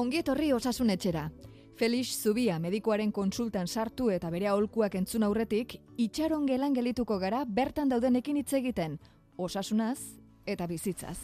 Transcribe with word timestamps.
Ongietorri 0.00 0.46
osasun 0.56 0.88
etxera. 0.94 1.26
Felix 1.76 2.14
Zubia 2.22 2.54
medikuaren 2.58 3.10
konsultan 3.12 3.66
sartu 3.68 4.06
eta 4.14 4.30
bere 4.32 4.46
aholkuak 4.48 4.94
entzun 4.96 5.26
aurretik, 5.26 5.74
itxaron 6.00 6.46
gelan 6.48 6.72
gelituko 6.72 7.18
gara 7.20 7.42
bertan 7.44 7.90
daudenekin 7.92 8.38
hitz 8.40 8.54
egiten, 8.56 8.94
osasunaz 9.36 9.98
eta 10.46 10.66
bizitzaz. 10.70 11.18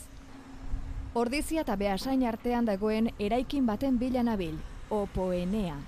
Ordizia 1.17 1.65
eta 1.65 1.77
behasain 1.81 2.27
artean 2.29 2.69
dagoen 2.69 3.09
eraikin 3.19 3.65
baten 3.65 3.97
bila 3.97 4.27
nabil, 4.29 4.59
opoenea. 4.91 5.79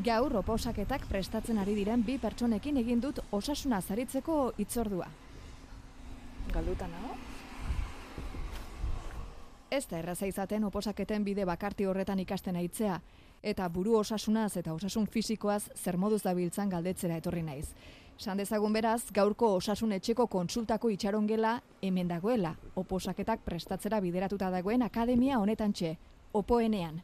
Gaur 0.00 0.38
oposaketak 0.40 1.04
prestatzen 1.12 1.60
ari 1.60 1.76
diren 1.76 2.00
bi 2.06 2.16
pertsonekin 2.22 2.80
egin 2.80 3.04
dut 3.04 3.20
osasuna 3.30 3.82
zaritzeko 3.82 4.54
itzordua. 4.56 5.10
Galduta 6.56 6.88
nago? 6.96 7.12
Ez 9.72 9.86
da 9.88 9.96
erraza 10.02 10.26
izaten 10.28 10.66
oposaketen 10.68 11.24
bide 11.24 11.46
bakarti 11.48 11.86
horretan 11.88 12.20
ikasten 12.20 12.58
aitzea, 12.60 12.98
eta 13.42 13.68
buru 13.72 13.94
osasunaz 13.96 14.58
eta 14.60 14.74
osasun 14.74 15.06
fisikoaz 15.08 15.62
zer 15.72 15.96
moduz 15.96 16.20
dabiltzan 16.26 16.68
galdetzera 16.68 17.16
etorri 17.16 17.40
naiz. 17.42 17.70
San 18.18 18.36
dezagun 18.36 18.72
beraz, 18.76 19.06
gaurko 19.16 19.54
osasun 19.56 19.94
etxeko 19.96 20.26
kontsultako 20.26 20.90
itxaron 20.92 21.26
gela 21.26 21.54
hemen 21.80 22.10
dagoela, 22.10 22.52
oposaketak 22.76 23.40
prestatzera 23.46 24.00
bideratuta 24.04 24.50
dagoen 24.52 24.84
akademia 24.84 25.38
honetan 25.40 25.72
txe, 25.72 25.94
opoenean. 26.32 27.00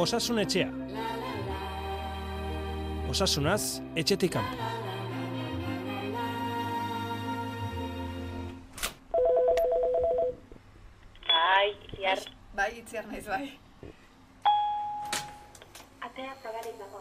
Osasun 0.00 0.40
etxea. 0.40 0.72
Osasunaz, 3.12 3.82
etxetik 3.94 4.32
kanpo. 4.38 4.83
Bai, 12.04 12.12
iar. 12.12 12.20
Bai, 12.54 12.78
itziar 12.78 13.06
naiz 13.08 13.24
bai. 13.26 13.46
Atea 16.04 16.34
zabalik 16.42 16.76
dago. 16.78 17.00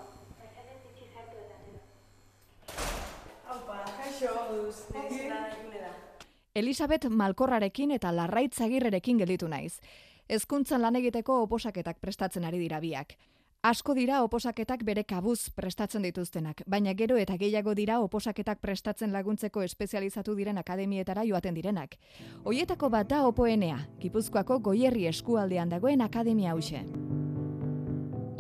Elisabet 6.55 7.09
Malkorrarekin 7.09 7.91
eta 7.91 8.11
Larraitz 8.15 8.61
Agirrerekin 8.61 9.19
gelditu 9.19 9.49
naiz. 9.51 9.81
Hezkuntzan 10.29 10.81
lan 10.81 10.95
egiteko 10.95 11.41
oposaketak 11.43 11.99
prestatzen 11.99 12.45
ari 12.45 12.61
dira 12.61 12.79
biak. 12.79 13.17
Asko 13.63 13.93
dira 13.95 14.17
oposaketak 14.25 14.81
bere 14.83 15.05
kabuz 15.07 15.47
prestatzen 15.55 16.03
dituztenak, 16.03 16.65
baina 16.67 16.91
gero 16.99 17.15
eta 17.15 17.37
gehiago 17.39 17.71
dira 17.79 18.01
oposaketak 18.03 18.59
prestatzen 18.59 19.13
laguntzeko 19.15 19.61
espezializatu 19.63 20.33
diren 20.35 20.57
akademietara 20.59 21.23
joaten 21.23 21.55
direnak. 21.55 21.95
Hoietako 22.43 22.89
bat 22.91 23.07
da 23.07 23.21
opoenea, 23.23 23.77
Gipuzkoako 24.01 24.57
goierri 24.65 25.05
eskualdean 25.07 25.71
dagoen 25.71 26.03
akademia 26.03 26.51
hause. 26.51 26.81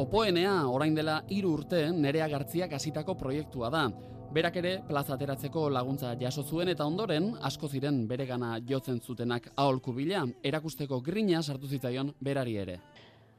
Opoenea 0.03 0.57
orain 0.67 0.99
dela 0.99 1.21
hiru 1.29 1.53
urte 1.53 1.85
nerea 1.95 2.27
gartziak 2.27 2.75
hasitako 2.75 3.15
proiektua 3.15 3.69
da. 3.71 3.85
Berak 4.33 4.59
ere 4.59 4.73
plaza 4.89 5.13
ateratzeko 5.15 5.69
laguntza 5.69 6.17
jaso 6.19 6.43
zuen 6.43 6.67
eta 6.73 6.83
ondoren 6.83 7.31
asko 7.39 7.69
ziren 7.71 8.03
beregana 8.09 8.57
jotzen 8.59 8.99
zutenak 8.99 9.53
aholku 9.55 9.93
bila, 9.93 10.25
erakusteko 10.43 10.99
grina 10.99 11.41
sartu 11.41 11.71
zitzaion 11.71 12.11
berari 12.19 12.57
ere. 12.57 12.79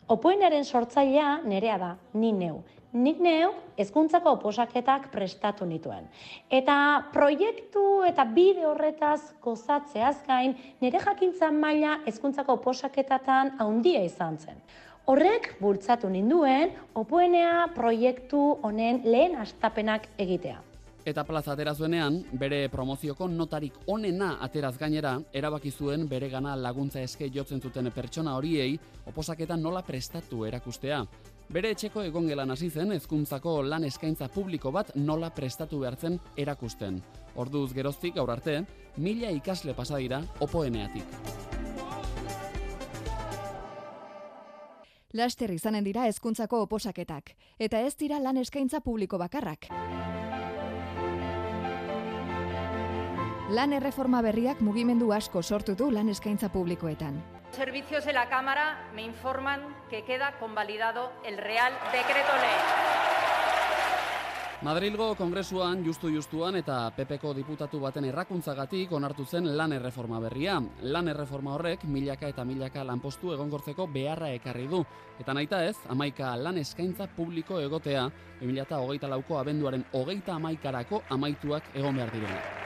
Opoenaren 0.09 0.65
sortzailea 0.65 1.39
nerea 1.49 1.77
da, 1.81 1.95
ni 2.13 2.33
neu. 2.33 2.59
Nik 2.93 3.19
neu 3.25 3.55
hezkuntzako 3.81 4.35
oposaketak 4.37 5.09
prestatu 5.11 5.65
nituen. 5.67 6.05
Eta 6.53 6.77
proiektu 7.13 8.03
eta 8.07 8.27
bide 8.37 8.67
horretaz 8.69 9.33
gozatzeaz 9.43 10.19
gain, 10.27 10.53
nire 10.85 11.01
jakintza 11.01 11.49
maila 11.51 11.97
hezkuntzako 12.05 12.59
oposaketatan 12.61 13.55
handia 13.65 14.05
izan 14.05 14.37
zen. 14.39 14.61
Horrek 15.09 15.55
bultzatu 15.61 16.13
ninduen 16.13 16.77
opoenea 16.95 17.67
proiektu 17.75 18.45
honen 18.63 19.03
lehen 19.05 19.41
astapenak 19.41 20.07
egitea. 20.19 20.61
Eta 21.05 21.21
plaza 21.29 21.53
atera 21.53 21.75
zuenean, 21.77 22.23
bere 22.41 22.71
promozioko 22.73 23.27
notarik 23.29 23.75
onena 23.93 24.39
ateraz 24.41 24.79
gainera, 24.81 25.19
erabaki 25.37 25.71
zuen 25.71 26.07
bere 26.09 26.31
gana 26.33 26.55
laguntza 26.57 27.03
eske 27.05 27.29
jotzen 27.29 27.61
zuten 27.61 27.91
pertsona 27.93 28.33
horiei, 28.39 28.79
oposaketan 29.05 29.61
nola 29.63 29.83
prestatu 29.85 30.47
erakustea. 30.49 31.03
Bere 31.53 31.75
etxeko 31.77 32.07
egongelan 32.09 32.51
hasi 32.51 32.71
zen 32.71 32.97
hezkuntzako 32.97 33.59
lan 33.69 33.85
eskaintza 33.85 34.31
publiko 34.33 34.73
bat 34.73 34.95
nola 34.97 35.29
prestatu 35.29 35.83
behartzen 35.85 36.17
erakusten. 36.41 37.03
Orduz 37.37 37.75
geroztik 37.77 38.17
gaur 38.17 38.33
arte, 38.33 38.63
mila 38.97 39.29
ikasle 39.29 39.75
pasa 39.77 40.01
dira 40.01 40.23
opoeneatik. 40.41 41.05
Laster 45.15 45.53
izanen 45.53 45.85
dira 45.85 46.09
hezkuntzako 46.09 46.65
oposaketak, 46.65 47.37
eta 47.61 47.85
ez 47.85 47.95
dira 47.95 48.19
lan 48.19 48.41
eskaintza 48.41 48.81
publiko 48.81 49.21
bakarrak. 49.21 49.69
Lan 53.53 53.75
erreforma 53.77 54.23
berriak 54.25 54.63
mugimendu 54.65 55.11
asko 55.13 55.43
sortu 55.43 55.75
du 55.77 55.91
lan 55.93 56.09
eskaintza 56.09 56.49
publikoetan. 56.49 57.19
Servicios 57.53 58.07
de 58.07 58.15
la 58.15 58.27
Cámara 58.31 58.89
me 58.95 59.03
informan 59.03 59.61
que 59.91 60.03
queda 60.03 60.39
convalidado 60.39 61.13
el 61.27 61.37
Real 61.37 61.75
Decreto 61.93 62.33
Ley. 62.41 63.05
Madrilgo 64.63 65.15
kongresuan 65.15 65.85
justu-justuan 65.85 66.57
eta 66.57 66.91
PPko 66.97 67.35
diputatu 67.37 67.83
baten 67.83 68.07
errakuntzagatik 68.09 68.93
onartu 68.97 69.27
zen 69.27 69.51
lan 69.59 69.77
erreforma 69.77 70.21
berria. 70.21 70.57
Lan 70.81 71.09
erreforma 71.13 71.53
horrek 71.53 71.85
milaka 71.85 72.33
eta 72.33 72.47
milaka 72.49 72.83
lanpostu 72.83 73.35
egonkortzeko 73.35 73.87
beharra 73.93 74.33
ekarri 74.33 74.67
du. 74.73 74.81
Eta 75.21 75.35
naita 75.35 75.67
ez, 75.69 75.77
amaika 75.91 76.35
lan 76.37 76.57
eskaintza 76.65 77.11
publiko 77.15 77.61
egotea, 77.61 78.09
2008 78.41 79.13
lauko 79.13 79.39
abenduaren 79.39 79.85
hogeita 79.93 80.41
amaikarako 80.41 81.03
amaituak 81.11 81.75
egon 81.75 82.01
behar 82.01 82.17
direnak. 82.17 82.65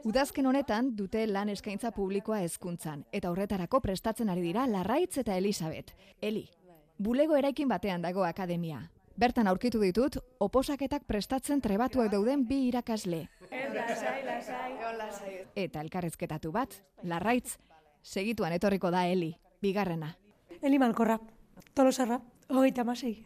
Udazken 0.00 0.46
honetan 0.46 0.94
dute 0.96 1.26
lan 1.28 1.50
eskaintza 1.52 1.90
publikoa 1.92 2.38
hezkuntzan 2.40 3.02
eta 3.12 3.28
horretarako 3.30 3.82
prestatzen 3.84 4.30
ari 4.32 4.40
dira 4.46 4.64
Larraitz 4.66 5.18
eta 5.20 5.36
Elisabet. 5.36 5.92
Eli, 6.22 6.46
bulego 6.98 7.36
eraikin 7.36 7.68
batean 7.68 8.00
dago 8.02 8.24
akademia. 8.24 8.80
Bertan 9.20 9.50
aurkitu 9.50 9.80
ditut, 9.82 10.16
oposaketak 10.40 11.04
prestatzen 11.04 11.60
trebatuak 11.60 12.08
dauden 12.12 12.46
bi 12.48 12.62
irakasle. 12.70 13.26
Eta 15.54 15.80
elkarrezketatu 15.84 16.52
bat, 16.52 16.80
Larraitz, 17.04 17.58
segituan 18.02 18.56
etorriko 18.56 18.90
da 18.90 19.04
Eli, 19.06 19.34
bigarrena. 19.60 20.14
Eli 20.62 20.78
Malkorra, 20.78 21.18
Tolosarra, 21.74 22.22
hogeita 22.48 22.84
masei. 22.84 23.18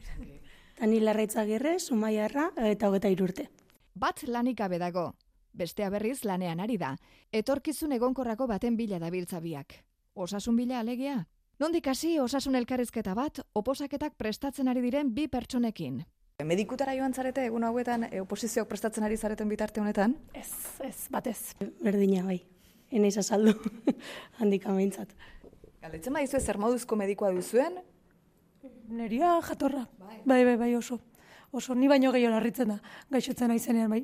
Tani 0.75 0.99
larraitzagirre, 1.01 1.79
sumaiarra 1.79 2.51
eta 2.67 2.89
hogeta 2.91 3.09
irurte. 3.15 3.47
Bat 3.95 4.25
lanik 4.27 4.59
gabe 4.59 4.81
dago, 4.83 5.13
bestea 5.55 5.91
berriz 5.91 6.25
lanean 6.25 6.61
ari 6.61 6.77
da. 6.79 6.97
Etorkizun 7.33 7.93
egonkorrako 7.93 8.47
baten 8.51 8.77
bila 8.77 8.99
dabiltza 8.99 9.41
biak. 9.41 9.75
Osasun 10.15 10.57
bila 10.57 10.81
alegia? 10.81 11.25
Nondik 11.59 11.87
hasi 11.87 12.19
osasun 12.19 12.57
elkarrizketa 12.59 13.15
bat, 13.15 13.39
oposaketak 13.55 14.17
prestatzen 14.19 14.69
ari 14.69 14.83
diren 14.83 15.15
bi 15.15 15.29
pertsonekin. 15.31 16.03
Medikutara 16.43 16.97
joan 16.99 17.15
zarete 17.15 17.45
egun 17.47 17.63
hauetan 17.63 18.09
e, 18.09 18.21
oposizioak 18.21 18.67
prestatzen 18.69 19.05
ari 19.07 19.17
zareten 19.17 19.49
bitarte 19.49 19.81
honetan? 19.81 20.17
Ez, 20.35 20.51
ez, 20.83 21.07
batez. 21.11 21.55
Berdina 21.83 22.25
bai. 22.27 22.41
Enaiz 22.91 23.15
azaldu, 23.23 23.55
handik 24.41 24.67
ameintzat. 24.67 25.15
Galdetzen 25.83 26.17
baizu 26.17 26.41
zer 26.41 26.59
moduzko 26.59 26.99
medikoa 26.99 27.31
duzuen? 27.37 27.79
Neria 28.91 29.37
jatorra. 29.47 29.87
Bai, 30.25 30.43
bai, 30.45 30.57
bai, 30.59 30.75
oso. 30.75 30.99
Oso, 31.55 31.75
ni 31.79 31.87
baino 31.87 32.11
gehiago 32.11 32.35
larritzen 32.35 32.75
da. 32.75 32.81
Gaixotzen 33.15 33.55
aizenean, 33.55 33.95
bai. 33.95 34.03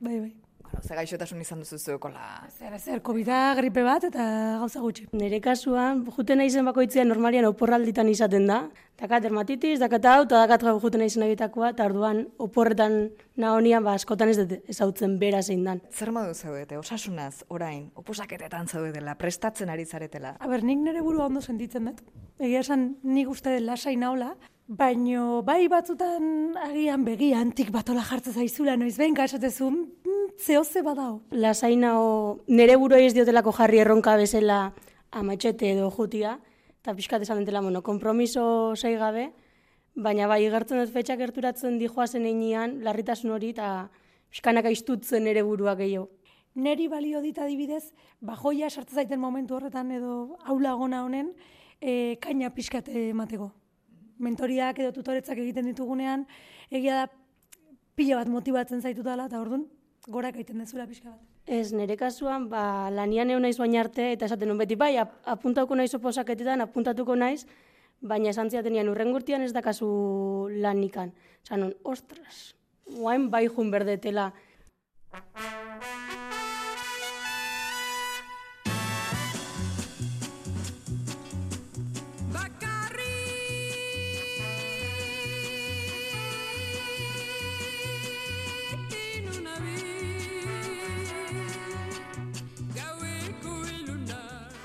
Bai, 0.00 0.18
bai. 0.18 0.47
Bueno, 0.68 0.84
ze 0.84 0.94
gaixotasun 0.94 1.40
izan 1.40 1.62
duzu 1.62 1.78
zuekola. 1.78 2.22
Zer, 2.58 2.74
zer, 2.78 3.00
covid 3.02 3.30
gripe 3.56 3.82
bat 3.82 4.04
eta 4.04 4.24
gauza 4.60 4.80
gutxi. 4.84 5.06
Nire 5.16 5.40
kasuan, 5.40 6.04
juten 6.16 6.38
naizen 6.38 6.66
bakoitzean 6.68 7.08
normalian 7.08 7.48
oporralditan 7.48 8.08
izaten 8.08 8.46
da. 8.46 8.58
Dakat 8.98 9.22
dermatitis, 9.22 9.78
dakat 9.80 10.04
hau, 10.10 10.24
eta 10.26 10.42
dakat 10.42 10.66
gau 10.66 10.74
juten 10.82 11.00
naizen 11.00 11.24
egitakoa, 11.24 11.70
eta 11.72 11.86
orduan 11.86 12.24
oporretan 12.38 12.98
nahonian, 13.36 13.84
ba, 13.86 13.94
askotan 13.94 14.28
ez 14.28 14.36
dut 14.42 14.68
ezautzen 14.68 15.16
bera 15.22 15.40
zein 15.42 15.64
dan. 15.64 15.80
Zer 15.94 16.12
modu 16.12 16.34
zaudete, 16.34 16.76
osasunaz, 16.76 17.44
orain, 17.48 17.88
oposaketetan 17.96 18.68
zaudetela, 18.68 19.14
prestatzen 19.16 19.70
ari 19.70 19.86
zaretela. 19.86 20.34
Aber, 20.40 20.66
nik 20.66 20.82
nire 20.82 21.00
burua 21.06 21.30
ondo 21.30 21.40
sentitzen 21.40 21.88
dut. 21.88 22.04
Egia 22.38 22.60
esan, 22.66 22.90
nik 23.02 23.30
uste 23.30 23.54
dut 23.54 23.68
lasai 23.70 23.96
naula, 23.96 24.34
Baino, 24.68 25.40
bai 25.40 25.62
batzutan 25.72 26.52
agian 26.60 27.00
begi 27.06 27.30
antik 27.32 27.70
batola 27.72 28.02
jartzen 28.04 28.34
zaizula, 28.36 28.74
noiz 28.76 28.98
behin 28.98 29.14
gaixotezu, 29.16 29.70
mm, 29.70 29.97
zehoze 30.36 30.82
badao. 30.82 31.22
Lasainao 31.30 32.44
nere 32.46 32.76
buruei 32.76 33.06
ez 33.06 33.14
diotelako 33.14 33.52
jarri 33.52 33.80
erronka 33.82 34.16
bezala 34.16 34.72
amatxete 35.10 35.72
edo 35.72 35.90
jutia, 35.90 36.38
eta 36.82 36.94
pixkat 36.94 37.22
esan 37.22 37.40
dentela, 37.40 37.60
bueno, 37.60 37.82
kompromiso 37.82 38.74
sei 38.76 38.96
gabe, 38.96 39.30
baina 39.94 40.28
bai, 40.30 40.44
igertzen 40.46 40.78
dut 40.80 40.92
fetxak 40.94 41.18
gerturatzen 41.18 41.78
dijoazen 41.78 42.26
einean, 42.28 42.78
larritasun 42.84 43.32
hori, 43.34 43.50
eta 43.56 43.88
pixkanak 44.30 44.68
aiztutzen 44.70 45.26
ere 45.26 45.42
burua 45.42 45.74
gehiago. 45.78 46.08
Neri 46.58 46.88
balio 46.90 47.20
dit 47.22 47.38
adibidez, 47.38 47.92
bajoia 48.20 48.70
sartzen 48.70 49.02
zaiten 49.02 49.20
momentu 49.20 49.54
horretan 49.54 49.90
edo 49.94 50.36
aula 50.44 50.74
gona 50.74 51.04
honen, 51.04 51.32
e, 51.80 52.16
kaina 52.20 52.50
pixkat 52.50 52.88
emateko. 52.88 53.52
Mentoriak 54.18 54.80
edo 54.82 54.92
tutoretzak 54.96 55.38
egiten 55.38 55.68
ditugunean, 55.70 56.26
egia 56.70 57.02
da 57.02 57.06
pila 57.94 58.18
bat 58.18 58.30
motibatzen 58.30 58.82
zaitutala, 58.82 59.28
eta 59.30 59.40
orduan, 59.40 59.66
gorak 60.08 60.36
egiten 60.40 60.58
dezula 60.64 60.86
pixka 60.88 61.12
bat. 61.12 61.20
Ez, 61.46 61.72
nire 61.76 61.96
kasuan, 62.00 62.48
ba, 62.52 62.90
lanian 62.92 63.30
egon 63.30 63.44
naiz 63.44 63.56
baina 63.60 63.82
arte, 63.84 64.10
eta 64.16 64.28
esaten 64.28 64.50
nuen 64.50 64.60
beti, 64.60 64.76
bai, 64.80 64.96
ap 65.00 65.14
apuntatuko 65.36 65.76
naiz 65.78 65.92
oposaketetan, 65.96 66.64
apuntatuko 66.64 67.16
naiz, 67.16 67.44
baina 68.00 68.32
esan 68.32 68.50
ziaten 68.50 68.72
nian, 68.72 68.88
urrengurtian 68.92 69.44
ez 69.44 69.52
dakazu 69.56 69.88
lanikan. 70.64 71.12
Nun, 71.50 71.72
ostras, 71.84 72.54
guain 72.98 73.30
bai 73.32 73.46
jun 73.48 73.72
berdetela. 73.72 74.32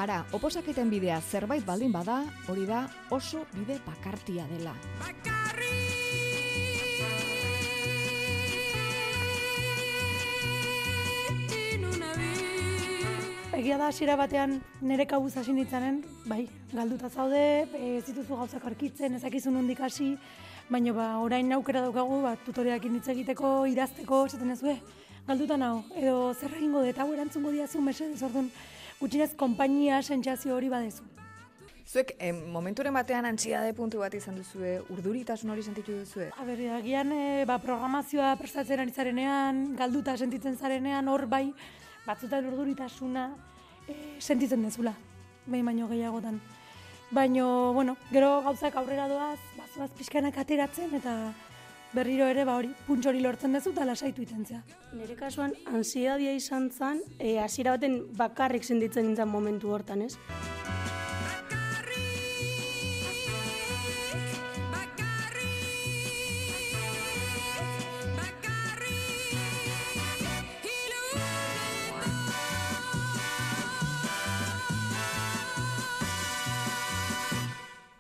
Ara, 0.04 0.18
oposaketen 0.36 0.90
bidea 0.92 1.16
zerbait 1.24 1.64
baldin 1.64 1.94
bada, 1.96 2.18
hori 2.52 2.66
da 2.68 2.82
oso 3.16 3.46
bide 3.54 3.78
bakartia 3.86 4.44
dela. 4.50 4.74
Egia 13.56 13.78
da 13.80 13.88
hasiera 13.88 14.18
batean 14.20 14.58
nire 14.82 15.06
kabuz 15.08 15.38
hasi 15.40 15.56
nintzanen, 15.56 16.02
bai, 16.28 16.50
galduta 16.74 17.08
zaude, 17.08 17.46
e, 17.72 17.96
ez 18.02 18.04
dituzu 18.10 18.36
gauzak 18.42 18.68
arkitzen, 18.74 19.16
ezakizu 19.22 19.56
nondik 19.56 19.80
hasi, 19.88 20.18
baina 20.68 20.92
ba, 21.00 21.08
orain 21.24 21.56
aukera 21.56 21.86
daukagu, 21.88 22.20
ba, 22.28 22.36
tutoriak 22.44 22.92
hitz 22.92 23.08
egiteko, 23.16 23.56
idazteko, 23.72 24.26
esaten 24.28 24.52
ez 24.52 24.78
galduta 25.24 25.56
nao, 25.56 25.86
edo 25.96 26.34
zer 26.34 26.52
egingo 26.60 26.84
dut, 26.84 26.98
hau 27.00 27.14
erantzungo 27.14 27.56
diazu, 27.56 27.80
mesedez, 27.80 28.20
orduan, 28.28 28.52
gutxinez, 29.04 29.34
konpainia 29.36 30.00
sentsazio 30.02 30.56
hori 30.56 30.70
badezu. 30.72 31.04
Zuek, 31.84 32.14
eh, 32.18 32.32
momenturen 32.32 32.96
batean 32.96 33.26
antxiade 33.28 33.74
puntu 33.76 34.00
bat 34.00 34.14
izan 34.16 34.38
duzue, 34.40 34.78
urduritasun 34.94 35.52
hori 35.52 35.64
sentitu 35.64 35.98
duzue? 36.00 36.30
A 36.40 36.46
ber, 36.48 36.62
agian, 36.78 37.12
e, 37.12 37.44
ba, 37.46 37.58
programazioa 37.60 38.32
prestatzen 38.40 38.80
ari 38.80 38.96
zarenean, 38.96 39.76
galduta 39.76 40.16
sentitzen 40.18 40.56
zarenean, 40.56 41.08
hor 41.12 41.26
bai, 41.28 41.54
batzutan 42.08 42.48
urduritasuna 42.48 43.28
e, 43.88 43.96
sentitzen 44.20 44.64
dezula, 44.64 44.96
behin 45.46 45.66
baino 45.66 45.90
gehiagotan. 45.92 46.40
Baino, 47.12 47.74
bueno, 47.74 47.98
gero 48.10 48.42
gauzak 48.48 48.76
aurrera 48.80 49.10
doaz, 49.12 49.40
bazoaz 49.58 49.92
pixkanak 50.00 50.38
ateratzen, 50.38 50.96
eta 50.96 51.34
berriro 51.94 52.26
ere, 52.30 52.46
ba 52.46 52.58
hori, 52.58 52.72
puntxo 52.88 53.12
hori 53.12 53.22
lortzen 53.22 53.54
dezu, 53.54 53.72
eta 53.76 53.86
lasaitu 53.86 54.24
itentzea. 54.26 54.62
Nire 54.98 55.16
kasuan, 55.20 55.54
ansiedadia 55.74 56.34
izan 56.34 56.70
zen, 56.72 57.02
e, 57.20 57.38
hasiera 57.40 57.78
baten 57.78 58.00
bakarrik 58.18 58.66
sentitzen 58.66 59.08
nintzen 59.08 59.30
momentu 59.30 59.74
hortan, 59.74 60.02
ez? 60.02 60.18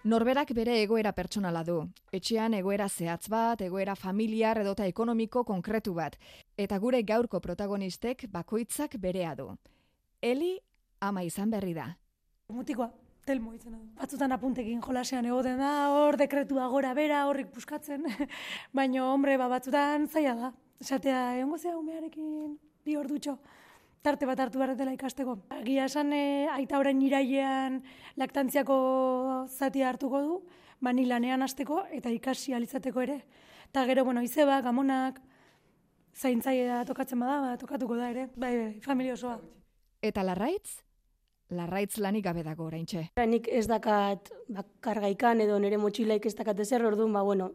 Norberak 0.04 0.50
bere 0.52 0.74
egoera 0.84 1.14
pertsonala 1.16 1.62
du. 1.64 1.78
Etxean 2.12 2.58
egoera 2.58 2.90
zehatz 2.90 3.30
bat, 3.32 3.62
egoera 3.64 3.94
familiar 3.96 4.60
edota 4.60 4.84
ekonomiko 4.84 5.46
konkretu 5.48 5.94
bat. 5.96 6.18
Eta 6.60 6.80
gure 6.84 7.00
gaurko 7.08 7.40
protagonistek 7.40 8.26
bakoitzak 8.34 8.98
berea 9.00 9.32
du. 9.40 9.48
Eli 10.20 10.58
ama 11.00 11.24
izan 11.24 11.56
berri 11.56 11.72
da. 11.78 11.88
Mutikoa, 12.52 12.90
telmo 13.24 13.54
izan 13.56 13.78
du. 13.78 13.82
Batzutan 14.02 14.36
apuntekin 14.36 14.84
jolasean 14.84 15.32
egoten 15.32 15.64
da, 15.64 15.72
hor 15.96 16.20
dekretua 16.20 16.68
gora 16.68 16.92
bera, 16.94 17.24
horrik 17.30 17.56
puskatzen. 17.56 18.04
Baina, 18.76 19.08
hombre, 19.08 19.38
ba, 19.40 19.48
batzutan 19.56 20.10
zaila 20.12 20.36
da. 20.36 20.54
Esatea, 20.84 21.26
egon 21.40 21.56
gozea 21.56 21.78
umearekin 21.80 22.58
bi 22.84 23.00
hor 23.00 23.08
dutxo 23.08 23.38
tarte 24.04 24.28
bat 24.28 24.40
hartu 24.40 24.60
behar 24.60 24.76
dela 24.76 24.94
ikasteko. 24.94 25.38
Agia 25.56 25.88
esan 25.88 26.12
e, 26.14 26.46
aita 26.52 26.80
orain 26.82 27.00
irailean 27.02 27.80
laktantziako 28.20 28.78
zati 29.48 29.82
hartuko 29.82 30.22
du, 30.22 30.40
bani 30.84 31.06
lanean 31.08 31.42
hasteko 31.46 31.86
eta 31.92 32.12
ikasi 32.12 32.54
alizateko 32.54 33.02
ere. 33.02 33.22
Ta 33.72 33.86
gero, 33.88 34.04
bueno, 34.06 34.22
izeba, 34.22 34.60
gamonak, 34.62 35.22
zaintzaia 36.14 36.84
tokatzen 36.86 37.20
bada, 37.24 37.40
ba, 37.42 37.54
tokatuko 37.58 37.96
da 37.98 38.10
ere, 38.12 38.28
bai, 38.36 38.54
bai, 38.58 38.72
familia 38.84 39.16
osoa. 39.16 39.40
Eta 40.04 40.26
larraitz? 40.28 40.82
Larraitz 41.54 41.98
lanik 42.04 42.26
gabe 42.28 42.44
dago 42.44 42.68
oraintxe. 42.68 43.08
Nik 43.30 43.48
ez 43.48 43.66
dakat 43.72 44.30
bakargaikan 44.52 45.42
edo 45.42 45.58
nire 45.64 45.80
motxilaik 45.80 46.26
ez 46.28 46.36
dakat 46.36 46.60
ezer 46.60 46.84
orduan, 46.86 47.14
ba, 47.16 47.24
bueno, 47.24 47.54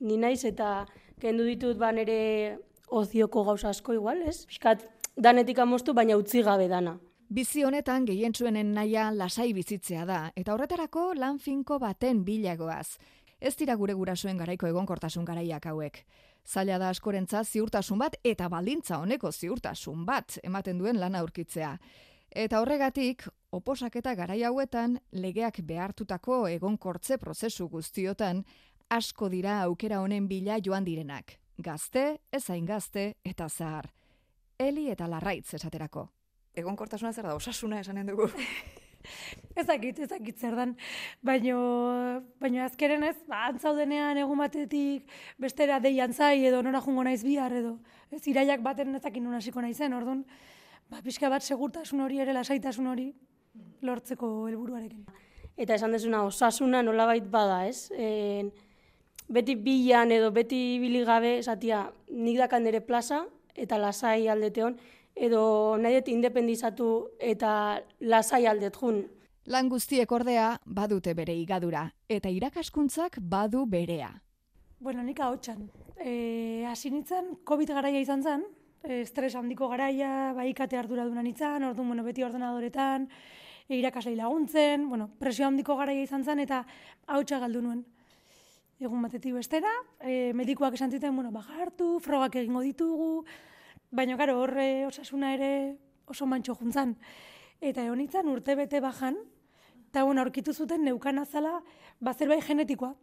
ni 0.00 0.18
naiz 0.18 0.42
eta 0.44 0.84
kendu 1.22 1.46
ditut 1.46 1.78
ba 1.78 1.92
nire 1.94 2.58
ozioko 2.90 3.44
gauza 3.46 3.70
asko 3.70 3.94
igual, 3.94 4.20
ez? 4.26 4.44
Piskat, 4.50 4.84
danetik 5.16 5.58
amostu, 5.58 5.94
baina 5.94 6.16
utzi 6.16 6.42
gabe 6.42 6.68
dana. 6.68 6.98
Bizi 7.28 7.64
honetan 7.64 8.04
gehientsuenen 8.04 8.74
naia 8.74 9.08
lasai 9.14 9.52
bizitzea 9.56 10.04
da, 10.06 10.18
eta 10.36 10.54
horretarako 10.54 11.14
lan 11.16 11.38
finko 11.38 11.78
baten 11.78 12.24
bilagoaz. 12.24 12.98
Ez 13.40 13.56
dira 13.56 13.74
gure 13.76 13.94
gurasoen 13.94 14.38
garaiko 14.38 14.66
egonkortasun 14.66 15.24
garaiak 15.24 15.66
hauek. 15.66 16.04
Zaila 16.44 16.78
da 16.78 16.90
askorentza 16.92 17.42
ziurtasun 17.44 17.98
bat 17.98 18.16
eta 18.24 18.48
baldintza 18.48 18.98
honeko 19.00 19.32
ziurtasun 19.32 20.04
bat 20.04 20.38
ematen 20.42 20.78
duen 20.78 21.00
lana 21.00 21.20
aurkitzea. 21.24 21.78
Eta 22.30 22.60
horregatik, 22.60 23.24
oposaketa 23.52 24.14
garai 24.14 24.42
hauetan 24.44 24.98
legeak 25.12 25.60
behartutako 25.62 26.46
egonkortze 26.48 27.18
prozesu 27.18 27.68
guztiotan 27.68 28.44
asko 28.90 29.28
dira 29.28 29.60
aukera 29.62 30.00
honen 30.00 30.28
bila 30.28 30.58
joan 30.60 30.84
direnak. 30.84 31.38
Gazte, 31.58 32.20
ezain 32.32 32.66
gazte 32.66 33.14
eta 33.24 33.48
zahar. 33.48 33.92
Eli 34.58 34.86
eta 34.92 35.08
larraitz 35.10 35.56
esaterako. 35.56 36.06
Egonkortasuna 36.54 37.10
zer 37.12 37.26
da, 37.26 37.34
osasuna 37.34 37.80
esanen 37.82 38.06
dugu. 38.06 38.28
ezakit, 39.60 39.98
ezakit 40.06 40.38
zer 40.38 40.54
dan. 40.54 40.76
Baino, 41.26 41.58
baino 42.40 42.62
azkeren 42.62 43.02
ez, 43.08 43.16
ba, 43.26 43.48
antzaudenean 43.48 44.20
egun 44.22 44.38
batetik 44.38 45.10
bestera 45.42 45.80
deian 45.82 46.14
zai 46.14 46.46
edo 46.46 46.62
nora 46.62 46.80
jungo 46.84 47.02
naiz 47.02 47.24
bihar 47.26 47.52
edo. 47.52 47.76
Ez 48.14 48.22
iraiak 48.30 48.62
baten 48.62 48.94
ezakin 48.94 49.26
nuna 49.26 49.42
hasiko 49.42 49.64
naizen, 49.64 49.98
orduan, 49.98 50.22
ba, 50.86 51.02
pixka 51.02 51.32
bat 51.32 51.42
segurtasun 51.42 52.06
hori 52.06 52.22
ere, 52.22 52.32
lasaitasun 52.38 52.86
hori 52.86 53.10
lortzeko 53.82 54.30
helburuarekin. 54.48 55.02
Eta 55.58 55.74
esan 55.74 55.94
dezuna, 55.94 56.22
osasuna 56.30 56.82
nolabait 56.82 57.26
bada, 57.30 57.64
ez? 57.66 57.90
E, 57.90 58.46
beti 59.34 59.54
bilan 59.58 60.14
edo 60.14 60.30
beti 60.34 60.78
biligabe, 60.82 61.40
esatia, 61.42 61.88
nik 62.10 62.38
dakan 62.38 62.66
nire 62.66 62.80
plaza, 62.86 63.24
eta 63.54 63.78
lasai 63.78 64.28
aldeteon, 64.28 64.76
edo 65.14 65.76
nahi 65.78 66.00
dut 66.00 66.10
independizatu 66.10 66.88
eta 67.20 67.80
lasai 68.00 68.46
aldet 68.46 68.76
jun. 68.76 69.04
Lan 69.46 69.68
guztiek 69.68 70.10
ordea 70.12 70.54
badute 70.64 71.14
bere 71.14 71.34
igadura, 71.36 71.86
eta 72.08 72.30
irakaskuntzak 72.32 73.18
badu 73.20 73.66
berea. 73.66 74.10
Bueno, 74.80 75.02
nik 75.02 75.20
hau 75.20 75.36
txan. 75.36 75.68
E, 76.00 76.64
hasi 76.68 76.90
nintzen, 76.90 77.36
COVID 77.44 77.74
garaia 77.76 78.00
izan 78.00 78.22
zen, 78.22 78.44
e, 78.82 79.02
estres 79.02 79.34
handiko 79.36 79.68
garaia, 79.68 80.32
bai 80.36 80.48
ikate 80.50 80.76
ardura 80.80 81.04
duna 81.04 81.22
nintzen, 81.22 81.62
orduan, 81.64 81.92
bueno, 81.92 82.04
beti 82.04 82.24
ordenadoretan, 82.24 83.06
e, 83.68 83.76
irakaslei 83.78 84.16
laguntzen, 84.16 84.88
bueno, 84.88 85.10
presio 85.20 85.46
handiko 85.46 85.76
garaia 85.76 86.02
izan 86.02 86.24
zen, 86.24 86.40
eta 86.40 86.64
hau 87.06 87.22
galdu 87.24 87.62
nuen. 87.62 87.84
Egun 88.82 89.04
batetik 89.06 89.36
bestera, 89.36 89.70
e, 90.02 90.32
medikuak 90.34 90.74
esan 90.74 90.90
ziten, 90.90 91.14
bueno, 91.14 91.30
bajartu, 91.30 92.00
frogak 92.02 92.34
egingo 92.40 92.60
ditugu, 92.64 93.24
baina 93.94 94.16
gero 94.18 94.40
horre 94.42 94.86
osasuna 94.88 95.30
ere 95.36 95.50
oso 96.10 96.26
mantxo 96.26 96.56
juntzan. 96.58 96.96
Eta 97.60 97.84
egon 97.84 98.02
nintzen 98.02 98.28
urte 98.28 98.56
bete 98.58 98.80
bajan, 98.82 99.16
eta 99.90 100.02
bueno, 100.02 100.24
aurkitu 100.24 100.52
zuten 100.52 100.82
neukan 100.84 101.22
azala, 101.22 101.60
bazer 102.00 102.28
bai 102.28 102.40
genetikoa. 102.42 102.96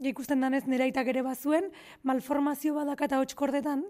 Ikusten 0.00 0.40
danez 0.40 0.64
nire 0.66 0.86
aitak 0.86 1.10
ere 1.12 1.22
bazuen, 1.26 1.68
malformazio 2.02 2.72
badaka 2.78 3.04
eta 3.10 3.20
hotxkordetan, 3.20 3.84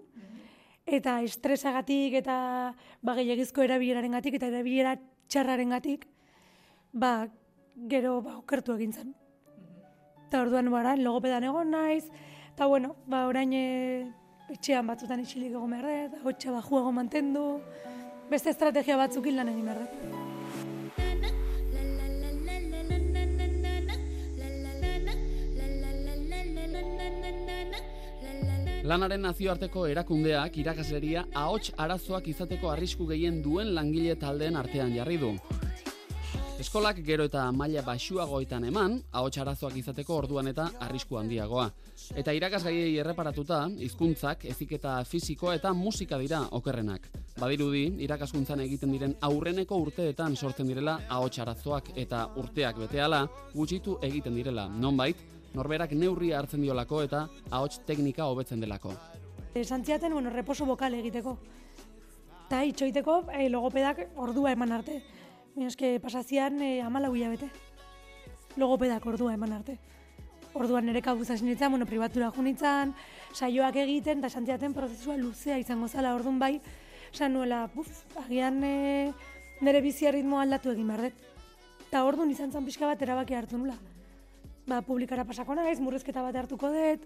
eta 0.89 1.21
estresagatik 1.23 2.19
eta 2.19 2.35
ba, 3.01 3.15
gehiagizko 3.15 3.63
erabileraren 3.63 4.17
gatik, 4.17 4.35
eta 4.41 4.51
erabilera 4.51 4.97
txarraren 5.29 5.71
gatik, 5.77 6.05
ba, 6.91 7.29
gero 7.87 8.19
ba, 8.25 8.35
okertu 8.41 8.75
egin 8.75 8.91
zen. 8.91 9.18
Eta 10.29 10.43
orduan 10.45 10.67
bara, 10.69 10.91
logopedan 10.93 11.41
egon 11.47 11.71
naiz, 11.73 12.03
eta 12.51 12.67
bueno, 12.69 12.91
ba, 13.09 13.23
orain 13.25 13.49
e, 13.57 14.05
etxean 14.53 14.85
batzutan 14.85 15.23
itxilik 15.23 15.55
egon 15.55 15.71
behar 15.73 16.11
dut, 16.11 16.19
hotxa 16.21 16.51
ba, 16.53 16.59
juego 16.61 16.91
mantendu, 16.93 17.45
beste 18.29 18.53
estrategia 18.53 18.93
batzuk 18.99 19.25
lan 19.33 19.49
egin 19.49 19.65
behar 19.65 19.79
dut. 19.81 19.89
Lanaren 28.85 29.25
nazioarteko 29.25 29.87
erakundeak 29.89 30.61
irakasleria 30.61 31.25
ahots 31.33 31.73
arazoak 31.73 32.29
izateko 32.29 32.69
arrisku 32.69 33.09
gehien 33.09 33.41
duen 33.41 33.73
langile 33.73 34.13
taldeen 34.13 34.61
artean 34.61 34.93
jarri 34.93 35.17
du. 35.25 35.33
Eskolak 36.59 36.97
gero 37.07 37.23
eta 37.23 37.45
maila 37.55 37.79
baxuagoetan 37.87 38.65
eman, 38.67 38.97
ahots 39.15 39.37
arazoak 39.39 39.77
izateko 39.79 40.17
orduan 40.19 40.49
eta 40.51 40.65
arrisku 40.83 41.15
handiagoa. 41.15 41.69
Eta 42.19 42.33
irakasgaiei 42.35 42.97
erreparatuta, 42.99 43.61
hizkuntzak, 43.85 44.43
eziketa 44.51 44.97
fisiko 45.07 45.53
eta 45.55 45.71
musika 45.71 46.17
dira 46.19 46.41
okerrenak. 46.59 47.05
Badirudi, 47.39 47.85
irakaskuntzan 48.03 48.59
egiten 48.65 48.91
diren 48.91 49.13
aurreneko 49.23 49.77
urteetan 49.85 50.35
sortzen 50.35 50.67
direla 50.67 50.97
ahots 51.07 51.39
arazoak 51.39 51.93
eta 51.95 52.25
urteak 52.43 52.81
betehala 52.83 53.21
gutxitu 53.53 53.95
egiten 54.09 54.35
direla. 54.35 54.67
Nonbait, 54.67 55.21
norberak 55.55 55.93
neurria 55.95 56.41
hartzen 56.41 56.65
diolako 56.67 56.99
eta 57.05 57.21
ahots 57.51 57.79
teknika 57.87 58.27
hobetzen 58.27 58.59
delako. 58.59 58.91
Esan 59.55 59.85
ziaten, 59.85 60.11
bueno, 60.11 60.35
reposo 60.35 60.67
bokal 60.67 60.99
egiteko. 60.99 61.37
Eta 62.49 62.65
itxoiteko 62.67 63.21
e, 63.31 63.47
logopedak 63.47 64.03
ordua 64.17 64.51
eman 64.51 64.75
arte. 64.81 64.99
Baina 65.55 65.69
eske 65.69 65.97
pasazian 65.99 66.61
e, 66.61 66.81
amalau 66.85 67.13
hilabete. 67.15 67.49
Logopedak 68.57 69.05
ordua 69.09 69.33
eman 69.33 69.53
arte. 69.57 69.77
Orduan 70.53 70.85
nire 70.85 71.01
kabuz 71.01 71.29
hasi 71.29 71.45
nintzen, 71.45 71.71
bueno, 71.71 71.85
pribatura 71.85 72.31
jo 72.35 72.43
nintzen, 72.43 72.93
saioak 73.33 73.75
egiten, 73.83 74.19
eta 74.19 74.29
esan 74.31 74.45
ziaten 74.45 74.73
prozesua 74.73 75.17
luzea 75.17 75.59
izango 75.61 75.87
zela, 75.87 76.15
orduan 76.17 76.39
bai, 76.41 76.55
esan 77.13 77.33
nuela, 77.33 77.67
buf, 77.73 77.89
agian 78.23 78.63
e, 78.63 79.11
nire 79.61 79.81
bizi 79.85 80.09
ritmo 80.11 80.39
aldatu 80.41 80.73
egin 80.73 80.89
behar 80.89 81.07
dut. 81.07 81.27
Eta 81.87 82.03
orduan 82.05 82.31
izan 82.33 82.51
zen 82.51 82.65
pixka 82.65 82.89
bat 82.89 83.01
erabaki 83.01 83.37
hartu 83.37 83.57
nula. 83.57 83.77
Ba, 84.69 84.81
publikara 84.85 85.25
pasako 85.25 85.55
naiz, 85.57 85.79
murrezketa 85.81 86.25
bat 86.25 86.35
hartuko 86.35 86.73
dut, 86.73 87.05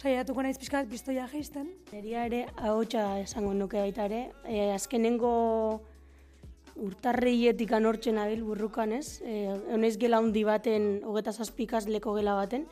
saiatuko 0.00 0.44
naiz 0.44 0.56
pixka 0.58 0.82
bat 0.82 0.90
pistoia 0.90 1.28
geisten. 1.28 1.70
Neria 1.92 2.24
ere 2.28 2.46
ahotsa 2.56 3.18
esango 3.20 3.54
nuke 3.54 3.80
baita 3.80 4.08
ere. 4.08 4.26
E, 4.44 4.72
azkenengo 4.72 5.32
urtarreietik 6.78 7.72
anortzen 7.74 8.18
abil 8.22 8.42
burrukan 8.46 8.92
ez. 8.92 9.20
E, 9.24 9.48
honez 9.74 9.96
gela 10.00 10.20
handi 10.22 10.44
baten, 10.46 10.88
hogeta 11.04 11.32
zazpikaz 11.32 11.86
leko 11.90 12.14
gela 12.16 12.36
baten. 12.38 12.66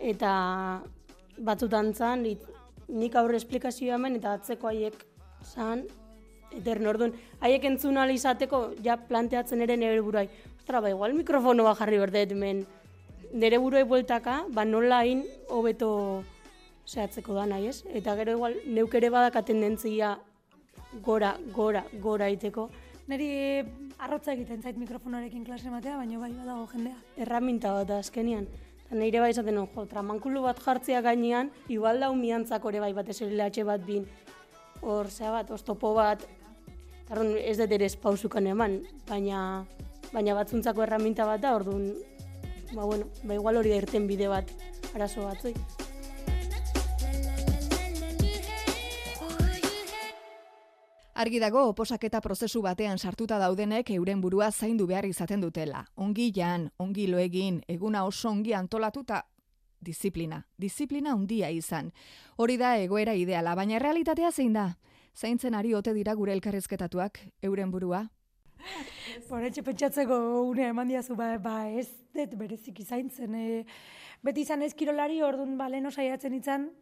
Eta 0.00 0.32
batzutan 1.38 1.92
zan, 1.94 2.26
it, 2.26 2.42
nik 2.88 3.14
aurre 3.16 3.38
esplikazioa 3.40 3.96
hemen 3.98 4.18
eta 4.18 4.34
atzeko 4.38 4.70
haiek 4.72 4.96
zan, 5.44 5.84
etern 6.56 6.86
orduan. 6.86 7.14
Haiek 7.40 7.64
entzun 7.68 7.98
izateko, 8.10 8.72
ja 8.82 8.96
planteatzen 8.96 9.60
ere 9.60 9.76
nire 9.76 10.00
buruai. 10.00 10.28
Ostra, 10.58 10.80
ba, 10.80 10.90
igual 10.90 11.14
mikrofonoa 11.14 11.74
jarri 11.74 11.98
berdet 11.98 12.32
hemen. 12.32 12.66
Nire 13.32 13.58
buruai 13.58 13.84
bueltaka, 13.84 14.44
ba 14.52 14.64
nola 14.64 15.00
hain 15.00 15.24
hobeto 15.48 16.22
zehatzeko 16.86 17.34
da 17.34 17.46
nahi 17.46 17.68
ez. 17.68 17.82
Eta 17.88 18.14
gero 18.16 18.36
igual 18.36 18.54
neuk 18.66 18.94
ere 18.94 19.10
badaka 19.10 19.42
tendentzia 19.42 20.18
gora, 21.02 21.36
gora, 21.54 21.84
gora 22.00 22.28
iteko. 22.28 22.68
Neri 23.10 23.30
arrotza 23.98 24.32
egiten 24.36 24.62
zait 24.62 24.76
mikrofonarekin 24.78 25.44
klase 25.44 25.66
ematea, 25.68 25.96
baina 25.96 26.18
bai 26.18 26.30
badago 26.32 26.68
jendea. 26.70 26.98
Erraminta 27.16 27.72
bat 27.74 27.90
azkenian. 27.98 28.46
Eta 28.86 28.98
nire 28.98 29.22
bai 29.24 29.32
esaten 29.32 29.56
non, 29.58 29.66
jo, 29.74 29.86
tramankulu 29.90 30.44
bat 30.44 30.60
jartzea 30.62 31.00
gainean, 31.02 31.50
igual 31.68 31.98
da 32.00 32.12
miantzak 32.12 32.64
ore 32.64 32.80
bai 32.80 32.92
bat 32.92 33.08
eserilatxe 33.08 33.64
bat 33.66 33.82
bin. 33.86 34.06
Hor, 34.82 35.10
zea 35.10 35.30
bat, 35.34 35.50
oztopo 35.50 35.94
bat, 35.94 36.22
Tarron 37.12 37.34
ez 37.36 37.58
dut 37.58 37.72
ere 37.76 37.90
pausukan 38.00 38.46
eman, 38.54 38.78
baina, 39.10 39.42
baina 40.14 40.38
batzuntzako 40.38 40.86
erraminta 40.86 41.26
bat 41.28 41.44
da, 41.44 41.52
orduan, 41.58 41.90
ba, 42.72 42.86
bueno, 42.86 43.10
ba, 43.20 43.36
igual 43.36 43.60
hori 43.60 43.74
da 43.74 43.84
irten 43.84 44.08
bide 44.08 44.32
bat, 44.32 44.48
arazo 44.94 45.28
batzui. 45.28 45.52
Argi 51.22 51.38
dago 51.38 51.60
oposaketa 51.70 52.18
prozesu 52.18 52.64
batean 52.64 52.98
sartuta 52.98 53.36
daudenek 53.38 53.92
euren 53.94 54.18
burua 54.20 54.48
zaindu 54.50 54.88
behar 54.90 55.06
izaten 55.06 55.44
dutela. 55.44 55.84
Ongi 55.94 56.32
jan, 56.34 56.64
ongi 56.82 57.04
lo 57.06 57.20
egin, 57.22 57.60
eguna 57.70 58.00
oso 58.08 58.32
ongi 58.32 58.56
antolatuta 58.58 59.20
disiplina, 59.78 60.40
disiplina 60.58 61.14
handia 61.14 61.52
izan. 61.54 61.92
Hori 62.42 62.58
da 62.58 62.72
egoera 62.82 63.14
ideala, 63.14 63.54
baina 63.54 63.78
realitatea 63.78 64.32
zein 64.32 64.58
da? 64.58 64.66
Zaintzen 65.14 65.54
ari 65.54 65.76
ote 65.78 65.94
dira 65.94 66.16
gure 66.18 66.34
elkarrizketatuak 66.34 67.22
euren 67.46 67.70
burua? 67.70 68.02
Horetxe 69.30 69.62
pentsatzeko 69.62 70.18
unea 70.50 70.74
eman 70.74 70.90
diazu, 70.90 71.14
ba, 71.14 71.36
ba 71.38 71.68
ez 71.70 71.86
dut 72.18 72.34
bereziki 72.34 72.82
zaintzen. 72.82 73.34
E, 73.38 73.64
beti 74.26 74.42
izan 74.42 74.66
ez 74.66 74.74
kirolari, 74.74 75.22
orduan 75.22 75.54
ba, 75.54 75.70
lehen 75.70 75.86
saiatzen 75.92 76.34
izan, 76.34 76.72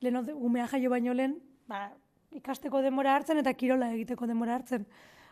lehen 0.00 0.24
umea 0.38 0.70
jaio 0.72 0.88
baino 0.88 1.12
lehen, 1.12 1.42
ba, 1.68 1.90
ikasteko 2.36 2.82
denbora 2.84 3.14
hartzen 3.16 3.40
eta 3.42 3.52
kirola 3.54 3.90
egiteko 3.94 4.28
denbora 4.30 4.56
hartzen. 4.58 4.86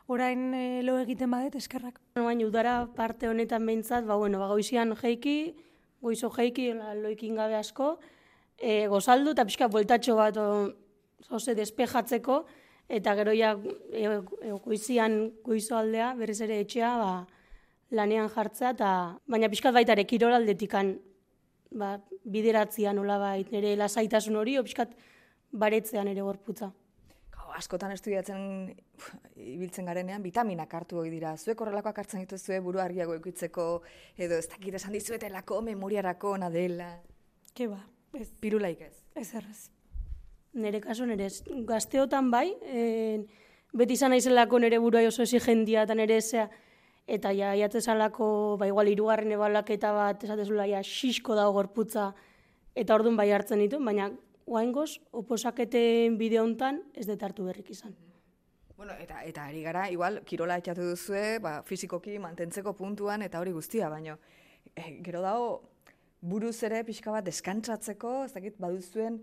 Orain 0.09 0.55
e, 0.57 0.83
lo 0.83 0.97
egiten 1.02 1.31
badet, 1.31 1.59
eskerrak. 1.61 2.00
Baina 2.17 2.47
udara 2.47 2.75
parte 2.97 3.28
honetan 3.28 3.67
behintzat, 3.69 4.07
ba, 4.09 4.17
bueno, 4.17 4.40
ba, 4.40 4.49
goizian 4.49 4.95
jeiki, 4.97 5.55
goizo 6.00 6.31
jeiki, 6.33 6.71
loikin 7.02 7.37
gabe 7.37 7.59
asko, 7.59 7.99
e, 8.57 8.87
gozaldu 8.88 9.35
eta 9.37 9.45
pixka 9.45 9.69
bueltatxo 9.69 10.17
bat 10.17 10.40
o, 10.40 10.47
zoze 11.28 11.55
despejatzeko, 11.59 12.45
eta 12.88 13.14
gero 13.19 13.35
ja 13.37 13.52
e, 13.93 14.07
e, 14.07 14.55
goizian 14.64 15.21
goizo 15.45 15.76
aldea, 15.76 16.14
berriz 16.17 16.40
ere 16.47 16.62
etxea, 16.64 16.95
ba, 16.97 17.12
lanean 17.93 18.33
jartzea, 18.33 18.73
eta, 18.78 18.90
baina 19.28 19.52
pixkat 19.52 19.76
baita 19.76 19.93
ere 19.93 20.09
kirolaldetikan 20.09 20.97
ba, 21.76 21.99
bideratzia 22.25 22.97
nola 22.97 23.21
bait, 23.21 23.52
nire 23.52 23.76
lasaitasun 23.76 24.40
hori, 24.40 24.57
o 24.57 24.64
pixkat 24.64 24.97
baretzean 25.52 26.09
ere 26.09 26.25
gorputza. 26.25 26.73
Askotan 27.59 27.91
estudiatzen 27.91 28.43
ibiltzen 29.35 29.88
garenean, 29.88 30.23
vitaminak 30.23 30.75
hartu 30.79 31.00
hori 31.00 31.11
dira. 31.11 31.33
Zuek 31.37 31.59
horrelakoak 31.65 31.97
hartzen 32.03 32.23
dituzue 32.23 32.61
buru 32.62 32.79
argiago 32.83 33.17
eukitzeko, 33.17 33.67
edo 34.17 34.38
ez 34.38 34.47
dakit 34.53 34.77
esan 34.79 34.95
dizuetelako, 34.95 35.59
memoriarako, 35.67 36.37
nadela. 36.38 36.93
Ke 37.59 37.67
ba, 37.71 37.81
ez, 38.15 38.29
Pirulaik 38.41 38.85
ez. 38.87 38.95
ez 39.19 39.27
errez. 39.41 39.59
Nire 40.55 40.81
kasu 40.85 41.07
nire 41.07 41.27
ez, 41.27 41.43
gazteotan 41.67 42.31
bai, 42.31 42.47
e, 42.62 43.25
beti 43.75 43.99
izan 43.99 44.15
naizelako 44.15 44.62
nire 44.62 44.79
burua 44.79 45.03
oso 45.09 45.27
exigentia 45.27 45.83
eta 45.88 45.99
nire 45.99 46.21
ezea, 46.23 46.47
eta 47.09 47.33
ja, 47.35 47.57
jatzezalako, 47.59 48.31
ba, 48.61 48.71
igual, 48.71 48.93
irugarren 48.93 49.35
ebalaketa 49.35 49.91
bat, 49.97 50.23
esatezula, 50.25 50.69
ja, 50.71 50.85
xisko 50.85 51.35
dago 51.35 51.57
gorputza, 51.59 52.12
eta 52.79 52.95
orduan 52.95 53.19
bai 53.19 53.31
hartzen 53.35 53.65
ditu, 53.65 53.83
baina 53.83 54.12
guaingoz, 54.49 54.99
oposaketen 55.12 56.19
bideo 56.19 56.45
hontan 56.45 56.83
ez 56.97 57.07
dut 57.09 57.23
hartu 57.23 57.47
berrik 57.49 57.71
izan. 57.71 57.95
Bueno, 58.78 58.95
eta 59.02 59.25
eta 59.26 59.49
ari 59.50 59.64
gara, 59.64 59.88
igual, 59.90 60.21
kirola 60.25 60.57
etxatu 60.61 60.85
duzue, 60.93 61.40
ba, 61.43 61.59
fizikoki 61.67 62.14
mantentzeko 62.23 62.76
puntuan, 62.78 63.25
eta 63.26 63.40
hori 63.43 63.50
guztia, 63.50 63.88
baino, 63.90 64.19
eh, 64.75 65.00
gero 65.02 65.21
dago, 65.25 65.49
buruz 66.21 66.57
ere 66.62 66.85
pixka 66.87 67.11
bat 67.11 67.26
deskantzatzeko, 67.26 68.12
ez 68.28 68.33
dakit, 68.37 68.55
baduzuen, 68.62 69.19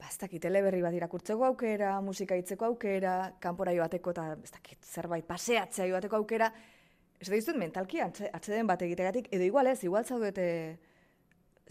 ba, 0.00 0.10
ez 0.10 0.18
dakit, 0.18 0.44
eleberri 0.50 0.82
bat 0.82 0.98
irakurtzeko 0.98 1.46
aukera, 1.46 1.94
musika 2.02 2.34
hitzeko 2.34 2.72
aukera, 2.72 3.14
kanpora 3.38 3.74
joateko, 3.78 4.16
eta 4.16 4.26
ez 4.42 4.50
dakit, 4.50 4.82
zerbait 4.82 5.30
paseatzea 5.30 5.86
joateko 5.86 6.18
aukera, 6.18 6.50
ez 7.22 7.46
da 7.46 7.54
mentalki 7.54 8.02
atse- 8.02 8.30
atseden 8.34 8.66
bat 8.66 8.82
egitegatik, 8.82 9.28
edo 9.30 9.44
igual 9.44 9.68
ez, 9.68 9.84
igual 9.84 10.04
zaudete, 10.04 10.78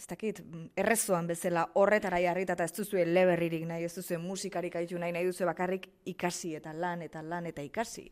ez 0.02 0.08
dakit, 0.08 0.40
mm, 0.42 0.72
errezoan 0.82 1.28
bezala 1.30 1.68
horretara 1.78 2.18
jarrita 2.24 2.56
eta 2.58 2.66
ez 2.66 2.74
duzue 2.74 3.04
eleberririk 3.06 3.68
nahi, 3.70 3.84
ez 3.86 3.94
duzue 3.94 4.18
musikarik 4.18 4.76
haitu 4.76 4.98
nahi, 4.98 5.14
nahi 5.14 5.28
duzue 5.28 5.46
bakarrik 5.46 5.88
ikasi 6.10 6.56
eta 6.58 6.74
lan 6.74 7.04
eta 7.06 7.22
lan 7.22 7.46
eta 7.46 7.62
ikasi. 7.62 8.08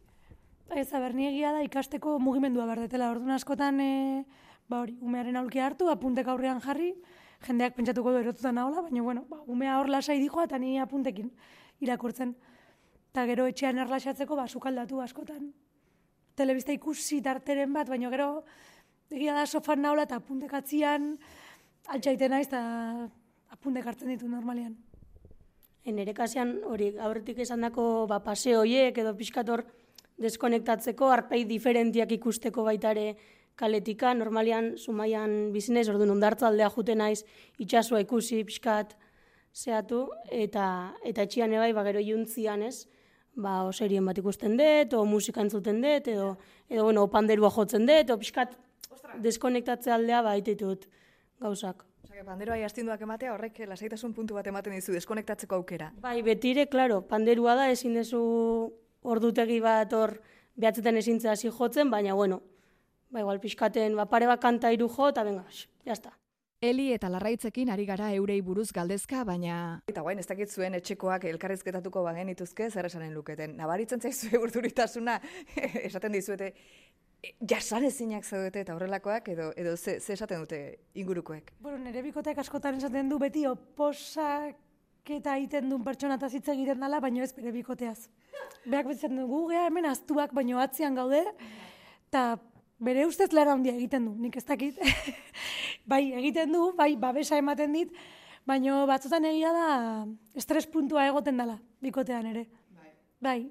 Ez, 0.70 0.94
aber, 0.94 1.16
ni 1.18 1.26
egia 1.26 1.52
da 1.52 1.64
ikasteko 1.66 2.20
mugimendua 2.22 2.68
berdetela. 2.70 3.10
Orduan 3.10 3.34
askotan, 3.34 3.82
e, 3.82 4.24
ba 4.70 4.84
hori, 4.84 5.00
umearen 5.02 5.40
aulkia 5.42 5.66
hartu, 5.66 5.90
apuntek 5.90 6.30
aurrean 6.30 6.62
jarri, 6.62 6.92
jendeak 7.48 7.74
pentsatuko 7.74 8.14
du 8.14 8.22
erotuta 8.22 8.52
nahola, 8.54 8.84
baina, 8.86 9.02
bueno, 9.02 9.26
ba, 9.32 9.42
umea 9.48 9.80
hor 9.80 9.90
lasai 9.90 10.20
dijoa 10.22 10.46
eta 10.46 10.60
ni 10.62 10.78
apuntekin 10.78 11.32
irakurtzen. 11.82 12.36
Eta 13.10 13.26
gero 13.26 13.48
etxean 13.50 13.82
erlaxatzeko, 13.82 14.38
ba, 14.38 14.46
sukaldatu 14.48 15.02
askotan. 15.02 15.50
Telebista 16.38 16.72
ikusi 16.72 17.24
tarteren 17.26 17.74
bat, 17.74 17.90
baina 17.90 18.14
gero, 18.14 18.44
egia 19.10 19.34
da 19.34 19.48
sofan 19.48 19.82
nahola 19.82 20.06
eta 20.06 20.22
apuntek 20.22 20.54
atzian, 21.88 21.96
altxaiten 21.96 22.32
naiz 22.32 22.48
eta 22.48 23.10
apuntek 23.52 23.86
hartzen 23.86 24.10
ditu 24.10 24.28
normalian. 24.28 24.76
En 25.86 25.96
nire 25.96 26.14
kasian 26.14 26.60
hori 26.66 26.98
aurretik 27.00 27.40
esandako 27.40 28.08
ba, 28.08 28.20
paseo 28.20 28.62
hoiek 28.62 28.98
edo 28.98 29.16
pixkat 29.16 29.50
hor 29.50 29.66
deskonektatzeko, 30.20 31.10
arpei 31.10 31.46
diferentiak 31.46 32.12
ikusteko 32.12 32.64
baita 32.64 32.92
ere 32.92 33.16
kaletika, 33.56 34.14
normalian 34.14 34.78
sumaian 34.78 35.52
bizinez, 35.52 35.88
orduan 35.90 36.12
ondartzaldea 36.12 36.70
jute 36.70 36.96
naiz, 36.96 37.24
itxasua 37.60 38.02
ikusi, 38.02 38.44
pixkat, 38.44 38.96
zehatu, 39.54 40.10
eta, 40.32 40.94
eta 41.04 41.24
etxian 41.24 41.54
ebai, 41.54 41.74
ba, 41.74 41.84
gero 41.84 42.00
juntzian 42.00 42.62
ez, 42.64 42.88
ba, 43.36 43.64
o 43.64 43.72
serien 43.72 44.06
bat 44.06 44.18
ikusten 44.18 44.58
dut, 44.60 44.94
o 44.94 45.06
musika 45.06 45.42
entzuten 45.42 45.82
dut, 45.82 46.08
edo, 46.08 46.38
edo 46.70 46.84
bueno, 46.84 47.04
o 47.04 47.12
panderua 47.12 47.50
jotzen 47.50 47.88
dut, 47.88 48.12
o 48.12 48.20
pixkat 48.20 48.56
deskonektatze 49.24 49.92
aldea 49.92 50.22
ba, 50.22 50.36
ditut 50.40 50.88
gauzak. 51.40 51.86
Osea, 52.04 52.24
panderoa 52.26 52.58
astinduak 52.66 53.02
ematea 53.02 53.34
horrek 53.34 53.60
lasaitasun 53.68 54.14
puntu 54.14 54.38
bat 54.38 54.48
ematen 54.48 54.74
dizu 54.76 54.96
deskonektatzeko 54.96 55.60
aukera. 55.60 55.92
Bai, 56.02 56.22
betire, 56.26 56.68
claro, 56.68 57.02
panderua 57.08 57.56
da, 57.60 57.70
ezin 57.72 57.98
dezu 57.98 58.22
ordutegi 59.04 59.60
bat 59.64 59.94
hor 59.94 60.20
behatzetan 60.60 60.98
ezintzea 61.00 61.36
hasi 61.36 61.52
jotzen, 61.52 61.92
baina, 61.92 62.14
bueno, 62.14 62.42
ba, 63.10 63.22
igual 63.22 63.40
pixkaten, 63.40 63.96
ba, 63.96 64.08
pare 64.10 64.28
bat 64.28 64.42
kanta 64.42 64.72
iru 64.76 64.90
jo, 64.90 65.12
eta 65.14 65.24
venga, 65.24 65.46
jazta. 65.86 66.16
Eli 66.60 66.90
eta 66.92 67.08
larraitzekin 67.08 67.70
ari 67.72 67.86
gara 67.88 68.10
eurei 68.12 68.42
buruz 68.44 68.74
galdezka, 68.76 69.22
baina... 69.24 69.80
Eta 69.88 70.02
guain, 70.04 70.20
ez 70.20 70.28
dakit 70.28 70.52
zuen 70.52 70.74
etxekoak 70.76 71.24
elkarrizketatuko 71.30 72.04
bagen 72.04 72.34
ituzke, 72.34 72.68
zer 72.68 72.90
esanen 72.90 73.14
luketen. 73.16 73.54
Nabaritzen 73.56 74.04
zaizue 74.04 74.42
urduritasuna, 74.44 75.16
esaten 75.88 76.18
dizuete, 76.18 76.52
jasan 77.50 77.84
ezinak 77.84 78.24
zaudete 78.24 78.64
eta 78.64 78.76
horrelakoak, 78.76 79.28
edo, 79.34 79.50
edo 79.60 79.76
ze, 79.78 80.00
ze 80.00 80.14
esaten 80.14 80.40
dute 80.40 80.80
ingurukoek? 80.94 81.54
Bueno, 81.60 81.78
nire 81.84 82.02
bikoteak 82.02 82.38
askotan 82.40 82.80
esaten 82.80 83.10
du 83.10 83.20
beti 83.20 83.46
oposak 83.48 84.58
eta 85.10 85.36
egiten 85.40 85.70
duen 85.72 85.84
pertsona 85.84 86.20
eta 86.20 86.30
hitz 86.30 86.48
egiten 86.54 86.80
dela, 86.84 87.00
baino 87.02 87.24
ez 87.24 87.32
bere 87.34 87.52
bikoteaz. 87.52 88.10
Beak 88.70 88.88
betzen 88.92 89.16
du, 89.18 89.26
gu 89.28 89.48
gea 89.50 89.66
hemen 89.68 89.88
aztuak 89.90 90.34
baino 90.38 90.60
atzian 90.62 90.96
gaude, 90.96 91.24
eta 92.10 92.38
bere 92.78 93.08
ustez 93.10 93.32
lara 93.34 93.56
handia 93.56 93.74
egiten 93.74 94.06
du, 94.06 94.14
nik 94.22 94.38
ez 94.38 94.46
dakit. 94.46 94.78
bai, 95.92 96.04
egiten 96.22 96.54
du, 96.54 96.70
bai, 96.78 96.94
babesa 97.00 97.40
ematen 97.42 97.74
dit, 97.74 97.96
baino 98.48 98.84
batzutan 98.90 99.26
egia 99.26 99.54
da 99.56 99.70
estres 100.38 100.68
puntua 100.70 101.08
egoten 101.10 101.42
dela, 101.42 101.58
bikotean 101.82 102.30
ere. 102.30 102.46
Bai. 103.20 103.50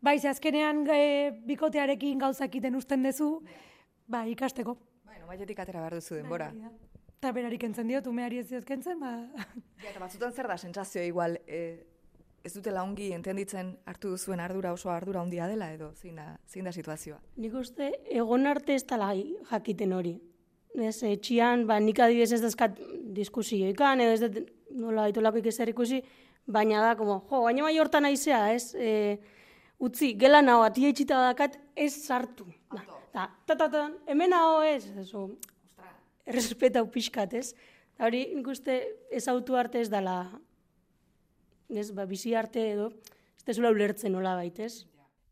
Bai, 0.00 0.16
bai 0.16 0.20
ze 0.20 0.28
azkenean 0.28 0.84
e, 0.90 1.30
bikotearekin 1.46 2.18
gauzak 2.18 2.50
egiten 2.50 2.76
usten 2.76 3.02
dezu, 3.02 3.42
bai, 4.06 4.30
ikasteko. 4.32 4.76
Bai, 5.04 5.18
no, 5.20 5.26
baietik 5.26 5.58
atera 5.58 5.80
behar 5.80 5.94
duzu 5.94 6.14
denbora. 6.14 6.50
Bai, 6.52 6.70
eta 7.16 7.32
berari 7.32 7.58
kentzen 7.58 7.88
diot, 7.88 8.06
umeari 8.06 8.38
ez 8.38 8.48
diot 8.50 8.64
kentzen, 8.64 9.00
ba... 9.00 9.16
Ja, 9.82 9.90
eta 9.90 10.00
batzutan 10.00 10.32
zer 10.32 10.48
da 10.48 10.56
sentsazio 10.56 11.02
igual, 11.02 11.38
e, 11.46 11.86
ez 12.46 12.52
dutela 12.54 12.84
ongi 12.86 13.10
entenditzen 13.16 13.72
hartu 13.90 14.12
duzuen 14.14 14.40
ardura 14.40 14.72
oso 14.76 14.90
ardura 14.92 15.22
handia 15.24 15.48
dela 15.50 15.72
edo 15.74 15.90
zein 15.94 16.20
da, 16.20 16.28
zein 16.46 16.68
da 16.68 16.72
situazioa? 16.72 17.18
Nik 17.42 17.54
uste 17.58 17.90
egon 18.14 18.46
arte 18.46 18.76
ez 18.76 18.84
dela 18.86 19.10
jakiten 19.50 19.92
hori. 19.96 20.14
Ez, 20.76 21.00
etxian, 21.08 21.64
ba, 21.66 21.80
nik 21.80 21.98
adibidez 22.04 22.36
ez 22.36 22.42
dazkat 22.42 22.78
diskusioikan, 23.16 24.00
edo 24.04 24.12
ez 24.12 24.20
dut 24.20 24.52
nola 24.76 25.06
baitolako 25.08 25.40
ikeser 25.40 25.72
ikusi, 25.72 26.02
baina 26.46 26.82
da, 26.84 26.92
como, 26.98 27.22
jo, 27.30 27.40
baina 27.48 27.64
bai 27.64 27.78
hortan 27.80 28.04
aizea, 28.04 28.42
ez, 28.52 28.74
e, 28.76 29.16
utzi, 29.78 30.14
gela 30.18 30.42
naho, 30.42 30.64
atia 30.66 30.88
itxita 30.92 31.20
dakat, 31.28 31.58
ez 31.74 31.92
sartu. 31.94 32.46
Da, 32.72 32.82
da, 33.12 33.28
ta, 33.46 33.56
ta, 33.56 33.68
ta, 33.68 33.86
hemen 34.06 34.32
hau 34.32 34.62
ez, 34.62 34.84
ez, 34.96 35.12
errespeta 36.26 36.84
pixkat, 36.84 37.34
ez. 37.34 37.54
hori, 37.98 38.26
nik 38.34 38.46
uste 38.52 38.82
ez 39.10 39.28
autu 39.28 39.56
arte 39.56 39.80
ez 39.80 39.88
dela 39.88 40.18
ez, 41.68 41.90
ba, 41.92 42.06
bizi 42.06 42.34
arte 42.34 42.62
edo, 42.72 42.90
ez 43.36 43.46
tezula 43.46 43.70
ulertzen 43.74 44.12
nola 44.14 44.36
baitez. 44.38 44.86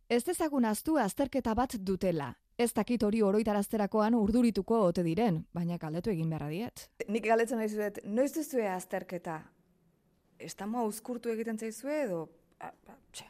Ez 0.09 0.23
dezagun 0.25 0.65
aztu 0.69 0.99
azterketa 1.01 1.55
bat 1.55 1.77
dutela. 1.81 2.35
Ez 2.59 2.71
dakit 2.73 3.03
hori 3.03 3.21
oroitarazterakoan 3.23 4.15
urdurituko 4.15 4.79
ote 4.87 5.03
diren, 5.03 5.41
baina 5.55 5.79
galdetu 5.79 6.13
egin 6.13 6.31
beharra 6.31 6.53
diet. 6.53 6.87
Nik 7.09 7.27
galdetzen 7.27 7.59
nahi 7.59 7.73
zuet, 7.73 7.99
noiz 8.07 8.31
duzue 8.37 8.69
azterketa? 8.71 9.41
Ez 10.39 10.55
tamo 10.55 10.85
uzkurtu 10.87 11.33
egiten 11.35 11.59
zaizue 11.59 12.03
edo... 12.05 12.21
A, 12.61 12.71
a, 12.71 12.99
txe. 13.11 13.27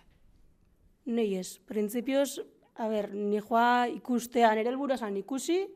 Nei 1.06 1.34
ez, 1.36 1.58
printzipioz, 1.68 2.40
a 2.80 2.88
ber, 2.88 3.10
ni 3.14 3.40
joa 3.40 3.86
ikustean 3.92 4.58
ere 4.58 4.70
helburu 4.70 4.94
ikusi, 5.18 5.66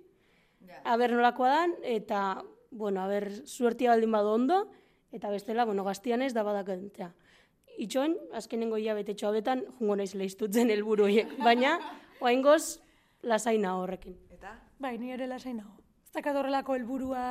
a 0.85 0.97
ber 0.97 1.13
nolakoa 1.13 1.49
dan, 1.49 1.75
eta, 1.83 2.43
bueno, 2.71 3.03
a 3.03 3.07
ber, 3.07 3.47
suertia 3.47 3.91
baldin 3.91 4.13
badu 4.13 4.29
ondo, 4.29 4.71
eta 5.13 5.31
bestela, 5.31 5.65
bueno, 5.65 5.85
gaztian 5.85 6.23
ez 6.23 6.33
da 6.35 6.43
badakentea. 6.43 7.13
Itxoin, 7.79 8.17
azkenengo 8.33 8.77
hilabete 8.77 9.15
txoabetan, 9.15 9.65
jungo 9.79 9.97
naiz 9.97 10.15
lehiztutzen 10.15 10.71
helburu 10.71 11.05
horiek, 11.05 11.37
baina, 11.45 11.79
oaingoz, 12.25 12.81
lasaina 13.23 13.77
horrekin. 13.77 14.17
Eta? 14.31 14.59
Bai, 14.79 14.99
ni 14.99 15.13
ere 15.13 15.27
lasaina 15.27 15.69
dakat 16.19 16.37
horrelako 16.41 16.75
helburua 16.75 17.25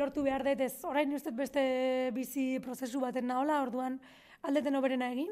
lortu 0.00 0.24
behar 0.26 0.44
dut, 0.46 0.62
ez 0.64 0.84
orain 0.88 1.12
uste 1.14 1.30
beste 1.36 1.62
bizi 2.14 2.58
prozesu 2.64 3.02
baten 3.02 3.28
nahola, 3.30 3.60
orduan 3.62 4.00
aldeten 4.42 4.78
oberena 4.78 5.10
egin, 5.12 5.30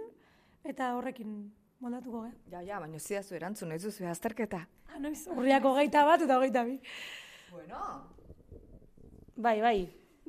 eta 0.65 0.93
horrekin 0.97 1.51
moldatuko 1.81 2.25
ge. 2.27 2.33
Ja, 2.53 2.63
ja, 2.63 2.81
baina 2.81 2.99
zidazu 2.99 3.35
erantzun, 3.35 3.73
ez 3.73 3.83
duzu 3.83 4.07
azterketa. 4.07 4.67
Ah, 4.89 4.99
noiz, 4.99 5.27
urriako 5.35 5.75
geita 5.79 6.05
bat 6.07 6.23
eta 6.27 6.41
geita 6.45 6.65
bi. 6.69 6.79
Bueno. 7.51 7.87
Bai, 9.41 9.61
bai, 9.61 9.79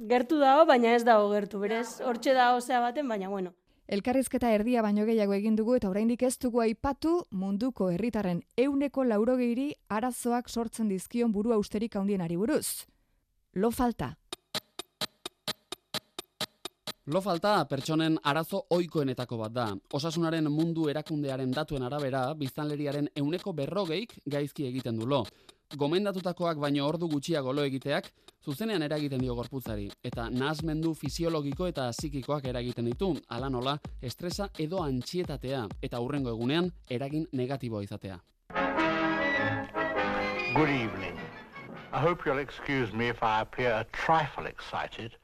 Gertu 0.10 0.40
dago, 0.42 0.66
baina 0.66 0.96
ez 0.96 1.04
dago 1.06 1.28
gertu, 1.30 1.60
berez, 1.62 2.00
hortxe 2.02 2.34
dago 2.34 2.62
zea 2.62 2.80
baten, 2.82 3.08
baina 3.08 3.30
bueno. 3.30 3.54
Elkarrizketa 3.92 4.50
erdia 4.56 4.82
baino 4.82 5.04
gehiago 5.06 5.36
egin 5.36 5.58
dugu 5.60 5.76
eta 5.76 5.90
oraindik 5.90 6.24
ez 6.24 6.38
dugu 6.40 6.62
aipatu 6.64 7.26
munduko 7.30 7.90
herritarren 7.92 8.42
euneko 8.58 9.04
laurogeiri 9.04 9.74
arazoak 9.90 10.50
sortzen 10.50 10.88
dizkion 10.88 11.32
burua 11.32 11.60
austerik 11.60 11.96
handienari 12.00 12.38
buruz. 12.40 12.88
Lo 13.54 13.70
falta. 13.72 14.16
Lo 17.12 17.20
falta 17.22 17.66
pertsonen 17.68 18.18
arazo 18.24 18.62
oikoenetako 18.72 19.38
bat 19.38 19.52
da. 19.52 19.66
Osasunaren 19.98 20.46
mundu 20.52 20.88
erakundearen 20.88 21.52
datuen 21.52 21.84
arabera, 21.84 22.22
biztanleriaren 22.40 23.10
euneko 23.20 23.52
berrogeik 23.54 24.16
gaizki 24.26 24.70
egiten 24.70 25.00
du 25.00 25.08
lo 25.08 25.26
gomendatutakoak 25.78 26.58
baino 26.60 26.88
ordu 26.88 27.08
gutxiago 27.08 27.54
lo 27.54 27.64
egiteak 27.64 28.10
zuzenean 28.44 28.84
eragiten 28.84 29.22
dio 29.24 29.36
gorputzari 29.36 29.88
eta 30.04 30.30
nahasmendu 30.30 30.94
fisiologiko 30.94 31.68
eta 31.68 31.90
psikikoak 31.92 32.46
eragiten 32.52 32.90
ditu 32.92 33.14
hala 33.30 33.50
nola 33.50 33.78
estresa 34.02 34.50
edo 34.60 34.84
antxietatea 34.84 35.62
eta 35.82 36.00
hurrengo 36.00 36.34
egunean 36.36 36.72
eragin 36.90 37.28
negatiboa 37.32 37.84
izatea. 37.84 38.20
Good 40.54 40.70
evening. 40.70 41.18
I 41.94 42.00
hope 42.00 42.26
you'll 42.26 42.40
excuse 42.40 42.94
me 42.94 43.08
if 43.10 43.24
I 43.24 43.42
appear 43.42 43.72
a 43.74 43.86
trifle 43.92 44.48
excited. 44.48 45.21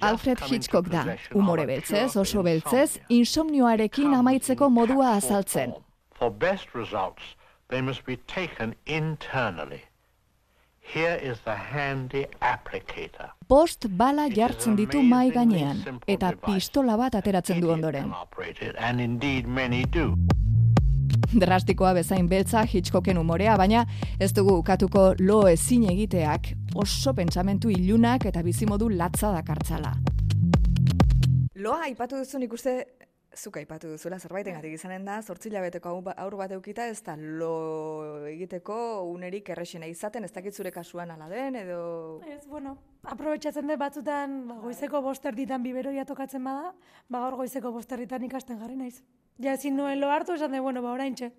Alfred 0.00 0.40
Hitchcock 0.40 0.88
da, 0.88 1.02
umore 1.34 1.66
beltzez, 1.68 2.14
oso 2.16 2.42
beltzez, 2.42 2.96
insomnioarekin 3.12 4.14
amaitzeko 4.16 4.70
modua 4.72 5.10
azaltzen. 5.18 5.74
For 6.16 6.30
best 6.30 6.74
results, 6.74 7.36
they 7.68 7.82
must 7.82 8.06
be 8.06 8.16
taken 8.16 8.74
internally. 8.86 9.82
Here 10.80 11.18
is 11.22 11.40
the 11.44 11.54
handy 11.54 12.26
applicator. 12.40 13.30
Post 13.48 13.86
bala 13.90 14.30
jartzen 14.30 14.76
ditu 14.76 15.02
mai 15.02 15.28
gainean 15.30 16.00
eta 16.08 16.32
pistola 16.46 16.96
bat 16.96 17.20
ateratzen 17.20 17.60
du 17.60 17.70
ondoren. 17.70 18.14
And 18.78 19.00
indeed 19.00 19.46
many 19.46 19.84
do. 19.84 20.16
Drastikoa 21.30 21.92
bezain 21.94 22.26
beltza 22.26 22.64
Hitchcocken 22.66 23.18
umorea, 23.20 23.54
baina 23.56 23.84
ez 24.18 24.32
dugu 24.34 24.56
ukatuko 24.58 25.12
lo 25.20 25.44
ezin 25.46 25.84
egiteak 25.92 26.48
oso 26.74 27.14
pentsamentu 27.14 27.70
ilunak 27.70 28.26
eta 28.26 28.42
bizimodu 28.42 28.88
latza 28.90 29.30
dakartzala. 29.36 29.92
Loa 31.54 31.84
aipatu 31.86 32.18
duzu 32.18 32.40
ikuste 32.42 32.74
zuk 33.36 33.60
aipatu 33.60 33.92
duzuela 33.92 34.18
zerbaiten 34.18 34.56
gatik 34.56 34.74
izanen 34.74 35.04
da, 35.06 35.20
zortzila 35.22 35.60
beteko 35.62 35.92
ba, 36.02 36.16
aur 36.18 36.34
bat 36.40 36.50
eukita, 36.56 36.88
ez 36.90 36.98
da 37.06 37.14
lo 37.16 38.26
egiteko 38.26 39.04
unerik 39.12 39.52
errexena 39.54 39.86
izaten, 39.86 40.24
ez 40.24 40.32
dakit 40.34 40.56
zure 40.56 40.72
kasuan 40.74 41.14
ala 41.14 41.28
den, 41.30 41.60
edo... 41.62 41.80
Ez, 42.26 42.42
bueno, 42.50 42.74
aprobetsatzen 43.06 43.70
dut 43.70 43.78
batzutan, 43.78 44.40
ba, 44.48 44.58
goizeko 44.64 45.02
bosterditan 45.06 45.62
biberoia 45.62 46.04
tokatzen 46.08 46.42
bada, 46.42 46.74
ba, 47.08 47.22
gaur 47.22 47.38
goizeko 47.44 47.70
bosterditan 47.76 48.26
ikasten 48.26 48.58
jarri 48.58 48.76
naiz. 48.82 48.98
Ja, 49.40 49.54
ezin 49.56 49.76
nuen 49.76 50.00
lo 50.00 50.10
hartu, 50.12 50.34
esan 50.36 50.52
de, 50.52 50.60
bueno, 50.60 50.82
ba, 50.84 50.92
orain 50.92 51.14
txe. 51.16 51.30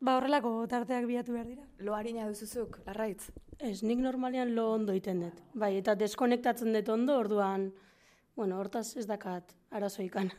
Ba, 0.00 0.16
horrelako 0.16 0.66
tarteak 0.68 1.04
bilatu 1.04 1.34
behar 1.36 1.48
dira. 1.48 1.64
Lo 1.84 1.94
harina 1.94 2.24
duzuzuk, 2.28 2.78
larraitz? 2.86 3.28
Ez, 3.58 3.82
nik 3.84 4.00
normalian 4.00 4.54
lo 4.56 4.70
ondo 4.72 4.94
iten 4.96 5.20
dut. 5.26 5.42
Bai, 5.52 5.74
eta 5.76 5.94
deskonektatzen 6.00 6.72
dut 6.72 6.88
ondo, 6.88 7.18
orduan, 7.20 7.68
bueno, 8.36 8.56
hortaz 8.56 8.94
ez 8.96 9.04
dakat 9.10 9.52
arazoikan. 9.70 10.32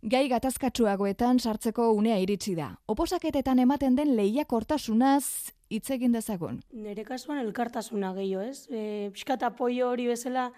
Gai 0.00 0.26
gatazkatsuagoetan 0.32 1.40
sartzeko 1.40 1.90
unea 1.92 2.18
iritsi 2.20 2.54
da. 2.56 2.74
Oposaketetan 2.88 3.58
ematen 3.64 3.96
den 3.96 4.14
lehiakortasunaz 4.16 5.52
hitz 5.72 5.90
egin 5.96 6.12
dezagun. 6.12 6.60
Nere 6.72 7.04
kasuan 7.08 7.40
elkartasuna 7.40 8.12
gehiago, 8.16 8.44
ez? 8.48 8.66
E, 8.68 9.10
Piskat 9.16 9.44
apoio 9.48 9.88
hori 9.92 10.08
bezala, 10.08 10.50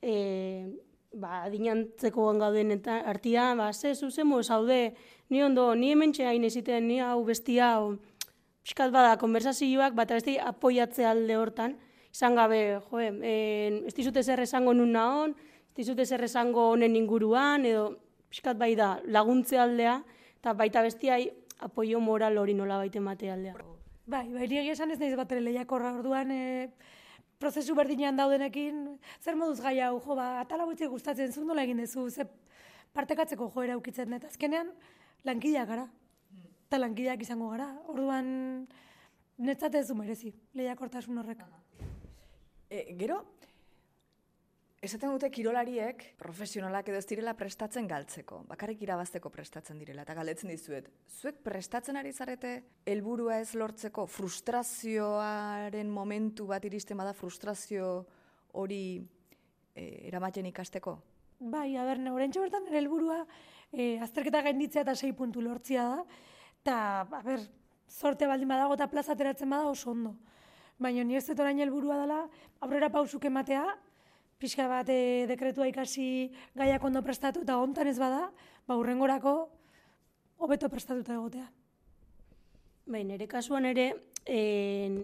e, 0.00 0.14
ba, 1.12 1.48
dinantzeko 1.50 2.30
gauden 2.38 2.70
eta 2.74 3.00
artia, 3.10 3.54
ba, 3.54 3.72
ze, 3.72 3.94
zuzen 3.94 4.30
zaude, 4.42 4.94
ni 5.28 5.42
ondo, 5.42 5.74
ni 5.74 5.92
hemen 5.92 6.12
hain 6.18 6.44
eziten, 6.44 6.86
ni 6.88 7.00
hau 7.00 7.24
bestia, 7.24 7.74
hau, 7.74 7.98
pixkat 8.62 8.92
bada, 8.92 9.16
konversazioak, 9.16 9.94
bat 9.94 10.08
beste 10.08 10.38
apoiatze 10.38 11.04
alde 11.04 11.36
hortan, 11.36 11.76
izan 12.12 12.34
gabe, 12.34 12.80
jo, 12.90 13.00
en, 13.00 13.84
ez 13.86 13.94
dizute 13.94 14.22
zer 14.22 14.40
esango 14.40 14.72
nun 14.74 14.92
nahon, 14.92 15.34
ez 15.68 15.74
dizute 15.74 16.06
zer 16.06 16.22
esango 16.24 16.70
honen 16.72 16.96
inguruan, 16.96 17.64
edo 17.64 17.96
pixkat 18.28 18.58
bai 18.58 18.74
da, 18.76 19.00
laguntze 19.06 19.58
aldea, 19.58 20.02
eta 20.38 20.54
baita 20.54 20.82
bestiai 20.82 21.30
apoio 21.60 22.00
moral 22.00 22.38
hori 22.38 22.54
nola 22.54 22.78
baita 22.78 22.98
emate 22.98 23.30
aldea. 23.30 23.54
Bai, 24.06 24.28
bai, 24.32 24.46
esan 24.70 24.90
ez 24.90 24.98
naiz 24.98 25.14
bat 25.16 25.30
ere 25.32 25.40
lehiakorra 25.40 25.92
orduan, 25.98 26.30
e, 26.30 26.70
prozesu 27.40 27.74
berdinean 27.74 28.18
daudenekin, 28.18 28.82
zer 29.24 29.38
moduz 29.40 29.60
gai 29.64 29.78
hau, 29.80 29.96
jo, 30.04 30.16
ba, 30.18 30.40
atala 30.42 30.66
gutxi 30.68 30.88
gustatzen 30.92 31.32
zu, 31.32 31.44
nola 31.48 31.64
egin 31.64 31.80
dezu, 31.80 32.04
ze 32.10 32.26
partekatzeko 32.96 33.48
joera 33.54 33.78
ukitzen 33.80 34.12
dut. 34.12 34.26
Azkenean, 34.28 34.72
lankideak 35.24 35.68
gara, 35.72 35.86
eta 36.68 36.80
lankideak 36.82 37.24
izango 37.24 37.48
gara. 37.54 37.70
Orduan, 37.88 38.30
netzat 39.40 39.80
ez 39.80 39.86
du 39.88 39.96
merezi, 39.96 40.34
lehiakortasun 40.54 41.22
horrek. 41.22 41.40
E, 42.68 42.84
gero, 43.00 43.22
esaten 44.80 45.12
dute 45.12 45.28
kirolariek 45.28 46.02
profesionalak 46.20 46.88
edo 46.88 46.98
ez 46.98 47.06
direla 47.08 47.34
prestatzen 47.36 47.88
galtzeko. 47.88 48.40
Bakarrik 48.48 48.80
irabazteko 48.86 49.28
prestatzen 49.32 49.78
direla. 49.80 50.06
Eta 50.06 50.16
galdetzen 50.16 50.48
dizuet, 50.52 50.88
zuek 51.20 51.42
prestatzen 51.44 52.00
ari 52.00 52.12
zarete 52.12 52.54
helburua 52.88 53.38
ez 53.42 53.52
lortzeko 53.60 54.06
frustrazioaren 54.08 55.92
momentu 55.92 56.48
bat 56.48 56.64
iristen 56.64 56.96
bada 56.96 57.12
frustrazio 57.12 57.90
hori 58.56 58.82
e, 59.74 59.84
eramaten 60.08 60.48
ikasteko? 60.48 60.96
Bai, 61.40 61.76
a 61.76 61.84
ber, 61.84 62.00
horrentxo 62.08 62.40
bertan 62.44 62.64
nire 62.64 62.80
helburua 62.80 63.20
e, 63.72 63.98
azterketa 64.00 64.42
gainditzea 64.48 64.86
eta 64.86 64.96
sei 64.96 65.12
puntu 65.12 65.44
lortzia 65.44 65.84
da. 65.92 66.00
Eta, 66.62 66.80
a 67.04 67.22
ber, 67.24 67.44
sorte 67.88 68.26
baldin 68.28 68.48
badago 68.48 68.80
eta 68.80 68.88
plaza 68.88 69.12
ateratzen 69.12 69.52
bada 69.52 69.68
oso 69.68 69.92
ondo. 69.92 70.16
Baina 70.80 71.04
ni 71.04 71.20
ez 71.20 71.26
dut 71.28 71.40
orain 71.44 71.60
helburua 71.60 72.00
dela 72.00 72.22
aurrera 72.64 72.88
pausuk 72.88 73.26
ematea, 73.28 73.66
pixka 74.40 74.66
bat 74.70 74.88
e, 74.88 75.26
dekretua 75.28 75.68
ikasi 75.68 76.30
gaiak 76.56 76.84
ondo 76.84 77.02
prestatu 77.04 77.44
eta 77.44 77.58
hontan 77.60 77.90
ez 77.90 77.98
bada, 78.00 78.30
ba 78.66 78.76
urrengorako 78.80 79.34
hobeto 80.40 80.70
prestatuta 80.72 81.14
egotea. 81.14 81.50
Bai, 82.90 83.04
nire 83.04 83.28
kasuan 83.28 83.68
ere 83.68 83.90
en, 84.24 85.02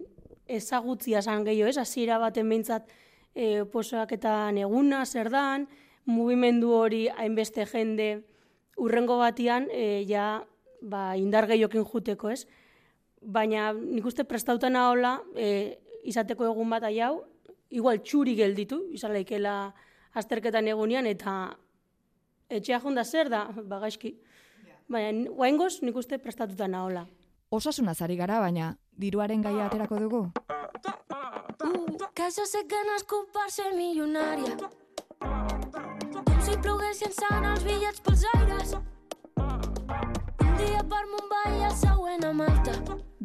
ezagutzia 0.48 1.20
san 1.22 1.44
gehiago, 1.44 1.68
ez? 1.68 1.76
Hasiera 1.78 2.16
baten 2.18 2.48
behintzat 2.48 2.88
e, 3.34 3.64
posaketan 3.70 4.56
eguna, 4.58 5.04
zer 5.04 5.28
dan, 5.30 5.68
mugimendu 6.06 6.72
hori 6.72 7.06
hainbeste 7.12 7.66
jende 7.68 8.24
urrengo 8.80 9.18
batian 9.20 9.68
e, 9.70 10.06
ja 10.08 10.46
ba, 10.80 11.12
indar 11.20 11.46
gehiokin 11.50 11.84
juteko, 11.84 12.32
ez? 12.32 12.46
Baina 13.20 13.72
nik 13.76 14.06
uste 14.06 14.24
prestautan 14.24 14.76
ahola 14.80 15.18
e, 15.36 15.76
izateko 16.06 16.46
egun 16.48 16.70
bat 16.72 16.88
hau, 16.88 17.26
igual 17.76 18.00
txuri 18.02 18.34
gelditu, 18.38 18.80
izan 18.96 19.12
laikela 19.16 19.56
azterketan 20.16 20.68
egunean, 20.72 21.06
eta 21.06 21.36
etxea 22.48 22.80
jonda 22.80 23.04
zer 23.04 23.30
da, 23.32 23.46
bagaizki. 23.74 24.16
Baina, 24.88 25.30
guaingoz, 25.34 25.80
nik 25.82 25.96
uste 25.98 26.18
prestatuta 26.22 26.68
nahola. 26.70 27.06
Osasuna 27.50 27.94
zari 27.94 28.16
gara, 28.18 28.40
baina 28.42 28.74
diruaren 28.98 29.42
gaia 29.42 29.66
aterako 29.66 29.98
dugu? 30.02 30.20
Uh, 31.66 31.96
que 32.16 32.80
no 32.86 32.94
és 32.96 33.04
culpar-se 33.06 33.62
milionària. 33.76 34.56
Com 35.20 36.40
si 36.42 36.56
ploguessin 36.62 37.14
sant 37.14 37.46
els 37.52 37.64
bitllets 37.66 38.02
pels 38.02 38.24
aires. 38.34 38.76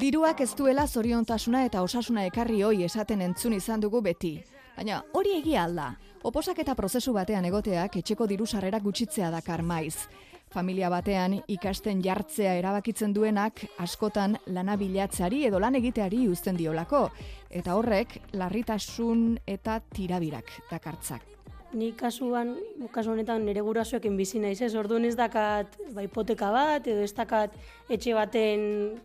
Diruak 0.02 0.40
ez 0.42 0.56
duela 0.58 0.88
zoriontasuna 0.88 1.60
eta 1.68 1.84
osasuna 1.86 2.24
ekarri 2.26 2.64
hoi 2.66 2.80
esaten 2.88 3.20
entzun 3.22 3.54
izan 3.54 3.84
dugu 3.84 4.00
beti. 4.02 4.32
Baina 4.74 4.96
hori 5.14 5.36
egia 5.38 5.68
alda. 5.68 5.92
Oposak 6.26 6.58
eta 6.64 6.74
prozesu 6.74 7.14
batean 7.14 7.46
egoteak 7.46 8.00
etxeko 8.00 8.26
diru 8.32 8.48
sarrera 8.48 8.80
gutxitzea 8.82 9.30
dakar 9.30 9.62
maiz. 9.62 10.08
Familia 10.50 10.90
batean 10.90 11.36
ikasten 11.48 12.02
jartzea 12.02 12.56
erabakitzen 12.58 13.14
duenak 13.14 13.62
askotan 13.86 14.40
lana 14.48 14.76
bilatzari 14.76 15.44
edo 15.52 15.62
lan 15.62 15.78
egiteari 15.78 16.24
uzten 16.32 16.58
diolako. 16.58 17.04
Eta 17.52 17.78
horrek 17.78 18.18
larritasun 18.34 19.38
eta 19.46 19.78
tirabirak 19.94 20.50
dakartzak. 20.72 21.30
Ni 21.78 21.92
kasuan, 21.94 22.56
kasu 22.92 23.14
honetan 23.14 23.46
nire 23.46 23.62
gurasoekin 23.62 24.18
bizi 24.18 24.42
naiz, 24.42 24.64
ez? 24.66 24.74
Orduan 24.76 25.06
ez 25.06 25.14
dakat 25.16 25.78
ba, 25.94 26.02
hipoteka 26.02 26.50
bat 26.52 26.90
edo 26.90 27.06
ez 27.06 27.14
dakat 27.14 27.54
etxe 27.88 28.18
baten 28.18 28.98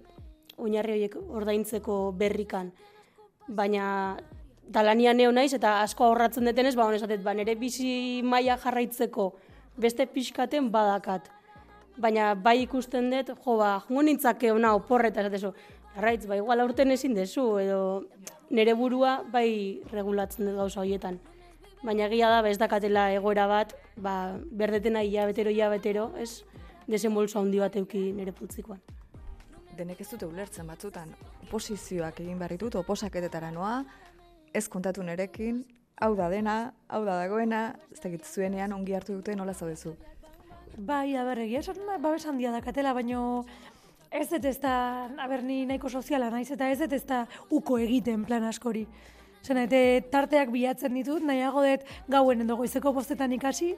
oinarri 0.56 0.96
horiek 0.96 1.16
ordaintzeko 1.16 2.12
berrikan. 2.18 2.72
Baina 3.48 4.16
talania 4.72 5.14
neo 5.14 5.32
naiz 5.32 5.52
eta 5.54 5.80
asko 5.82 6.08
ahorratzen 6.08 6.48
detenez, 6.48 6.74
ba 6.76 6.86
honesatet, 6.86 7.22
ba 7.22 7.34
nire 7.34 7.54
bizi 7.54 8.22
maila 8.24 8.56
jarraitzeko 8.62 9.32
beste 9.76 10.06
pixkaten 10.06 10.70
badakat. 10.72 11.30
Baina 11.96 12.34
bai 12.34 12.60
ikusten 12.64 13.10
dut, 13.10 13.32
jo 13.44 13.56
ba, 13.60 13.76
jongo 13.88 14.02
nintzake 14.02 14.52
ona 14.52 14.74
oporreta 14.76 15.22
esatezu. 15.22 15.52
Arraitz, 15.96 16.26
ba, 16.28 16.36
igual 16.36 16.60
aurten 16.60 16.92
ezin 16.92 17.14
dezu, 17.16 17.46
edo 17.62 18.04
nire 18.50 18.74
burua 18.76 19.22
bai 19.32 19.80
regulatzen 19.92 20.44
dut 20.44 20.58
gauza 20.58 20.82
horietan. 20.82 21.20
Baina 21.82 22.10
egia 22.10 22.28
da, 22.32 22.42
ba, 22.42 22.52
ez 22.52 22.58
dakatela 22.60 23.08
egoera 23.14 23.46
bat, 23.48 23.72
ba, 23.96 24.36
berdetena 24.50 25.04
hilabetero, 25.06 25.54
hilabetero, 25.54 26.10
ez, 26.20 26.42
desenbolso 26.86 27.40
handi 27.40 27.64
bat 27.64 27.80
euki 27.80 28.10
nire 28.12 28.36
putzikoan 28.36 28.95
denek 29.76 30.00
ez 30.00 30.08
dute 30.10 30.26
ulertzen 30.26 30.66
batzutan 30.66 31.12
oposizioak 31.46 32.20
egin 32.24 32.38
behar 32.38 32.56
ditut, 32.56 32.74
oposaketetara 32.80 33.52
noa, 33.54 33.80
ez 34.54 34.66
kontatu 34.72 35.04
nerekin, 35.06 35.62
hau 36.00 36.14
da 36.16 36.28
dena, 36.32 36.56
hau 36.88 37.04
da 37.04 37.20
dagoena, 37.22 37.62
ez 37.92 38.00
da 38.02 38.10
zuenean 38.24 38.72
ongi 38.72 38.94
hartu 38.94 39.16
dute 39.16 39.36
nola 39.36 39.54
zaudezu. 39.54 39.94
Bai, 40.76 41.16
aber, 41.16 41.38
egia 41.40 41.62
esan 41.62 41.80
babes 42.02 42.26
handia 42.26 42.52
dakatela, 42.52 42.92
baino 42.92 43.44
ez 44.10 44.28
dut 44.30 44.44
ez 44.44 44.58
da, 44.60 45.08
aber, 45.22 45.42
ni 45.42 45.64
nahiko 45.66 45.88
soziala 45.88 46.30
naiz, 46.30 46.50
eta 46.50 46.68
ez 46.70 46.80
ez 46.80 47.04
da 47.06 47.26
uko 47.50 47.78
egiten 47.78 48.24
plan 48.24 48.44
askori. 48.44 48.86
Zena, 49.42 49.62
eta 49.64 50.10
tarteak 50.10 50.50
bilatzen 50.50 50.94
ditut, 50.94 51.22
nahiago 51.22 51.62
dut 51.64 51.86
gauen 52.08 52.40
edo 52.42 52.56
goizeko 52.56 52.92
postetan 52.92 53.32
ikasi, 53.32 53.74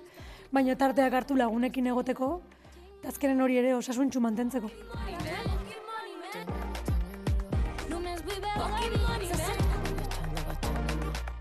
baina 0.51 0.75
tarteak 0.75 1.13
hartu 1.13 1.37
lagunekin 1.37 1.87
egoteko, 1.87 2.41
eta 2.99 3.13
azkenen 3.13 3.41
hori 3.41 3.59
ere 3.59 3.75
osasuntxu 3.77 4.21
mantentzeko. 4.21 4.73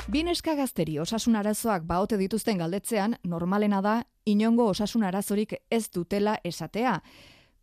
Bineska 0.08 0.54
gazteri 0.56 0.94
osasun 1.04 1.36
arazoak 1.36 1.84
baote 1.84 2.16
dituzten 2.16 2.62
galdetzean, 2.62 3.18
normalena 3.28 3.82
da, 3.84 3.96
inongo 4.24 4.70
osasun 4.72 5.02
arazorik 5.04 5.58
ez 5.70 5.90
dutela 5.92 6.38
esatea. 6.48 6.94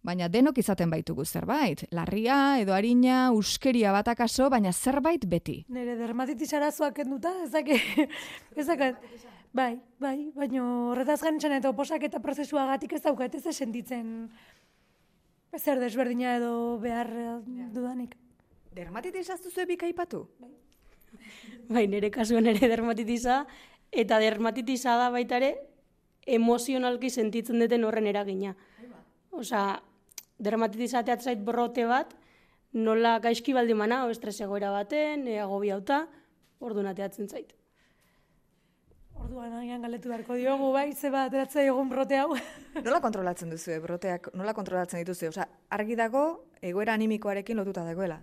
Baina 0.05 0.27
denok 0.29 0.59
izaten 0.61 0.91
baitugu 0.93 1.25
zerbait. 1.25 1.87
Larria, 1.97 2.59
edo 2.61 2.75
harina, 2.77 3.31
uskeria 3.33 3.95
bat 3.97 4.11
akaso, 4.13 4.51
baina 4.53 4.75
zerbait 4.77 5.25
beti. 5.25 5.63
Nere 5.73 5.95
dermatitis 5.97 6.51
arazoak 6.59 7.01
enduta, 7.07 7.33
ezak, 7.47 7.71
ezak, 8.61 8.85
bai, 9.57 9.79
bai, 10.05 10.19
baina 10.37 10.67
horretaz 10.91 11.23
ganitzen 11.23 11.55
eta 11.57 11.73
oposak 11.73 12.05
eta 12.11 12.21
prozesuagatik 12.21 12.93
ez 12.93 13.01
daukat 13.07 13.39
ez 13.41 13.57
sentitzen 13.57 14.29
zer 15.57 15.81
desberdina 15.81 16.37
edo 16.37 16.77
behar 16.85 17.09
dudanik. 17.73 18.19
Dermatitis 18.77 19.31
aztu 19.31 19.49
zuen 19.49 19.73
bikaipatu? 19.73 20.27
Bai. 20.45 20.53
Bai, 21.69 21.87
nire 21.89 22.11
kasuan 22.11 22.47
ere 22.51 22.69
dermatitisa, 22.69 23.45
eta 23.93 24.19
dermatitisa 24.21 24.99
da 25.01 25.09
baita 25.15 25.39
ere 25.41 25.55
emozionalki 26.27 27.11
sentitzen 27.11 27.61
duten 27.61 27.85
horren 27.85 28.07
eragina. 28.11 28.55
Osa, 29.35 29.83
dermatitisa 30.39 31.03
teatzait 31.05 31.41
brote 31.45 31.87
bat, 31.89 32.15
nola 32.75 33.19
gaizki 33.23 33.55
baldi 33.55 33.75
mana, 33.75 34.05
o 34.07 34.11
estres 34.11 34.41
egoera 34.41 34.71
baten, 34.75 35.29
e, 35.29 35.39
agobiauta, 35.43 36.05
ordu 36.61 36.83
nateatzen 36.83 37.29
zait. 37.29 37.55
Orduan 39.15 39.55
agian 39.57 39.85
galetu 39.85 40.11
beharko 40.11 40.37
diogu, 40.37 40.73
bai, 40.75 40.93
ze 40.93 41.11
bat 41.11 41.31
ateratzea 41.31 41.65
egun 41.71 41.89
brote 41.89 42.19
hau. 42.19 42.35
nola 42.87 43.01
kontrolatzen 43.01 43.51
duzu, 43.55 43.73
e, 43.77 43.81
broteak, 43.81 44.33
nola 44.35 44.55
kontrolatzen 44.55 45.03
dituzu? 45.03 45.31
Osa, 45.31 45.49
argi 45.71 45.97
dago, 45.97 46.25
egoera 46.61 46.97
animikoarekin 46.99 47.57
lotuta 47.57 47.87
dagoela. 47.87 48.21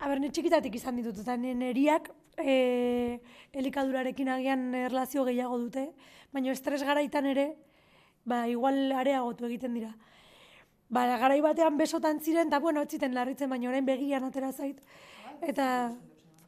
Aber, 0.00 0.18
ne 0.20 0.30
txikitatik 0.30 0.74
izan 0.74 0.98
ditut, 0.98 1.20
eta 1.22 1.36
neriak 1.38 2.10
e, 2.38 3.20
elikadurarekin 3.54 4.28
agian 4.34 4.66
erlazio 4.74 5.24
gehiago 5.28 5.58
dute, 5.58 5.86
baina 6.34 6.52
estres 6.52 6.82
garaitan 6.82 7.28
ere, 7.30 7.52
ba, 8.24 8.44
igual 8.50 8.92
areagotu 8.92 9.46
egiten 9.48 9.76
dira. 9.78 9.92
Ba, 10.92 11.06
garai 11.20 11.40
batean 11.44 11.78
besotan 11.78 12.20
ziren, 12.20 12.50
eta 12.50 12.60
bueno, 12.60 12.82
etziten 12.84 13.14
larritzen, 13.14 13.50
baina 13.50 13.70
orain 13.70 13.86
begian 13.86 14.26
atera 14.26 14.50
zait. 14.52 14.82
Eta, 15.42 15.68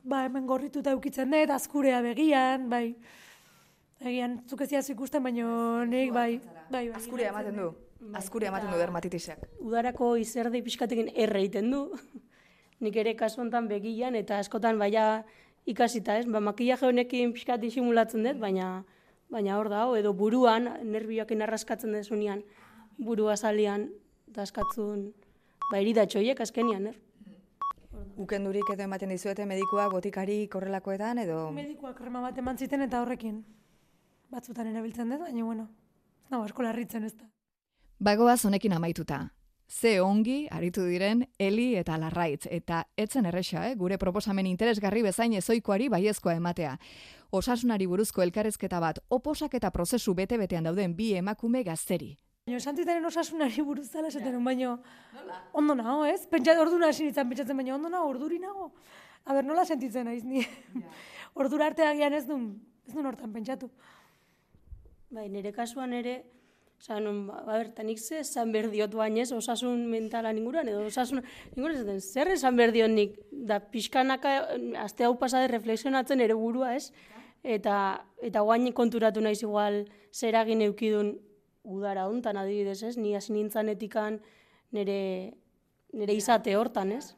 ba, 0.02 0.24
hemen 0.26 0.46
gorrituta 0.46 0.92
eukitzen 0.96 1.32
dut, 1.32 1.54
azkurea 1.54 2.02
begian, 2.04 2.68
bai. 2.70 2.96
Egian, 4.02 4.40
zukeziaz 4.50 4.84
ikusten, 4.92 5.22
baina 5.24 5.48
nik, 5.88 6.12
bai, 6.12 6.38
bai, 6.68 6.88
bai. 6.90 6.96
Azkurea 6.98 7.32
ematen 7.32 7.62
du. 7.62 7.72
Azkurea 8.14 8.50
ematen 8.52 8.70
du 8.70 8.78
dermatitisak. 8.78 9.46
Udarako 9.64 10.16
izerdei 10.20 10.60
pixkatekin 10.66 11.14
erre 11.14 11.40
egiten 11.46 11.70
du. 11.72 11.86
Nik 12.80 12.96
ere 12.96 13.14
kasu 13.16 13.40
honetan 13.40 13.68
begian 13.68 14.14
eta 14.14 14.38
askotan 14.38 14.78
baia 14.78 15.24
ikasita, 15.66 16.18
ez? 16.18 16.26
Ba, 16.26 16.40
makillaje 16.40 16.86
honekin 16.86 17.32
pixkat 17.32 17.60
disimulatzen 17.60 18.24
dut, 18.24 18.38
baina 18.42 18.84
baina 19.30 19.56
hor 19.58 19.68
da, 19.68 19.86
edo 19.98 20.12
buruan, 20.14 20.68
nerbioak 20.86 21.32
inarraskatzen 21.34 21.94
desunean, 21.96 22.44
burua 22.98 23.36
salian, 23.36 23.88
eta 24.30 24.44
askatzun, 24.46 25.08
ba, 25.70 25.80
eridatxoiek 25.80 26.40
azkenian, 26.40 26.92
er? 26.92 27.02
Ukendurik 28.16 28.70
edo 28.72 28.84
ematen 28.84 29.10
dizuete 29.12 29.44
medikuak 29.48 29.90
botikari 29.92 30.46
korrelakoetan 30.52 31.18
edo... 31.24 31.50
Medikuak 31.56 31.98
krema 31.98 32.22
bat 32.24 32.38
eman 32.38 32.56
ziten 32.56 32.84
eta 32.86 33.02
horrekin 33.02 33.42
batzutan 34.32 34.70
erabiltzen 34.70 35.10
dut, 35.10 35.24
baina 35.26 35.44
bueno, 35.44 35.66
ez 36.24 36.30
nago 36.32 36.46
asko 36.48 36.64
larritzen 36.66 37.04
ez 37.04 37.14
da. 37.16 37.28
Bagoaz 38.00 38.44
honekin 38.44 38.72
amaituta. 38.76 39.26
Ze 39.68 40.00
ongi 40.00 40.46
aritu 40.50 40.84
diren 40.86 41.24
Eli 41.38 41.74
eta 41.74 41.96
Larraitz 41.98 42.46
eta 42.50 42.84
etzen 42.96 43.26
erresa, 43.26 43.64
eh? 43.68 43.74
gure 43.74 43.98
proposamen 43.98 44.46
interesgarri 44.46 45.02
bezain 45.02 45.32
ezoikoari 45.34 45.88
baiezkoa 45.90 46.36
ematea. 46.38 46.76
Osasunari 47.34 47.86
buruzko 47.90 48.22
elkarrezketa 48.22 48.78
bat 48.80 49.00
oposak 49.10 49.54
eta 49.58 49.72
prozesu 49.74 50.14
bete-betean 50.14 50.64
dauden 50.70 50.94
bi 50.94 51.14
emakume 51.18 51.64
gazteri. 51.64 52.14
Baina 52.46 52.60
santitaren 52.60 53.04
osasunari 53.04 53.62
buruz 53.66 53.88
zala 53.90 54.06
esaten, 54.06 54.38
baina 54.44 54.76
ondo 55.52 55.74
nago, 55.74 56.04
ez? 56.06 56.28
Pentsa 56.30 56.54
ordura 56.62 56.92
hasi 56.92 57.02
nintzen 57.02 57.26
pentsatzen, 57.28 57.56
baina 57.58 57.74
ondo 57.74 57.90
nago, 57.90 58.06
orduri 58.14 58.38
nago. 58.38 58.70
A 59.26 59.34
ber, 59.34 59.42
nola 59.44 59.64
sentitzen 59.66 60.06
naiz 60.06 60.22
ni? 60.22 60.44
Ordura 61.42 61.66
arte 61.66 61.82
agian 61.82 62.14
ez 62.14 62.22
duen, 62.28 62.44
ez 62.86 62.94
duen 62.94 63.08
hortan 63.10 63.32
pentsatu. 63.34 63.66
Bai, 65.10 65.26
nire 65.28 65.50
kasuan 65.52 65.92
ere, 65.92 66.20
Osa, 66.78 67.00
non, 67.00 67.26
ba, 67.26 67.40
ber, 67.46 67.70
ta 67.72 67.82
nik 67.82 67.98
ze 67.98 68.20
esan 68.20 68.52
behar 68.52 68.68
diot 68.70 68.92
bainez, 68.94 69.30
osasun 69.32 69.86
mentalan 69.90 70.36
inguruan, 70.36 70.68
edo 70.68 70.84
osasun, 70.86 71.22
inguruan 71.56 71.78
esaten, 71.78 72.00
zer 72.00 72.28
esan 72.34 72.56
behar 72.56 72.72
diot 72.74 72.92
nik, 72.92 73.16
da 73.32 73.60
pixkanaka, 73.60 74.36
aste 74.84 75.06
hau 75.08 75.14
pasade 75.18 75.48
reflexionatzen 75.48 76.20
ere 76.20 76.36
burua, 76.36 76.74
ez? 76.76 76.92
Eta, 77.42 78.04
eta 78.20 78.42
guain 78.44 78.68
konturatu 78.76 79.24
naiz 79.24 79.40
igual, 79.42 79.86
zer 80.12 80.36
egin 80.42 80.66
eukidun 80.68 81.14
udara 81.64 82.06
hontan 82.10 82.36
adibidez, 82.36 82.82
ez? 82.82 82.96
Ni 83.00 83.16
hasi 83.16 83.32
nintzen 83.32 83.72
etikan 83.72 84.20
nire, 84.70 85.32
nire 85.92 86.14
izate 86.14 86.56
hortan, 86.56 86.92
ez? 86.92 87.14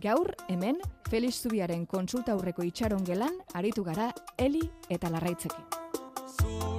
Gaur, 0.00 0.32
hemen, 0.48 0.78
Felix 1.10 1.42
Zubiaren 1.42 1.84
kontsulta 1.86 2.32
aurreko 2.32 2.64
itxaron 2.64 3.04
gelan, 3.04 3.36
aritu 3.52 3.84
gara 3.84 4.12
Eli 4.38 4.64
eta 4.88 5.12
Larraitzekin. 5.12 6.71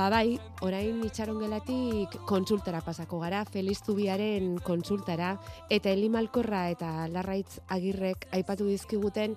Ba 0.00 0.06
bai, 0.08 0.38
orain 0.64 1.02
itxarongelatik 1.04 2.14
kontsultara 2.24 2.78
pasako 2.80 3.18
gara, 3.20 3.42
Feliz 3.44 3.82
Zubiaren 3.84 4.54
kontsultara, 4.64 5.34
eta 5.68 5.90
Eli 5.92 6.08
Malkorra 6.08 6.62
eta 6.72 7.04
Larraitz 7.12 7.58
Agirrek 7.68 8.24
aipatu 8.32 8.64
dizkiguten 8.70 9.34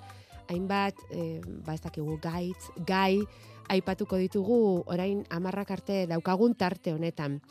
hainbat, 0.47 1.02
e, 1.12 1.41
ba 1.65 1.76
ez 1.76 1.82
dakigu, 1.84 2.15
gaitz, 2.23 2.69
gai, 2.88 3.19
aipatuko 3.76 4.15
ditugu 4.21 4.86
orain 4.88 5.26
amarrak 5.36 5.76
arte 5.76 6.06
daukagun 6.08 6.56
tarte 6.56 6.95
honetan. 6.95 7.41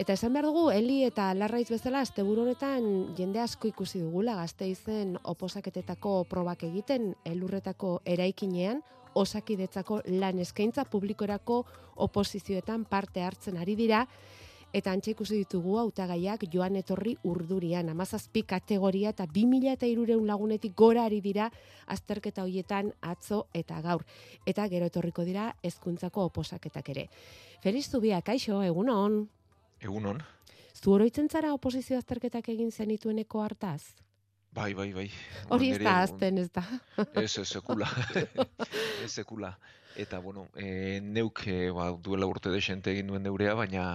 Eta 0.00 0.16
esan 0.16 0.32
behar 0.32 0.48
dugu, 0.48 0.70
Eli 0.72 1.02
eta 1.04 1.28
Larraitz 1.36 1.68
bezala, 1.74 2.00
asteburu 2.00 2.46
honetan 2.46 3.12
jende 3.20 3.44
asko 3.44 3.68
ikusi 3.68 4.00
dugula 4.00 4.38
gazte 4.40 4.64
izen 4.72 5.18
oposaketetako 5.20 6.22
probak 6.24 6.64
egiten, 6.72 7.12
elurretako 7.28 7.98
eraikinean, 8.06 8.80
osakidetzako 9.14 10.02
lan 10.20 10.38
eskaintza 10.38 10.84
publikorako 10.84 11.64
oposizioetan 11.96 12.84
parte 12.84 13.22
hartzen 13.22 13.56
ari 13.56 13.76
dira, 13.76 14.06
eta 14.72 14.92
antxe 14.92 15.12
ikusi 15.12 15.36
ditugu 15.42 15.76
hautagaiak 15.78 16.46
joan 16.52 16.76
etorri 16.80 17.14
urdurian, 17.28 17.90
amazazpi 17.92 18.42
kategoria 18.48 19.12
eta 19.12 19.26
2000 19.28 19.74
eta 19.76 19.86
irureun 19.86 20.26
lagunetik 20.26 20.74
gora 20.76 21.04
ari 21.04 21.20
dira 21.20 21.50
azterketa 21.86 22.42
hoietan 22.46 22.92
atzo 23.00 23.46
eta 23.54 23.80
gaur. 23.84 24.04
Eta 24.46 24.66
gero 24.72 24.88
etorriko 24.88 25.24
dira 25.28 25.52
hezkuntzako 25.62 26.28
oposaketak 26.30 26.88
ere. 26.88 27.08
Feliz 27.62 27.88
Zubia, 27.90 28.22
kaixo, 28.22 28.62
egunon. 28.62 29.26
Egunon. 29.80 30.22
Zu 30.72 30.94
oroitzen 30.96 31.28
zara 31.28 31.52
oposizio 31.52 31.98
azterketak 31.98 32.48
egin 32.48 32.72
zenitueneko 32.72 33.42
hartaz? 33.42 33.94
Bai, 34.52 34.74
bai, 34.76 34.90
bai. 34.92 35.06
Hori 35.48 35.70
ez 35.72 35.78
da 35.80 35.94
azten, 36.02 36.38
ez 36.38 36.50
da. 36.52 36.64
Ez, 37.14 37.38
ez, 37.40 37.46
sekula. 37.48 37.88
ez 39.04 39.10
sekula. 39.12 39.54
Eta, 39.96 40.20
bueno, 40.20 40.46
e, 40.56 41.00
neuk 41.00 41.46
e, 41.48 41.70
ba, 41.72 41.88
duela 41.96 42.28
urte 42.28 42.52
desente 42.52 42.92
egin 42.92 43.08
duen 43.08 43.24
neurea, 43.24 43.54
baina 43.56 43.86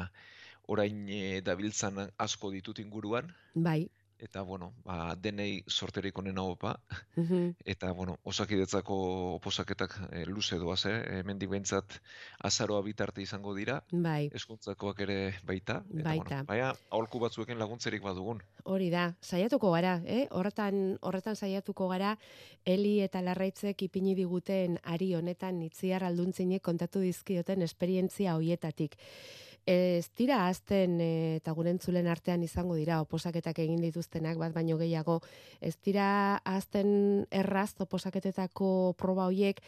orain 0.68 1.06
e, 1.10 1.42
dabiltzan 1.46 2.08
asko 2.18 2.52
ditut 2.54 2.82
inguruan, 2.82 3.30
Bai. 3.54 3.88
Eta, 4.20 4.42
bueno, 4.42 4.74
ba, 4.84 5.16
denei 5.16 5.64
sorterik 5.68 6.18
onena 6.18 6.44
opa, 6.44 6.80
Mhm. 7.16 7.56
eta, 7.66 7.92
bueno, 7.94 8.18
osakidetzako 8.24 9.36
oposaketak 9.36 9.98
e, 10.12 10.26
luze 10.26 10.58
doaz, 10.58 10.86
eh? 10.86 11.20
Hemendik 11.20 11.50
behintzat 11.50 12.00
azaroa 12.40 12.82
bitarte 12.82 13.22
izango 13.22 13.54
dira, 13.56 13.84
Bai. 13.92 14.30
eskuntzakoak 14.34 15.00
ere 15.02 15.34
baita, 15.46 15.84
eta, 15.94 16.04
Baita. 16.10 16.24
bueno, 16.24 16.46
baina 16.46 16.74
aholku 16.90 17.20
batzuekin 17.20 17.60
laguntzerik 17.60 18.02
badugun. 18.02 18.42
Hori 18.64 18.90
da, 18.90 19.16
saiatuko 19.22 19.72
gara, 19.72 20.02
eh? 20.06 20.28
Horretan, 20.32 20.98
horretan 21.02 21.36
saiatuko 21.36 21.88
gara, 21.88 22.18
Eli 22.68 23.00
eta 23.00 23.22
Larraitzek 23.22 23.82
ipini 23.86 24.14
diguten 24.14 24.78
ari 24.84 25.14
honetan 25.16 25.62
itziar 25.64 26.04
alduntzinek 26.04 26.62
kontatu 26.62 27.00
dizkioten 27.00 27.62
esperientzia 27.62 28.36
hoietatik. 28.36 28.98
Ez 29.68 30.08
dira 30.16 30.46
azten 30.48 30.94
eta 31.04 31.52
gure 31.52 31.74
entzulen 31.76 32.08
artean 32.08 32.44
izango 32.46 32.78
dira 32.80 33.02
oposaketak 33.04 33.58
egin 33.60 33.82
dituztenak 33.84 34.40
bat 34.40 34.54
baino 34.56 34.78
gehiago. 34.80 35.20
Ez 35.60 35.76
dira 35.84 36.40
azten 36.48 37.28
erraz 37.36 37.74
oposaketetako 37.84 38.96
proba 38.96 39.26
hoiek 39.28 39.60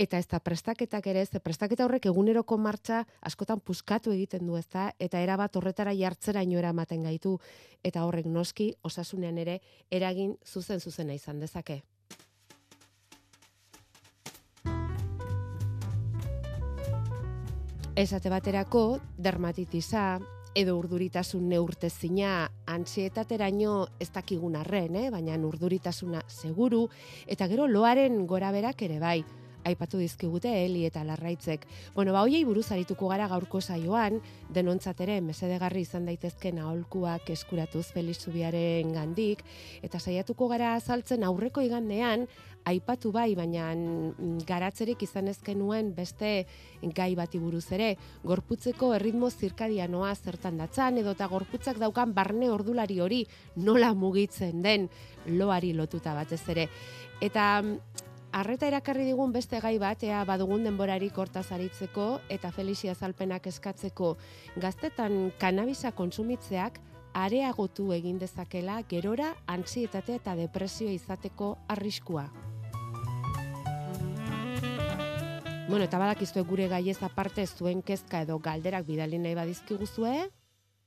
eta 0.00 0.18
ez 0.18 0.26
da 0.32 0.40
prestaketak 0.40 1.06
ere, 1.12 1.26
ze 1.26 1.40
prestaketa 1.44 1.84
horrek 1.84 2.06
eguneroko 2.06 2.56
martxa 2.56 3.04
askotan 3.20 3.60
puskatu 3.60 4.16
egiten 4.16 4.46
du 4.46 4.56
ezta, 4.56 4.90
eta 4.98 5.20
erabat 5.20 5.56
horretara 5.56 5.92
jartzeraino 5.94 6.58
eramaten 6.58 7.04
gaitu, 7.04 7.38
eta 7.84 8.06
horrek 8.08 8.26
noski 8.26 8.72
osasunean 8.82 9.38
ere 9.38 9.60
eragin 9.90 10.38
zuzen 10.44 10.80
zuzena 10.80 11.14
izan 11.14 11.38
dezake. 11.38 11.82
Esate 17.94 18.26
baterako, 18.26 18.98
dermatitisa, 19.22 20.16
edo 20.58 20.72
urduritasun 20.80 21.44
neurtezina, 21.46 22.48
antsietateraino 22.66 23.74
ez 24.02 24.08
dakigun 24.10 24.56
arren, 24.58 24.96
eh? 24.98 25.04
baina 25.14 25.36
urduritasuna 25.38 26.24
seguru, 26.26 26.88
eta 27.30 27.46
gero 27.46 27.68
loaren 27.70 28.24
goraberak 28.26 28.82
ere 28.82 28.98
bai, 28.98 29.20
aipatu 29.64 30.00
dizkigute 30.02 30.50
Eli 30.64 30.84
eta 30.88 31.04
Larraitzek. 31.04 31.68
Bueno, 31.94 32.12
ba 32.12 32.24
hoiei 32.26 32.42
buruz 32.44 32.66
arituko 32.72 33.08
gara 33.12 33.28
gaurko 33.30 33.60
saioan, 33.60 34.18
denontzat 34.50 35.00
ere 35.06 35.20
mesedegarri 35.24 35.84
izan 35.86 36.10
daitezken 36.10 36.58
aholkuak 36.58 37.30
eskuratuz 37.30 37.86
Felix 37.94 38.24
Zubiaren 38.26 38.90
gandik, 38.92 39.44
eta 39.82 40.02
saiatuko 40.02 40.50
gara 40.50 40.74
azaltzen 40.80 41.22
aurreko 41.24 41.62
igandean, 41.62 42.26
aipatu 42.64 43.12
bai, 43.12 43.34
baina 43.36 43.70
mm, 43.74 44.44
garatzerik 44.48 45.02
izan 45.04 45.28
ezkenuen 45.28 45.92
beste 45.94 46.46
gai 46.96 47.12
bati 47.18 47.38
buruz 47.38 47.66
ere, 47.76 47.94
gorputzeko 48.24 48.92
erritmo 48.96 49.30
zirkadianoa 49.30 50.14
zertan 50.14 50.58
datzan, 50.62 50.98
edota 51.02 51.28
gorputzak 51.28 51.78
daukan 51.82 52.14
barne 52.16 52.50
ordulari 52.50 53.00
hori 53.00 53.24
nola 53.56 53.92
mugitzen 53.94 54.62
den 54.62 54.88
loari 55.26 55.72
lotuta 55.72 56.14
batez 56.14 56.42
ere. 56.48 56.68
Eta 57.20 57.62
mm, 57.62 57.78
Arreta 58.34 58.66
erakarri 58.66 59.04
digun 59.06 59.30
beste 59.30 59.60
gai 59.62 59.76
bat, 59.78 60.00
ea 60.02 60.24
badugun 60.26 60.64
denborarik 60.66 61.14
hortaz 61.22 61.44
aritzeko 61.54 62.06
eta 62.34 62.50
Felixia 62.50 62.90
azalpenak 62.96 63.46
eskatzeko 63.46 64.08
gaztetan 64.64 65.30
kanabisa 65.38 65.92
konsumitzeak 65.94 66.80
areagotu 67.14 67.92
egin 67.94 68.18
dezakela 68.18 68.80
gerora 68.90 69.30
antsietate 69.46 70.18
eta 70.18 70.34
depresio 70.34 70.90
izateko 70.90 71.54
arriskua. 71.76 72.26
Bueno, 75.66 75.86
eta 75.86 75.96
badakizue 75.96 76.42
gure 76.44 76.66
gaiez 76.68 76.98
aparte 77.06 77.46
zuen 77.46 77.78
kezka 77.82 78.18
edo 78.20 78.36
galderak 78.38 78.84
bidali 78.84 79.16
nahi 79.18 79.34
badizkiguzue, 79.34 80.28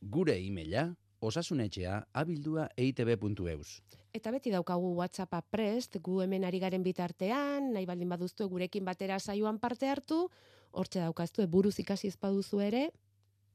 Gure 0.01 0.35
e-maila 0.37 0.83
osasunetxea 1.19 1.95
abildua 2.13 2.67
eitb.eus. 2.77 3.81
Eta 4.13 4.29
beti 4.31 4.53
daukagu 4.53 4.91
WhatsAppa 4.99 5.41
prest, 5.49 5.97
gu 5.97 6.21
hemen 6.21 6.45
ari 6.45 6.59
garen 6.61 6.85
bitartean, 6.85 7.71
nahi 7.73 7.87
baldin 7.89 8.13
baduztu 8.13 8.45
gurekin 8.51 8.85
batera 8.85 9.17
saioan 9.19 9.57
parte 9.57 9.89
hartu, 9.89 10.27
hortxe 10.71 11.01
daukaztu 11.01 11.47
buruz 11.47 11.79
ikasi 11.81 12.13
ezpaduzu 12.13 12.61
ere, 12.61 12.91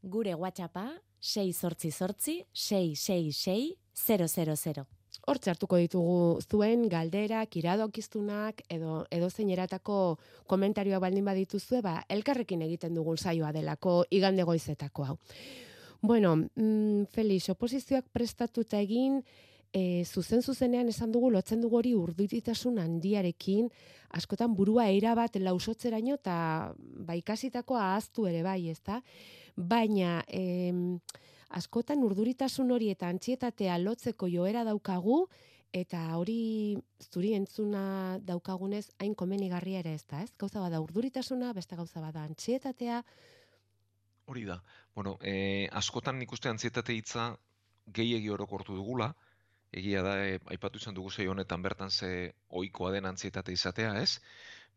Gure 0.02 0.34
WhatsAppa 0.34 0.88
6 1.20 1.54
sortzi 1.54 1.92
sortzi 1.92 2.40
666 2.52 3.78
000. 3.94 5.01
Hortze 5.30 5.52
hartuko 5.52 5.78
ditugu 5.78 6.40
zuen 6.50 6.88
galderak, 6.90 7.54
iradokiztunak 7.56 8.64
edo 8.68 9.04
edo 9.10 9.28
eratako 9.54 10.18
komentarioa 10.46 10.98
baldin 10.98 11.24
badituzue, 11.24 11.80
ba 11.80 12.02
elkarrekin 12.08 12.62
egiten 12.62 12.94
dugun 12.94 13.16
saioa 13.16 13.52
delako 13.52 14.04
igande 14.10 14.42
goizetako 14.42 15.04
hau. 15.04 15.18
Bueno, 16.00 16.34
mm, 16.36 17.06
Felix, 17.12 17.48
oposizioak 17.48 18.04
prestatuta 18.12 18.80
egin, 18.80 19.22
e, 19.72 20.04
zuzen 20.04 20.42
zuzenean 20.42 20.88
esan 20.88 21.12
dugu 21.12 21.30
lotzen 21.30 21.60
dugu 21.60 21.78
hori 21.78 21.94
urduritasun 21.94 22.78
handiarekin, 22.82 23.70
askotan 24.10 24.54
burua 24.54 24.88
eira 24.92 25.14
bat 25.14 25.36
lausotzeraino 25.40 26.18
eta 26.20 26.36
ba 26.76 27.14
ikasitakoa 27.16 27.92
ahaztu 27.92 28.26
ere 28.26 28.42
bai, 28.42 28.68
ezta? 28.68 29.00
Baina 29.56 30.24
em, 30.28 30.98
askotan 31.52 32.02
urduritasun 32.04 32.70
hori 32.70 32.90
eta 32.90 33.08
antxietatea 33.12 33.78
lotzeko 33.78 34.28
joera 34.28 34.64
daukagu, 34.64 35.26
eta 35.72 36.00
hori 36.16 36.76
zuri 37.08 37.32
entzuna 37.34 38.18
daukagunez 38.20 38.86
hain 39.00 39.14
komenigarria 39.14 39.80
ere 39.80 39.94
ez 39.96 40.04
da, 40.08 40.20
ez? 40.22 40.32
Gauza 40.38 40.60
bada 40.60 40.80
urduritasuna, 40.84 41.52
beste 41.56 41.76
gauza 41.76 42.00
bada 42.00 42.24
antxietatea, 42.28 43.02
Hori 44.26 44.44
da. 44.44 44.62
Bueno, 44.94 45.18
eh, 45.20 45.68
askotan 45.72 46.18
nik 46.18 46.32
uste 46.32 46.48
antzietate 46.48 46.94
hitza 46.94 47.24
gehiegi 47.98 48.30
orokortu 48.30 48.76
dugula, 48.78 49.08
egia 49.72 50.02
da, 50.06 50.12
eh, 50.24 50.38
aipatu 50.54 50.78
izan 50.78 50.94
dugu 50.94 51.10
zei 51.10 51.26
honetan 51.26 51.62
bertan 51.62 51.90
ze 51.90 52.34
ohikoa 52.48 52.92
den 52.92 53.08
antzietate 53.10 53.52
izatea, 53.52 53.96
ez? 54.00 54.20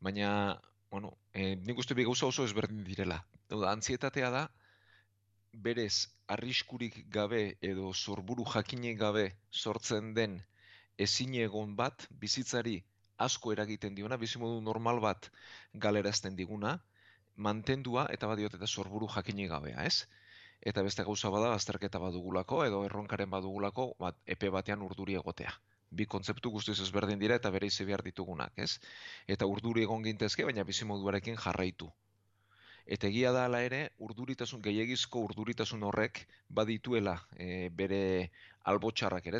Baina, 0.01 0.59
bueno, 0.89 1.17
eh, 1.33 1.55
nik 1.55 1.77
uste 1.77 1.93
bi 1.93 2.03
gauza 2.03 2.25
oso 2.25 2.45
ezberdin 2.45 2.83
direla. 2.83 3.19
Hau 3.51 3.61
da, 3.61 3.71
antzietatea 3.71 4.29
da, 4.31 4.49
berez 5.53 6.07
arriskurik 6.27 6.97
gabe 7.13 7.57
edo 7.61 7.93
sorburu 7.93 8.45
jakinik 8.53 8.97
gabe 8.99 9.25
sortzen 9.51 10.13
den 10.13 10.41
ezin 10.97 11.35
egon 11.35 11.75
bat 11.75 12.07
bizitzari 12.23 12.75
asko 13.17 13.53
eragiten 13.53 13.95
diona, 13.95 14.17
bizimodu 14.17 14.61
normal 14.61 14.99
bat 15.03 15.29
galerazten 15.85 16.35
diguna, 16.35 16.73
mantendua 17.35 18.07
eta 18.15 18.27
badiot 18.31 18.55
eta 18.57 18.67
sorburu 18.67 19.07
jakinik 19.15 19.49
gabea, 19.51 19.85
ez? 19.85 20.07
Eta 20.71 20.83
beste 20.83 21.03
gauza 21.03 21.29
bada 21.29 21.53
azterketa 21.53 21.99
badugulako 21.99 22.63
edo 22.65 22.83
erronkaren 22.88 23.29
badugulako 23.29 23.93
bat, 23.99 24.17
epe 24.25 24.49
batean 24.49 24.81
urduri 24.81 25.15
egotea. 25.21 25.53
Bi 25.91 26.07
kontzeptu 26.11 26.49
guztiz 26.51 26.79
ezberdin 26.83 27.19
dira 27.19 27.35
eta 27.35 27.51
bere 27.51 27.69
behar 27.85 28.01
ditugunak, 28.03 28.53
ez? 28.57 28.79
Eta 29.27 29.45
urduri 29.45 29.83
egon 29.83 30.03
gintezke, 30.03 30.43
baina 30.43 30.63
bizimoduarekin 30.63 31.38
jarraitu. 31.38 31.91
Eta 32.86 33.08
egia 33.08 33.32
da 33.34 33.45
hala 33.45 33.63
ere, 33.65 33.89
urduritasun, 33.98 34.62
gehiagizko 34.62 35.24
urduritasun 35.26 35.82
horrek 35.84 36.28
badituela 36.50 37.15
e, 37.38 37.69
bere 37.74 38.30
albotxarrak 38.69 39.26
ere, 39.32 39.39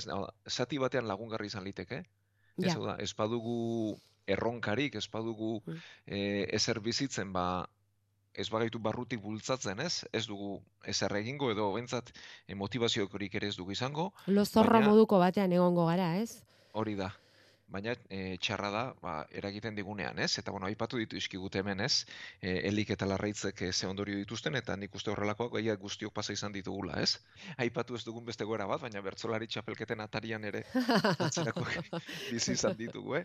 Zati 0.50 0.80
batean 0.82 1.06
lagungarri 1.08 1.48
izan 1.48 1.64
liteke, 1.64 2.00
ez, 2.58 2.72
Ja. 2.74 2.76
da, 2.80 2.96
ez 2.98 3.14
badugu 3.14 4.00
erronkarik, 4.28 4.96
ez 4.96 5.08
badugu 5.12 5.62
e, 6.08 6.48
ezer 6.56 6.80
bizitzen, 6.80 7.32
ba, 7.34 7.68
ez 8.34 8.50
bagaitu 8.50 8.80
barrutik 8.80 9.22
bultzatzen, 9.22 9.80
ez? 9.80 10.04
Ez 10.12 10.26
dugu 10.28 10.62
ezer 10.84 11.14
egingo 11.16 11.52
edo 11.52 11.72
bentsat 11.74 12.10
e, 12.48 12.56
motivaziokorik 12.56 13.36
ere 13.36 13.48
ez 13.48 13.56
dugu 13.56 13.72
izango. 13.72 14.12
lozorra 14.28 14.80
baina- 14.80 14.90
moduko 14.90 15.20
batean 15.20 15.52
egongo 15.54 15.86
gara, 15.86 16.16
ez? 16.18 16.42
Hori 16.74 16.96
da. 16.96 17.14
Baina 17.66 17.96
e, 18.14 18.38
txarra 18.38 18.70
da, 18.70 18.82
ba, 19.02 19.14
eragiten 19.34 19.76
digunean, 19.76 20.20
ez? 20.22 20.38
Eta 20.40 20.54
bueno, 20.54 20.68
aipatu 20.70 21.00
ditu 21.02 21.18
izkigute 21.18 21.64
hemen, 21.64 21.82
ez? 21.82 22.06
E, 22.40 22.54
elik 22.70 22.92
eta 22.94 23.08
larraitzek 23.10 23.64
e, 23.66 23.72
ze 23.74 23.88
ondorio 23.90 24.20
dituzten 24.22 24.56
eta 24.60 24.76
nik 24.78 24.94
uste 24.96 25.12
horrelakoak 25.12 25.56
gaia 25.58 25.76
guztiok 25.82 26.14
pasa 26.14 26.36
izan 26.38 26.54
ditugula, 26.54 27.00
ez? 27.02 27.18
Aipatu 27.66 27.98
ez 27.98 28.04
dugun 28.06 28.26
beste 28.26 28.46
goera 28.46 28.68
bat, 28.70 28.84
baina 28.86 29.02
bertsolari 29.02 29.50
txapelketen 29.50 30.06
atarian 30.06 30.46
ere 30.46 30.62
atzerako 31.18 31.66
bizi 32.32 32.54
izan 32.54 32.78
ditugu, 32.78 33.18
eh? 33.22 33.24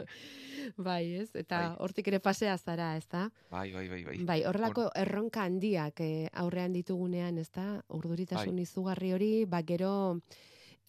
Bai, 0.76 1.02
ez? 1.20 1.28
Eta 1.36 1.76
hortik 1.84 2.08
ere 2.08 2.22
pasea 2.24 2.56
zara, 2.58 2.94
ez 2.96 3.06
da? 3.12 3.26
Bai, 3.52 3.68
bai, 3.76 3.88
bai, 3.92 4.04
bai. 4.08 4.16
Bai, 4.24 4.38
horrelako 4.48 4.88
erronka 4.96 5.44
handiak 5.44 6.00
eh, 6.04 6.30
aurrean 6.44 6.72
ditugunean, 6.72 7.38
ez 7.38 7.50
da? 7.52 7.74
Urduritasun 8.00 8.56
Bai. 8.56 8.64
izugarri 8.64 9.12
hori, 9.12 9.32
ba 9.44 9.60
gero 9.66 9.92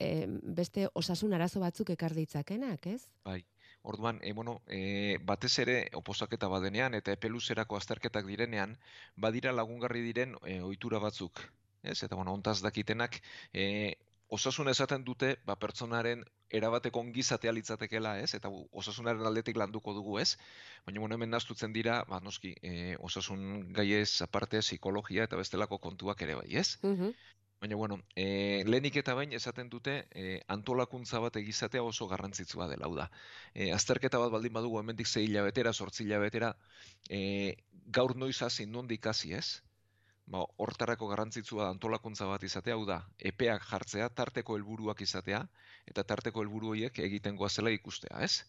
eh, 0.02 0.28
beste 0.60 0.88
osasun 1.02 1.34
arazo 1.38 1.62
batzuk 1.64 1.94
ekar 1.96 2.16
ditzakenak, 2.18 2.88
ez? 2.88 3.02
Bai. 3.28 3.42
Orduan, 3.84 4.20
e, 4.22 4.34
bueno, 4.38 4.60
e, 4.68 5.18
batez 5.26 5.56
ere 5.64 5.78
oposaketa 5.98 6.48
badenean 6.52 6.94
eta 6.94 7.16
epe 7.18 7.32
luzerako 7.34 7.80
azterketak 7.80 8.28
direnean, 8.30 8.76
badira 9.16 9.54
lagungarri 9.58 10.04
diren 10.06 10.36
e, 10.46 10.60
ohitura 10.62 11.00
batzuk. 11.02 11.42
Ez? 11.82 11.98
Eta 12.06 12.16
bueno, 12.16 12.34
ontaz 12.38 12.60
dakitenak, 12.62 13.18
e, 13.54 13.96
osasun 14.32 14.70
esaten 14.72 15.04
dute, 15.04 15.34
ba, 15.48 15.58
pertsonaren 15.60 16.22
erabateko 16.52 17.02
ongizatea 17.04 17.52
litzatekela, 17.56 18.14
ez? 18.24 18.36
Eta 18.38 18.52
osasunaren 18.84 19.26
aldetik 19.28 19.58
landuko 19.60 19.96
dugu, 19.98 20.20
ez? 20.22 20.38
Baina 20.86 21.02
bueno, 21.04 21.18
hemen 21.18 21.34
nastutzen 21.34 21.74
dira, 21.74 22.04
ba, 22.10 22.22
noski, 22.24 22.54
e, 22.62 22.96
osasun 23.10 23.74
gaiez 23.76 24.22
aparte 24.28 24.62
psikologia 24.64 25.28
eta 25.28 25.40
bestelako 25.42 25.82
kontuak 25.84 26.22
ere 26.28 26.38
bai, 26.44 26.50
ez? 26.64 26.78
Baina, 27.62 27.76
bueno, 27.76 28.00
e, 28.16 28.64
lehenik 28.66 28.96
eta 29.00 29.14
bain 29.14 29.34
esaten 29.38 29.68
dute 29.70 29.94
e, 30.18 30.24
antolakuntza 30.54 31.20
bat 31.22 31.36
egizatea 31.42 31.84
oso 31.86 32.08
garrantzitsua 32.10 32.66
dela, 32.72 32.88
hau 32.88 32.96
da. 32.98 33.06
E, 33.54 33.68
azterketa 33.76 34.22
bat 34.24 34.32
baldin 34.34 34.56
badugu 34.56 34.80
hemendik 34.80 35.12
zei 35.12 35.28
hilabetera, 35.28 35.72
sortzi 35.72 36.02
hilabetera, 36.08 36.50
e, 37.06 37.20
gaur 38.00 38.16
noiz 38.24 38.40
hasi, 38.48 38.66
nondik 38.66 39.06
hasi, 39.12 39.36
ez? 39.38 39.62
Ba, 40.34 40.42
hortarako 40.66 41.12
garrantzitsua 41.14 41.70
antolakuntza 41.76 42.26
bat 42.32 42.50
izatea, 42.50 42.80
hau 42.80 42.88
da, 42.90 42.98
epeak 43.34 43.70
jartzea, 43.70 44.10
tarteko 44.22 44.58
helburuak 44.58 45.06
izatea, 45.06 45.46
eta 45.94 46.08
tarteko 46.16 46.42
helburu 46.42 46.74
horiek 46.74 46.98
egiten 47.12 47.38
goazela 47.44 47.78
ikustea, 47.78 48.26
ez? 48.26 48.40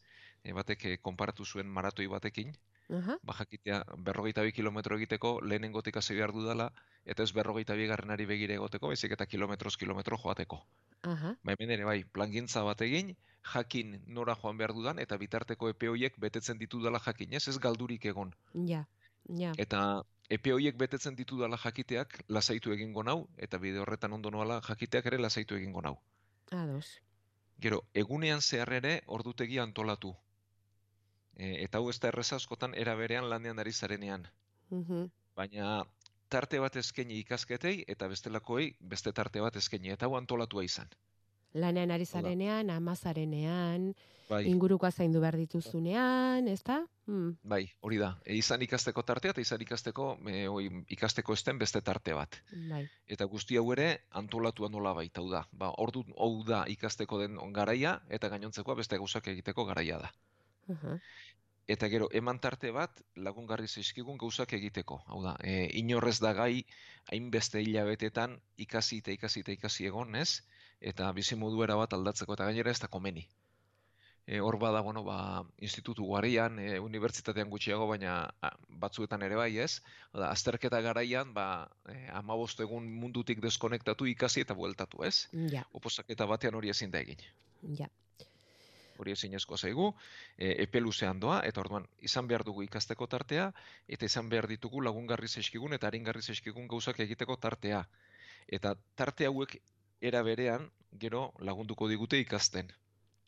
E, 0.40 0.56
batek 0.56 0.88
konparatu 1.04 1.44
zuen 1.44 1.68
maratoi 1.68 2.08
batekin, 2.16 2.56
Aha. 2.90 3.18
ba 3.22 3.34
jakitea 3.38 3.84
berrogeita 3.98 4.42
bi 4.42 4.52
kilometro 4.52 4.96
egiteko 4.96 5.40
lehenengotik 5.40 5.96
hasi 5.96 6.14
behar 6.14 6.32
dudala, 6.32 6.72
eta 7.04 7.22
ez 7.22 7.32
berrogeita 7.32 7.74
bi 7.74 7.86
garrenari 7.86 8.26
begire 8.26 8.54
egoteko, 8.54 8.88
baizik 8.88 9.12
eta 9.12 9.26
kilometroz 9.26 9.76
kilometro 9.76 10.18
joateko. 10.18 10.58
Aha. 11.02 11.36
Ba 11.42 11.52
hemen 11.52 11.70
ere 11.70 11.84
bai, 11.84 12.04
plangintza 12.04 12.62
bat 12.62 12.80
egin, 12.80 13.16
jakin 13.54 14.02
nora 14.06 14.34
joan 14.42 14.58
behar 14.58 14.72
dudan, 14.72 14.98
eta 14.98 15.18
bitarteko 15.18 15.68
epe 15.68 15.88
horiek 15.88 16.18
betetzen 16.18 16.58
ditudala 16.58 17.00
jakin, 17.06 17.32
ez 17.34 17.48
ez 17.48 17.58
galdurik 17.58 18.04
egon. 18.04 18.34
Ja, 18.54 18.86
ja. 19.28 19.54
Eta 19.56 20.02
epe 20.28 20.52
horiek 20.52 20.76
betetzen 20.76 21.16
ditudala 21.16 21.56
jakiteak 21.64 22.22
lasaitu 22.28 22.72
egingo 22.72 23.02
nau, 23.02 23.28
eta 23.36 23.58
bide 23.58 23.78
horretan 23.78 24.12
ondo 24.12 24.30
noala 24.30 24.60
jakiteak 24.68 25.06
ere 25.06 25.18
lasaitu 25.18 25.54
egingo 25.54 25.82
nau. 25.82 25.96
Ados. 26.50 27.00
Gero, 27.64 27.80
egunean 27.94 28.40
zehar 28.40 28.72
ere 28.78 28.92
ordutegi 29.06 29.58
antolatu. 29.58 30.14
E, 31.36 31.64
eta 31.64 31.78
hau 31.78 31.90
ez 31.90 31.98
da 32.00 32.08
erreza 32.08 32.36
askotan 32.36 32.74
era 32.74 32.94
berean 32.94 33.28
lanean 33.30 33.58
ari 33.58 33.72
zarenean. 33.72 34.28
Mhm. 34.70 35.10
Baina 35.36 35.84
tarte 36.28 36.58
bat 36.60 36.76
eskaini 36.76 37.18
ikasketei 37.20 37.84
eta 37.88 38.08
bestelakoei 38.08 38.74
beste 38.80 39.12
tarte 39.12 39.40
bat 39.40 39.56
eskaini 39.56 39.92
eta 39.92 40.06
hau 40.06 40.16
antolatua 40.16 40.64
izan. 40.64 40.88
Lanean 41.54 41.90
ari 41.90 42.06
zarenean, 42.06 42.70
amazarenean, 42.70 43.92
Bai. 44.30 44.46
ingurukoa 44.48 44.90
zaindu 44.90 45.20
behar 45.20 45.36
dituzunean, 45.36 46.48
ez 46.48 46.62
da? 46.64 46.78
Hmm. 47.04 47.34
Bai, 47.44 47.66
hori 47.84 47.98
da. 48.00 48.14
E, 48.24 48.38
izan 48.40 48.62
ikasteko 48.64 49.04
tartea 49.04 49.34
eta 49.34 49.44
izan 49.44 49.60
ikasteko 49.60 50.06
e, 50.32 50.46
oi, 50.48 50.64
ikasteko 50.96 51.36
esten 51.36 51.60
beste 51.60 51.82
tarte 51.84 52.16
bat. 52.16 52.38
Bai. 52.70 52.86
Eta 53.06 53.28
guzti 53.28 53.60
hau 53.60 53.66
ere 53.74 53.88
antolatua 54.22 54.70
nola 54.72 54.94
baita, 54.96 55.20
hau 55.20 55.28
da. 55.32 55.44
Ba, 55.52 55.74
ordu 55.84 56.06
hau 56.16 56.32
da 56.48 56.64
ikasteko 56.72 57.20
den 57.20 57.36
garaia 57.52 57.98
eta 58.08 58.32
gainontzekoa 58.32 58.78
beste 58.80 59.00
gauzak 59.02 59.28
egiteko 59.34 59.68
garaia 59.68 60.00
da. 60.06 60.12
Aha. 60.72 60.96
Eta 61.72 61.88
gero, 61.88 62.08
eman 62.18 62.40
tarte 62.44 62.70
bat 62.76 62.98
lagungarri 63.26 63.68
zaizkigun 63.68 64.18
gauzak 64.20 64.52
egiteko. 64.58 64.98
Hau 65.08 65.20
da, 65.24 65.36
e, 65.40 65.68
inorrez 65.80 66.18
da 66.20 66.32
gai 66.36 66.64
hainbeste 67.14 67.62
hilabetetan 67.64 68.34
ikasi 68.64 68.98
eta 69.02 69.14
ikasi 69.14 69.44
eta 69.44 69.54
ikasi 69.54 69.86
egon, 69.90 70.18
ez? 70.18 70.42
Eta 70.92 71.08
bizimodu 71.16 71.62
era 71.64 71.78
bat 71.80 71.94
aldatzeko 71.96 72.36
eta 72.36 72.50
gainera 72.50 72.74
ez 72.74 72.82
da 72.82 72.90
komeni. 72.96 73.24
E, 74.26 74.38
hor 74.40 74.58
bada, 74.58 74.82
bueno, 74.86 75.02
ba, 75.06 75.16
institutu 75.68 76.04
guarian, 76.10 76.58
e, 76.62 76.76
unibertsitatean 76.82 77.48
gutxiago, 77.54 77.88
baina 77.90 78.18
a, 78.42 78.52
batzuetan 78.84 79.24
ere 79.26 79.38
bai, 79.40 79.50
ez? 79.64 79.80
Hau 80.12 80.20
Da, 80.20 80.28
azterketa 80.28 80.82
garaian, 80.84 81.32
ba, 81.34 81.46
e, 81.88 81.96
amabost 82.20 82.60
egun 82.66 82.86
mundutik 83.00 83.40
deskonektatu 83.42 84.06
ikasi 84.12 84.44
eta 84.44 84.54
bueltatu, 84.60 85.02
ez? 85.08 85.16
Ja. 85.56 85.64
Oposaketa 85.80 86.28
batean 86.36 86.60
hori 86.60 86.70
ezin 86.74 86.94
da 86.94 87.02
egin. 87.02 87.24
Ja. 87.80 87.88
Hori 88.98 89.12
ezinezkoa 89.16 89.58
zaigu, 89.58 89.88
e, 90.36 90.52
epe 90.64 90.80
luzean 90.80 91.20
doa, 91.20 91.40
eta 91.48 91.60
orduan 91.60 91.86
izan 92.10 92.28
behar 92.28 92.44
dugu 92.44 92.64
ikasteko 92.66 93.06
tartea, 93.06 93.50
eta 93.88 94.08
izan 94.08 94.28
behar 94.28 94.48
ditugu 94.50 94.82
lagungarri 94.84 95.28
zaizkigun 95.28 95.72
eta 95.78 95.88
aringarri 95.90 96.22
zaizkigun 96.22 96.68
gauzak 96.68 97.00
egiteko 97.06 97.36
tartea. 97.36 97.84
Eta 98.48 98.74
tarte 98.96 99.26
hauek 99.26 99.56
era 100.00 100.22
berean, 100.26 100.70
gero 101.04 101.32
lagunduko 101.38 101.88
digute 101.88 102.18
ikasten. 102.18 102.72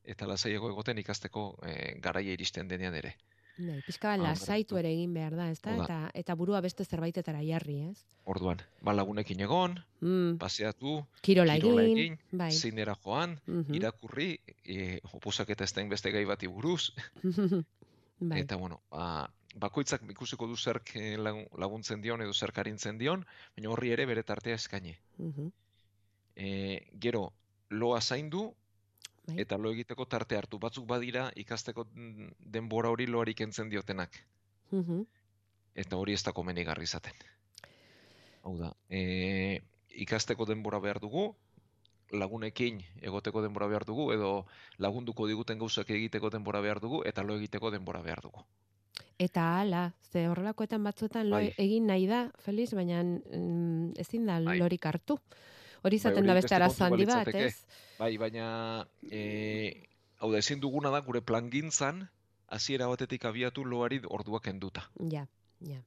Eta 0.05 0.27
lasaiago 0.29 0.69
egoten 0.75 0.99
ikasteko 1.01 1.47
e, 1.63 1.75
garaia 2.01 2.35
iristen 2.37 2.69
denean 2.69 2.95
ere. 2.95 3.15
Bai, 3.57 3.81
pixka 3.87 4.17
lasaitu 4.19 4.77
ere 4.81 4.91
egin 4.91 5.13
behar 5.15 5.37
da, 5.39 5.45
ezta? 5.53 5.75
Eta, 5.79 5.99
eta 6.19 6.35
burua 6.35 6.59
beste 6.65 6.85
zerbaitetara 6.85 7.39
jarri, 7.47 7.77
ez? 7.91 8.01
Orduan, 8.27 8.59
ba 8.83 8.93
lagunekin 8.93 9.41
egon, 9.47 9.77
Mm. 10.01 10.39
paseatu, 10.39 11.07
Kirola 11.23 11.55
egin, 11.57 12.19
bai. 12.33 12.51
zeinera 12.53 12.97
joan, 13.05 13.39
Mhm. 13.47 13.75
irakurri, 13.75 14.41
e, 14.65 15.01
oposak 15.13 15.51
eta 15.51 15.65
ez 15.65 15.73
da 15.73 15.85
beste 15.85 16.11
gai 16.11 16.25
bati 16.25 16.47
buruz, 16.49 16.91
bai. 18.21 18.41
Eta 18.41 18.57
bueno, 18.57 18.81
ba, 18.91 19.31
bakoitzak 19.55 20.03
ikusiko 20.11 20.47
du 20.49 20.57
zerk 20.57 20.91
eh, 20.97 21.17
lagun- 21.17 21.47
laguntzen 21.57 22.01
dion 22.03 22.21
edo 22.23 22.33
zerk 22.35 22.59
arintzen 22.59 22.99
dion, 22.99 23.25
baina 23.57 23.71
horri 23.71 23.93
ere 23.93 24.05
bere 24.07 24.23
tartea 24.25 24.55
eskaini. 24.57 24.97
Mhm. 25.19 25.53
E, 26.37 26.89
gero, 26.99 27.33
loa 27.71 28.01
zaindu, 28.01 28.53
Bai. 29.27 29.41
eta 29.41 29.57
lo 29.57 29.73
egiteko 29.73 30.05
tarte 30.05 30.37
hartu. 30.37 30.59
Batzuk 30.59 30.87
badira 30.87 31.31
ikasteko 31.37 31.87
mm, 31.93 32.33
denbora 32.57 32.91
hori 32.91 33.07
loari 33.07 33.35
kentzen 33.35 33.71
diotenak. 33.71 34.19
Mhm. 34.71 35.05
Eta 35.75 35.97
hori 35.97 36.13
ez 36.13 36.23
da 36.23 36.33
komenigarri 36.33 36.85
izaten. 36.85 37.15
Hau 38.45 38.57
da, 38.59 38.75
e, 38.91 39.63
ikasteko 40.05 40.45
denbora 40.45 40.79
behar 40.79 41.01
dugu, 41.01 41.35
lagunekin 42.13 42.83
egoteko 43.01 43.43
denbora 43.43 43.67
behar 43.67 43.87
dugu, 43.89 44.11
edo 44.13 44.47
lagunduko 44.79 45.27
diguten 45.27 45.59
gauzak 45.59 45.91
egiteko 45.91 46.31
denbora 46.31 46.61
behar 46.61 46.81
dugu, 46.81 47.03
eta 47.09 47.25
lo 47.25 47.39
egiteko 47.41 47.71
denbora 47.71 48.03
behar 48.03 48.21
dugu. 48.23 48.45
Eta 49.19 49.61
hala, 49.61 49.95
ze 50.13 50.29
horrelakoetan 50.29 50.85
batzuetan 50.85 51.31
lo 51.31 51.37
Bai. 51.37 51.55
egin 51.59 51.87
nahi 51.87 52.07
da, 52.07 52.29
Feliz, 52.45 52.73
baina 52.75 53.03
mm, 53.03 53.95
ezin 53.99 54.27
da 54.27 54.41
Bai. 54.41 54.59
lorik 54.59 54.87
hartu. 54.87 55.19
Hori 55.85 55.99
Bai, 55.99 56.01
izaten 56.01 56.27
da 56.27 56.35
beste 56.37 56.55
arazo 56.57 56.87
handi 56.87 57.05
bat, 57.09 57.29
ez? 57.37 57.53
Bai, 57.99 58.15
baina 58.21 58.47
e, 59.13 59.23
hau 60.19 60.31
da, 60.33 60.41
ezin 60.41 60.63
duguna 60.63 60.93
da 60.95 61.03
gure 61.05 61.21
plangintzan 61.21 62.07
hasiera 62.57 62.89
batetik 62.89 63.27
abiatu 63.29 63.65
loari 63.69 64.01
orduak 64.09 64.47
kenduta. 64.49 64.87
Ja, 65.13 65.27
ja. 65.61 65.83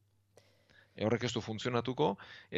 E, 0.94 1.06
horrek 1.06 1.26
ez 1.26 1.34
du 1.34 1.42
funtzionatuko 1.42 2.12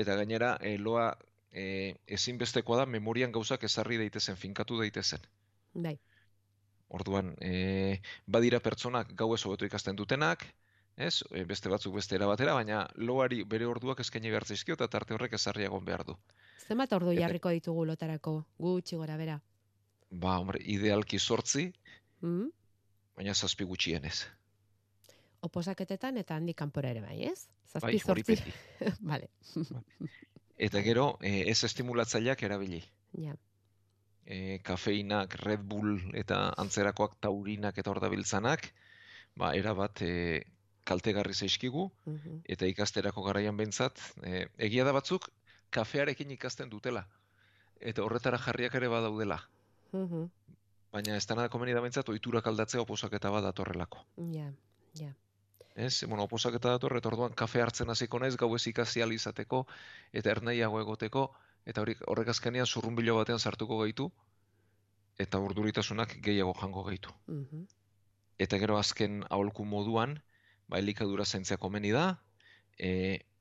eta 0.04 0.18
gainera 0.20 0.58
e, 0.60 0.76
loa 0.78 1.14
e, 1.52 1.96
ezinbestekoa 2.20 2.82
da 2.82 2.86
memorian 2.98 3.32
gauzak 3.32 3.64
ezarri 3.70 4.00
daitezen, 4.04 4.36
finkatu 4.40 4.80
daitezen. 4.84 5.24
Bai. 5.74 5.96
Orduan, 6.90 7.36
e, 7.40 8.00
badira 8.28 8.60
pertsonak 8.66 9.14
gauez 9.16 9.44
hobeto 9.46 9.68
ikasten 9.68 9.96
dutenak, 9.96 10.44
ez? 11.00 11.24
E, 11.32 11.43
beste 11.47 11.70
batzuk 11.72 11.95
beste 11.95 12.16
era 12.20 12.28
batera, 12.30 12.54
baina 12.58 12.84
loari 13.00 13.43
bere 13.47 13.66
orduak 13.66 14.00
eskaini 14.04 14.30
behar 14.34 14.45
zaizkio 14.45 14.76
eta 14.78 14.88
tarte 14.91 15.16
horrek 15.16 15.34
ezarri 15.39 15.64
egon 15.66 15.86
behar 15.88 16.04
du. 16.06 16.16
Zenbat 16.68 16.91
ordu 16.93 17.12
Eta- 17.16 17.22
jarriko 17.26 17.50
ditugu 17.56 17.86
lotarako, 17.89 18.34
gutxi 18.60 18.95
gora 19.00 19.16
bera. 19.18 19.39
Ba, 20.12 20.38
hombre, 20.39 20.60
idealki 20.64 21.20
sortzi, 21.20 21.72
Mm? 22.22 22.50
baina 23.16 23.34
zazpi 23.34 23.64
gutxienez. 23.64 24.26
Oposaketetan 25.41 26.18
eta 26.20 26.36
handik 26.36 26.58
kanpora 26.60 26.89
ere 26.91 27.02
bai, 27.02 27.22
ez? 27.30 27.45
Zazpi 27.72 28.02
Bai, 28.06 28.16
beti. 28.24 28.54
vale. 29.12 29.30
Eta 30.60 30.82
gero, 30.84 31.14
e, 31.24 31.45
ez 31.50 31.64
estimulatzaileak 31.64 32.43
erabili. 32.43 32.82
ja. 33.18 33.36
E, 34.30 34.60
kafeinak, 34.62 35.34
Red 35.41 35.64
Bull 35.66 35.95
eta 36.14 36.52
antzerakoak 36.62 37.16
taurinak 37.24 37.78
eta 37.82 37.89
hor 37.89 38.00
dabiltzanak, 38.04 38.68
ba, 39.39 39.56
erabat 39.58 40.02
e, 40.06 40.43
kaltegarri 40.90 41.36
zaizkigu, 41.38 41.90
Mhm. 42.06 42.42
eta 42.56 42.66
ikasterako 42.66 43.24
garaian 43.28 43.58
behintzat, 43.58 44.02
e, 44.24 44.48
egia 44.58 44.84
da 44.88 44.94
batzuk, 44.96 45.30
kafearekin 45.70 46.32
ikasten 46.32 46.70
dutela. 46.70 47.06
Eta 47.80 48.04
horretara 48.04 48.38
jarriak 48.42 48.76
ere 48.76 48.90
badaudela. 48.92 49.40
Mhm. 49.94 50.30
Baina 50.92 51.16
ez 51.16 51.26
da 51.28 51.50
komeni 51.50 51.74
da 51.74 51.82
behintzat, 51.82 52.10
oiturak 52.10 52.48
aldatzea 52.48 52.82
oposaketa 52.82 53.30
bat 53.30 53.44
datorrelako. 53.44 54.06
Ja, 54.34 54.52
ja. 55.00 55.14
Ez, 55.76 56.04
bueno, 56.04 56.24
oposaketa 56.24 56.72
dator, 56.74 56.98
eta 56.98 57.08
orduan 57.08 57.36
kafe 57.38 57.62
hartzen 57.62 57.90
hasiko 57.90 58.20
naiz, 58.20 58.36
gauez 58.36 58.66
ikasi 58.68 59.02
izateko, 59.02 59.66
eta 60.12 60.32
ernaiago 60.32 60.80
egoteko, 60.82 61.30
eta 61.66 61.82
hori, 61.82 61.96
horrek 62.08 62.28
azkenean 62.34 62.66
zurrunbilo 62.66 63.16
batean 63.16 63.40
sartuko 63.40 63.78
gaitu, 63.80 64.12
eta 65.20 65.40
urduritasunak 65.40 66.18
gehiago 66.22 66.54
jango 66.60 66.84
gaitu. 66.84 67.10
Mhm. 67.28 67.68
Eta 68.40 68.58
gero 68.58 68.78
azken 68.78 69.24
aholku 69.30 69.66
moduan, 69.66 70.20
ba, 70.70 70.80
elikadura 70.80 71.26
zaintzea 71.26 71.58
komeni 71.58 71.92
da, 71.96 72.06
e, 72.78 72.92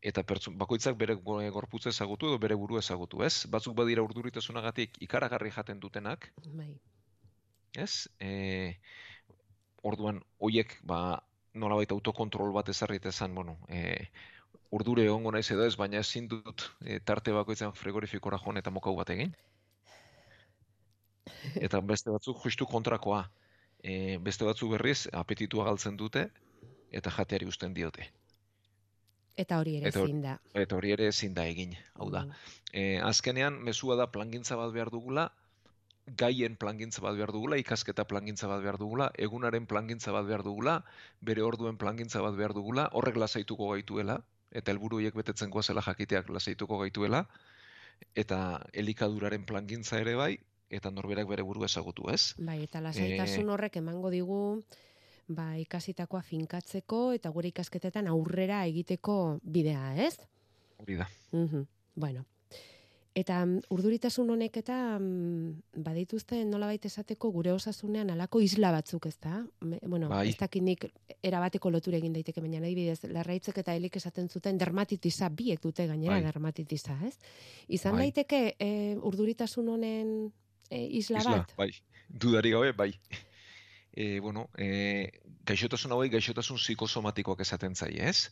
eta 0.02 0.22
pertsu, 0.24 0.52
bakoitzak 0.58 0.96
bere 0.98 1.14
go- 1.14 1.40
gorputza 1.54 1.90
ezagutu 1.94 2.28
edo 2.30 2.38
bere 2.38 2.56
buru 2.58 2.78
ezagutu, 2.78 3.22
ez? 3.26 3.46
Batzuk 3.50 3.76
badira 3.78 4.04
urduritasunagatik 4.06 5.00
ikaragarri 5.06 5.50
jaten 5.54 5.80
dutenak, 5.80 6.32
Bai. 6.58 6.70
ez? 7.76 8.08
E, 8.20 8.32
orduan, 9.82 10.22
hoiek, 10.38 10.78
ba, 10.82 11.00
nolabait 11.54 11.92
autokontrol 11.92 12.52
bat 12.54 12.68
ezarri 12.68 13.00
esan, 13.10 13.34
bueno, 13.34 13.58
e, 13.68 14.08
urdure 14.70 15.04
egongo 15.04 15.32
naiz 15.32 15.50
edo 15.50 15.64
ez, 15.66 15.76
baina 15.76 16.00
ezin 16.04 16.28
dut 16.28 16.68
e, 16.84 16.98
tarte 17.00 17.32
bakoitzan 17.32 17.72
frigorifikora 17.74 18.38
joan 18.38 18.56
eta 18.60 18.70
mokau 18.70 18.94
bat 18.96 19.10
egin. 19.10 19.34
Eta 21.66 21.80
beste 21.80 22.10
batzuk 22.10 22.40
justu 22.44 22.66
kontrakoa. 22.66 23.22
E, 23.84 24.18
beste 24.18 24.44
batzuk 24.48 24.72
berriz 24.74 25.06
apetitua 25.12 25.64
galtzen 25.68 25.96
dute 25.96 26.28
eta 26.92 27.10
jateari 27.10 27.46
uzten 27.46 27.74
diote. 27.74 28.08
Eta 29.38 29.58
hori 29.60 29.76
ere 29.78 29.90
ezin 29.92 30.22
da. 30.22 30.38
Eta 30.54 30.76
hori 30.76 30.92
ere 30.92 31.06
ezin 31.12 31.34
da 31.34 31.44
egin. 31.46 31.76
Hau 31.94 32.08
da, 32.10 32.24
e, 32.72 32.98
azkenean 32.98 33.60
mezua 33.62 33.96
da 34.00 34.08
plangintza 34.10 34.56
bat 34.58 34.72
behar 34.74 34.90
dugula, 34.90 35.28
gaien 36.16 36.56
plangintza 36.56 37.02
bat 37.04 37.14
behar 37.16 37.32
dugula, 37.32 37.58
ikasketa 37.60 38.04
plangintza 38.08 38.48
bat 38.48 38.62
behar 38.64 38.78
dugula, 38.80 39.10
egunaren 39.18 39.68
plangintza 39.70 40.12
bat 40.12 40.26
behar 40.26 40.42
dugula, 40.42 40.80
bere 41.20 41.44
orduen 41.44 41.76
plangintza 41.76 42.22
bat 42.24 42.34
behar 42.34 42.56
dugula, 42.56 42.88
horrek 42.92 43.20
lasaituko 43.20 43.70
gaituela, 43.74 44.18
eta 44.50 44.72
helburu 44.72 44.98
horiek 44.98 45.14
betetzen 45.14 45.50
goazela 45.54 45.84
jakiteak 45.84 46.30
lasaituko 46.32 46.80
gaituela, 46.82 47.26
eta 48.16 48.60
elikaduraren 48.72 49.44
plangintza 49.44 50.00
ere 50.00 50.16
bai, 50.16 50.32
eta 50.70 50.90
norberak 50.90 51.28
bere 51.28 51.44
buru 51.44 51.64
ezagutu, 51.64 52.08
ez? 52.12 52.34
Bai, 52.38 52.62
eta 52.64 52.80
lasaitasun 52.84 53.48
Eh, 53.48 53.52
horrek 53.52 53.76
emango 53.76 54.10
digu 54.10 54.40
ba, 55.28 55.52
ikasitakoa 55.60 56.22
finkatzeko 56.22 57.12
eta 57.16 57.30
gure 57.34 57.52
ikasketetan 57.52 58.08
aurrera 58.08 58.64
egiteko 58.66 59.38
bidea, 59.42 59.94
ez? 60.06 60.16
Hori 60.78 60.96
da. 60.96 61.08
Mhm. 61.32 61.66
Bueno. 61.94 62.24
Eta 63.18 63.40
mm, 63.42 63.64
urduritasun 63.74 64.28
honek 64.30 64.60
eta 64.60 64.76
mm, 65.00 65.80
badituzte 65.82 66.38
nolabait 66.46 66.84
esateko 66.86 67.32
gure 67.34 67.50
osasunean 67.52 68.12
alako 68.14 68.40
isla 68.44 68.70
batzuk, 68.70 69.08
ez 69.10 69.16
da? 69.18 69.40
Bueno, 69.60 70.08
Bai. 70.12 70.28
ez 70.28 70.36
dakit 70.38 70.62
nik 70.62 70.86
erabateko 71.22 71.72
lotura 71.74 71.98
egin 71.98 72.14
daiteke, 72.14 72.40
baina 72.44 72.60
adibidez, 72.62 73.00
larraitzek 73.10 73.58
eta 73.64 73.74
helik 73.74 73.96
esaten 73.98 74.28
zuten 74.28 74.58
dermatitisa, 74.60 75.30
biek 75.34 75.62
dute 75.64 75.88
gainera 75.90 76.20
Bai. 76.20 76.26
dermatitisa, 76.28 76.98
ez? 77.08 77.16
Izan 77.68 77.96
Bai. 77.96 78.06
daiteke 78.06 78.42
e, 78.54 78.70
urduritasun 79.02 79.72
honen 79.74 80.12
e, 80.70 80.84
isla, 81.00 81.24
Isla, 81.24 81.38
bat? 81.40 81.56
bai. 81.58 81.72
Dudari 82.08 82.54
gabe, 82.54 82.72
bai. 82.72 82.92
E, 83.92 84.20
bueno, 84.20 84.48
e, 84.58 85.10
gaixotasun 85.48 85.92
hauei 85.92 86.08
gaixotasun 86.12 86.60
psikosomatikoak 86.60 87.40
esaten 87.44 87.74
zaie, 87.74 88.08
ez? 88.08 88.30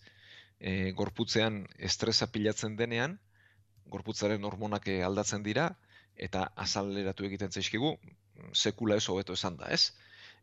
E, 0.60 0.92
gorputzean 0.92 1.64
estresa 1.90 2.28
pilatzen 2.32 2.76
denean, 2.76 3.18
gorputzaren 3.94 4.44
hormonak 4.44 4.88
aldatzen 5.08 5.42
dira, 5.46 5.70
eta 6.16 6.46
azaleratu 6.64 7.26
egiten 7.28 7.52
zaizkigu, 7.52 7.96
sekula 8.52 8.96
ez 8.96 9.08
hobeto 9.08 9.36
esan 9.36 9.56
da, 9.56 9.70
ez? 9.72 9.92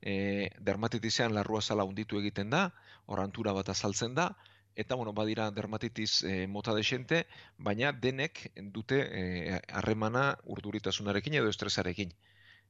E, 0.01 0.49
dermatitisean 0.59 1.33
larrua 1.33 1.61
zala 1.61 1.85
unditu 1.87 2.19
egiten 2.19 2.49
da, 2.49 2.65
orantura 3.05 3.53
bat 3.53 3.69
azaltzen 3.69 4.15
da, 4.17 4.29
eta 4.75 4.95
bueno, 4.95 5.13
badira 5.13 5.49
dermatitis 5.51 6.23
e, 6.23 6.47
mota 6.47 6.73
desente, 6.73 7.25
baina 7.57 7.91
denek 7.93 8.47
dute 8.75 8.99
harremana 9.69 10.31
urduritasunarekin 10.55 11.41
edo 11.41 11.49
estresarekin. 11.53 12.13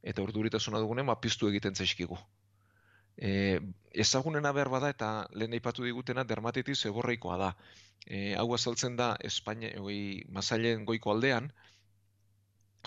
Eta 0.03 0.23
urduritasuna 0.25 0.81
dugunen 0.83 1.07
ba, 1.07 1.19
piztu 1.23 1.49
egiten 1.49 1.75
zaizkigu. 1.75 2.17
E, 3.17 3.59
ezagunena 4.05 4.51
behar 4.57 4.69
bada 4.73 4.89
eta 4.91 5.09
lehen 5.31 5.53
aipatu 5.53 5.85
digutena 5.87 6.25
dermatitis 6.27 6.85
eborreikoa 6.89 7.37
da. 7.41 7.51
E, 8.05 8.33
hau 8.35 8.49
azaltzen 8.55 8.97
da 8.99 9.13
Espainia, 9.29 9.71
oi, 9.79 10.23
mazailen 10.37 10.83
goiko 10.89 11.13
aldean, 11.13 11.51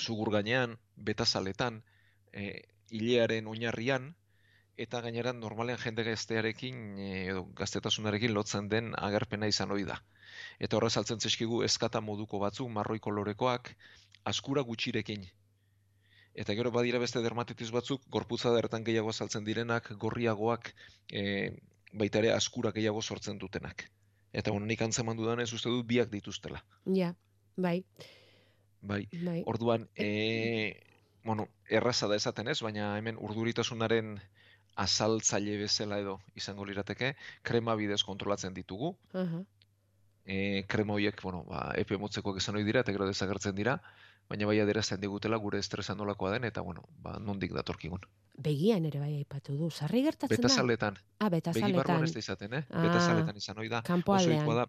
zugur 0.00 0.30
gainean, 0.34 0.76
betazaletan, 0.96 1.80
e, 2.32 2.50
hilearen 2.90 3.48
oinarrian, 3.48 4.12
eta 4.76 5.00
gainera 5.00 5.32
normalean 5.32 5.80
jende 5.80 6.04
gaztearekin 6.04 6.82
e, 7.00 7.08
edo 7.30 7.46
gaztetasunarekin 7.60 8.34
lotzen 8.36 8.68
den 8.68 8.92
agerpena 9.08 9.48
izan 9.48 9.72
ohi 9.72 9.88
da. 9.88 9.96
Eta 10.60 10.76
horrez 10.76 10.92
saltzen 10.98 11.22
zaizkigu 11.22 11.62
eskata 11.64 12.02
moduko 12.04 12.42
batzuk, 12.42 12.68
marroi 12.78 12.98
kolorekoak, 13.08 13.72
askura 14.32 14.62
gutxirekin. 14.68 15.24
Eta 16.36 16.52
gero 16.52 16.70
badira 16.70 17.00
beste 17.00 17.22
dermatitis 17.24 17.70
batzuk, 17.72 18.02
gorputza 18.12 18.52
dertan 18.52 18.84
gehiago 18.84 19.08
azaltzen 19.08 19.44
direnak, 19.46 19.88
gorriagoak, 20.02 20.74
e, 21.08 21.22
baita 21.96 22.20
ere 22.20 22.34
askura 22.34 22.72
gehiago 22.76 23.00
sortzen 23.02 23.38
dutenak. 23.40 23.86
Eta 24.36 24.52
bueno, 24.52 24.68
nik 24.68 24.82
antzeman 24.84 25.16
dudanez 25.16 25.48
uste 25.56 25.72
dut 25.72 25.86
biak 25.88 26.10
dituztela. 26.12 26.60
Ja, 26.92 27.14
bai. 27.56 27.78
Bai, 28.82 29.06
Bai. 29.24 29.40
orduan, 29.48 29.88
e, 29.96 30.76
bueno, 31.24 31.48
erraza 31.72 32.06
da 32.06 32.18
esaten 32.20 32.52
ez, 32.52 32.60
baina 32.62 32.92
hemen 32.98 33.16
urduritasunaren 33.18 34.18
azaltzaile 34.76 35.56
bezala 35.62 35.98
edo 36.04 36.18
izango 36.36 36.66
lirateke, 36.68 37.14
krema 37.42 37.74
bidez 37.80 38.02
kontrolatzen 38.04 38.54
ditugu. 38.54 38.92
Aha. 39.16 39.40
E, 40.26 40.36
krema 40.68 40.98
horiek, 40.98 41.22
bueno, 41.22 41.46
ba, 41.48 41.70
epe 41.80 41.96
motzekoak 41.96 42.42
izan 42.42 42.60
dira 42.60 42.84
eta 42.84 42.92
gero 42.92 43.08
desagertzen 43.08 43.56
dira, 43.56 43.80
baina 44.28 44.46
bai 44.46 44.58
adierazten 44.60 45.00
digutela 45.00 45.36
gure 45.36 45.58
estresa 45.58 45.94
nolakoa 45.94 46.32
den 46.32 46.44
eta 46.44 46.60
bueno, 46.60 46.82
ba, 47.02 47.18
nondik 47.20 47.52
datorkigun. 47.54 48.00
Begian 48.36 48.84
ere 48.84 48.98
bai 49.00 49.14
aipatu 49.16 49.56
du. 49.56 49.70
Sarri 49.70 50.02
gertatzen 50.02 50.36
da? 50.36 50.42
Betazaletan. 50.42 50.98
Ah, 51.20 51.28
Begi 51.28 51.36
betazaletan. 51.40 51.76
barruan 51.76 52.04
ez 52.04 52.12
da 52.12 52.18
izaten, 52.18 52.54
eh? 52.54 52.64
Ah, 52.70 52.82
Betazaletan 52.82 53.36
izan 53.36 53.58
ohi 53.58 53.68
da. 53.68 53.82
ohikoa 53.86 54.54
da. 54.54 54.66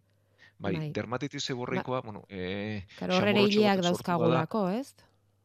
Bai, 0.59 0.73
Bai. 0.75 0.91
dermatitis 0.91 1.43
seborreikoa, 1.43 2.01
bueno, 2.01 2.23
eh 2.29 2.85
Karo, 2.97 3.17
horrere 3.17 3.43
hileak 3.43 3.81
dauzkagulako, 3.81 4.69
ez? 4.69 4.95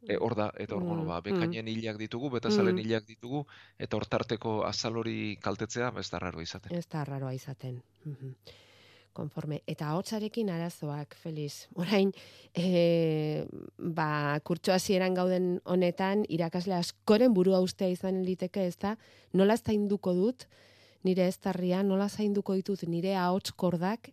E, 0.09 0.17
hor 0.17 0.35
da, 0.35 0.51
eta 0.57 0.75
hor, 0.75 0.83
bueno, 0.83 1.03
Mm, 1.03 1.07
ba, 1.09 1.19
mm. 1.21 1.23
bekainen 1.23 1.69
hilak 1.69 1.99
ditugu, 1.99 2.31
betazalen 2.31 2.75
Mm. 2.75 2.79
hilak 2.79 3.05
ditugu, 3.07 3.47
eta 3.79 3.97
hor 3.97 4.07
tarteko 4.07 4.65
azal 4.65 4.97
hori 4.97 5.37
kaltetzea, 5.41 5.91
ba, 5.91 6.01
ez 6.01 6.11
da 6.11 6.19
raro 6.19 6.41
izaten. 6.41 6.75
Ez 6.75 6.89
da 6.89 7.05
raroa 7.05 7.35
izaten. 7.35 7.83
Mhm. 8.05 8.35
Konforme. 9.13 9.61
Eta 9.69 9.93
hotzarekin 9.97 10.51
arazoak, 10.51 11.17
Feliz. 11.21 11.67
Orain, 11.83 12.13
e, 12.57 13.45
ba, 13.79 14.39
kurtso 14.45 14.73
hasieran 14.75 15.15
gauden 15.15 15.55
honetan, 15.65 16.27
irakasle 16.29 16.77
askoren 16.79 17.35
burua 17.35 17.61
ustea 17.61 17.91
izan 17.93 18.23
liteke, 18.27 18.67
ez 18.67 18.79
da, 18.81 18.97
nola 19.33 19.57
zainduko 19.57 20.15
dut, 20.17 20.47
nire 21.05 21.27
eztarria, 21.29 21.83
nola 21.83 22.09
zainduko 22.09 22.55
ditut 22.59 22.87
nire 22.89 23.17
ahots 23.19 23.53
kordak, 23.59 24.13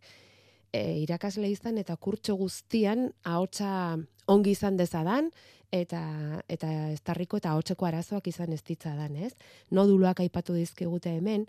e, 0.74 0.82
irakasle 1.04 1.50
izan 1.50 1.78
eta 1.82 1.96
kurtso 1.98 2.36
guztian 2.38 3.10
ahotsa 3.24 3.98
ongi 4.30 4.54
izan 4.58 4.78
dezadan, 4.78 5.32
eta 5.72 6.02
eta 6.50 6.70
eztarriko 6.94 7.38
eta 7.38 7.54
ahotseko 7.54 7.86
arazoak 7.86 8.28
izan 8.28 8.54
ez 8.54 8.62
ditzadan, 8.66 9.16
ez? 9.16 9.34
Noduluak 9.72 10.22
aipatu 10.24 10.56
dizkigute 10.58 11.14
hemen, 11.18 11.46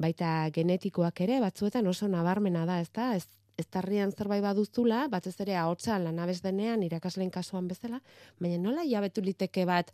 baita 0.00 0.48
genetikoak 0.54 1.20
ere 1.26 1.40
batzuetan 1.44 1.86
oso 1.86 2.08
nabarmena 2.08 2.64
da, 2.66 2.80
ezta? 2.80 3.12
Ez 3.16 3.26
eztarrian 3.60 4.12
zerbait 4.16 4.42
baduzula, 4.42 5.04
batez 5.12 5.34
ere 5.44 5.56
ahotsa 5.60 5.98
lanabez 6.00 6.40
denean 6.40 6.82
irakasleen 6.86 7.30
kasuan 7.34 7.68
bezala, 7.68 8.00
baina 8.40 8.56
nola 8.62 8.86
jabetu 8.88 9.24
liteke 9.24 9.66
bat 9.68 9.92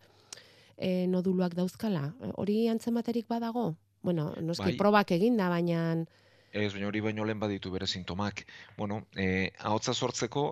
e, 0.77 1.07
noduluak 1.11 1.57
dauzkala? 1.59 2.13
Hori 2.39 2.61
antzematerik 2.71 3.27
badago? 3.29 3.73
Bueno, 4.07 4.31
noski 4.41 4.71
Bai. 4.71 4.79
probak 4.79 5.11
eginda, 5.17 5.49
baina 5.51 5.81
Ez, 6.57 6.71
baina 6.73 6.87
hori 6.89 7.03
baino 7.05 7.25
lehen 7.27 7.41
baditu 7.43 7.73
bere 7.73 7.87
sintomak. 7.87 8.47
Bueno, 8.79 9.03
eh, 9.17 9.51
ahotsa 9.59 9.93
sortzeko, 9.93 10.45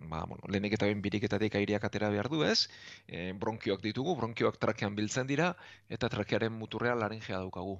ba, 0.00 0.24
bueno, 0.26 0.48
lehenik 0.48 0.74
eta 0.74 0.88
behin 0.88 1.02
biriketatik 1.04 1.54
aireak 1.60 1.84
atera 1.86 2.08
behar 2.10 2.28
du, 2.32 2.42
ez? 2.42 2.68
Eh, 3.06 3.30
bronkioak 3.38 3.84
ditugu, 3.84 4.16
bronkioak 4.18 4.58
trakean 4.58 4.96
biltzen 4.96 5.28
dira, 5.28 5.52
eta 5.88 6.08
trakearen 6.08 6.56
muturrean 6.56 6.98
laringea 6.98 7.38
daukagu. 7.44 7.78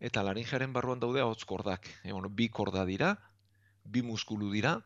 Eta 0.00 0.22
laringearen 0.22 0.72
barruan 0.72 1.00
daude 1.02 1.20
ahots 1.20 1.44
kordak. 1.44 1.88
E, 2.04 2.12
bueno, 2.12 2.28
bi 2.30 2.48
korda 2.48 2.84
dira, 2.86 3.16
bi 3.84 4.02
muskulu 4.02 4.50
dira, 4.52 4.76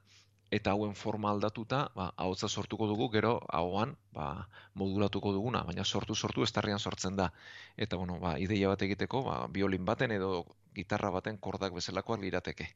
eta 0.53 0.73
hauen 0.77 0.95
forma 0.95 1.31
aldatuta, 1.33 1.83
ba, 1.97 2.11
ahotsa 2.17 2.49
sortuko 2.49 2.87
dugu, 2.87 3.09
gero 3.13 3.33
ahoan, 3.49 3.97
ba, 4.13 4.49
modulatuko 4.75 5.33
duguna, 5.33 5.63
baina 5.69 5.85
sortu 5.85 6.15
sortu 6.15 6.45
estarrian 6.45 6.79
sortzen 6.79 7.17
da. 7.17 7.31
Eta 7.77 7.97
bueno, 7.97 8.19
ba, 8.21 8.39
ideia 8.39 8.69
bat 8.69 8.85
egiteko, 8.89 9.23
ba, 9.29 9.37
biolin 9.49 9.85
baten 9.89 10.13
edo 10.13 10.33
gitarra 10.77 11.11
baten 11.11 11.39
kordak 11.39 11.73
bezalakoak 11.77 12.21
lirateke. 12.21 12.69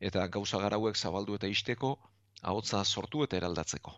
Eta 0.00 0.26
gauza 0.28 0.58
gara 0.62 0.78
hauek 0.82 0.96
zabaldu 0.96 1.38
eta 1.38 1.50
isteko, 1.50 1.96
ahotsa 2.42 2.84
sortu 2.84 3.22
eta 3.24 3.38
eraldatzeko. 3.38 3.94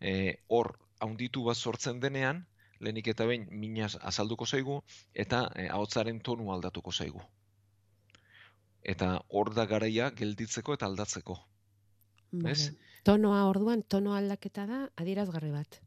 E, 0.00 0.14
hor, 0.48 0.74
haunditu 1.00 1.46
bat 1.46 1.56
sortzen 1.56 2.00
denean, 2.02 2.44
lehenik 2.82 3.08
eta 3.14 3.26
behin 3.26 3.46
minaz 3.50 3.94
azalduko 4.00 4.46
zaigu, 4.46 4.82
eta 5.14 5.44
e, 5.56 5.68
ahotsaren 5.68 6.20
tonu 6.20 6.50
aldatuko 6.52 6.92
zaigu. 6.92 7.22
Eta 8.82 9.12
hor 9.30 9.52
da 9.54 9.66
garaia 9.70 10.10
gelditzeko 10.10 10.74
eta 10.74 10.86
aldatzeko. 10.90 11.38
Ez? 12.48 12.72
Tonoa 13.04 13.44
orduan, 13.48 13.82
tono 13.82 14.14
aldaketa 14.16 14.66
da 14.66 14.78
adierazgarri 14.96 15.50
bat. 15.52 15.80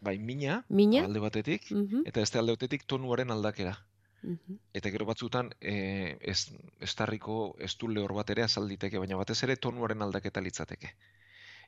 Bai, 0.00 0.18
mina, 0.18 0.64
Mina? 0.68 1.04
alde 1.04 1.20
batetik, 1.20 1.70
Mhm. 1.70 2.02
eta 2.06 2.20
beste 2.20 2.38
alde 2.38 2.52
batetik 2.52 2.84
tonuaren 2.86 3.30
aldakera. 3.30 3.76
Mhm. 4.22 4.58
Eta 4.74 4.90
gero 4.90 5.06
batzutan 5.06 5.50
e, 5.60 6.18
ez, 6.20 6.52
estarriko 6.80 7.56
estu 7.60 7.88
lehor 7.88 8.12
bat 8.14 8.30
ere 8.30 8.42
azal 8.42 8.66
liteke, 8.68 8.98
baina 8.98 9.16
batez 9.16 9.42
ere 9.42 9.56
tonuaren 9.56 10.02
aldaketa 10.02 10.40
litzateke. 10.40 10.94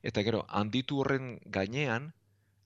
Eta 0.02 0.22
gero, 0.22 0.44
handitu 0.48 0.98
horren 1.00 1.38
gainean, 1.46 2.12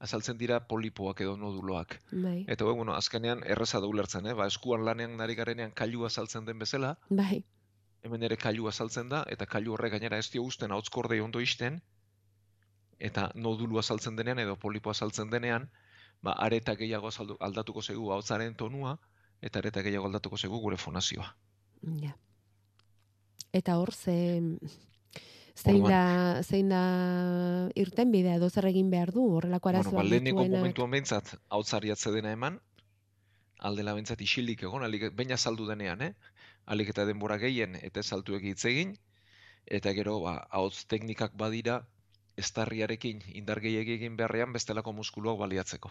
azaltzen 0.02 0.38
dira 0.38 0.58
polipoak 0.66 1.20
edo 1.24 1.36
noduloak. 1.38 1.96
Bai. 2.10 2.44
Eta 2.50 2.66
bueno, 2.66 2.94
azkenean 2.98 3.44
erreza 3.54 3.80
da 3.80 3.90
ulertzen, 3.90 4.26
eh? 4.26 4.34
ba, 4.38 4.48
eskuan 4.50 4.84
lanean 4.88 5.16
nari 5.20 5.36
garenean 5.38 5.74
kailua 5.78 6.10
azaltzen 6.10 6.48
den 6.48 6.58
bezala, 6.58 6.96
Bai. 7.10 7.44
hemen 8.02 8.26
ere 8.28 8.36
kailua 8.36 8.72
azaltzen 8.74 9.12
da, 9.12 9.22
eta 9.30 9.46
kailu 9.46 9.76
horrek 9.76 9.94
gainera 9.94 10.18
ez 10.18 10.28
dio 10.34 10.42
usten 10.42 10.74
ahotskordei 10.74 11.20
ondo 11.22 11.40
isten, 11.40 11.78
eta 12.98 13.30
nodulu 13.34 13.78
azaltzen 13.78 14.18
denean 14.18 14.42
edo 14.42 14.58
polipo 14.66 14.90
azaltzen 14.90 15.30
denean, 15.30 15.70
ba, 16.22 16.34
areta 16.48 16.74
gehiago 16.78 17.10
azaldu, 17.14 17.38
aldatuko 17.40 17.82
zaigu 17.82 18.10
ahotsaren 18.10 18.58
tonua, 18.58 18.98
eta 19.40 19.62
areta 19.62 19.82
gehiago 19.86 20.10
aldatuko 20.10 20.38
zaigu 20.38 20.58
gure 20.66 20.76
fonazioa. 20.76 21.30
Ja. 22.02 22.16
Eta 23.52 23.78
hor 23.78 23.92
ze 23.92 24.16
zein 25.54 25.82
da 25.84 26.42
zein 26.42 26.68
da 26.72 26.82
irten 27.74 28.12
bidea 28.12 28.36
edo 28.40 28.48
zer 28.50 28.66
egin 28.70 28.90
behar 28.90 29.12
du 29.12 29.24
horrelako 29.36 29.68
Bueno, 29.68 29.78
arazoak 29.78 30.02
ba, 30.02 30.08
lehenengo 30.08 30.42
dituenak? 30.42 30.60
momentuan 30.60 30.90
behintzat, 30.90 31.34
hautzari 31.48 31.90
atzedena 31.90 32.32
eman, 32.32 32.60
aldela 33.58 33.94
behintzat 33.94 34.20
isilik 34.20 34.62
egon, 34.62 34.82
alik, 34.82 35.10
baina 35.16 35.36
saldu 35.36 35.66
denean, 35.68 36.02
eh? 36.02 36.12
Alik 36.66 36.92
eta 36.94 37.04
denbora 37.04 37.38
gehien 37.38 37.76
eta 37.82 38.02
saltu 38.02 38.38
hitz 38.38 38.64
egin, 38.64 38.96
eta 39.66 39.92
gero, 39.92 40.20
ba, 40.20 40.46
hauts 40.50 40.86
teknikak 40.86 41.36
badira, 41.36 41.82
estarriarekin 42.36 43.20
indar 43.34 43.60
gehiegi 43.60 43.98
egin 43.98 44.16
beharrean 44.16 44.52
bestelako 44.52 44.92
muskuluak 44.92 45.38
baliatzeko. 45.38 45.90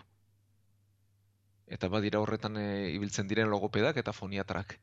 Eta 1.68 1.88
badira 1.88 2.20
horretan 2.20 2.58
e, 2.58 2.92
ibiltzen 2.96 3.28
diren 3.28 3.50
logopedak 3.50 3.98
eta 3.98 4.12
foniatrak. 4.12 4.80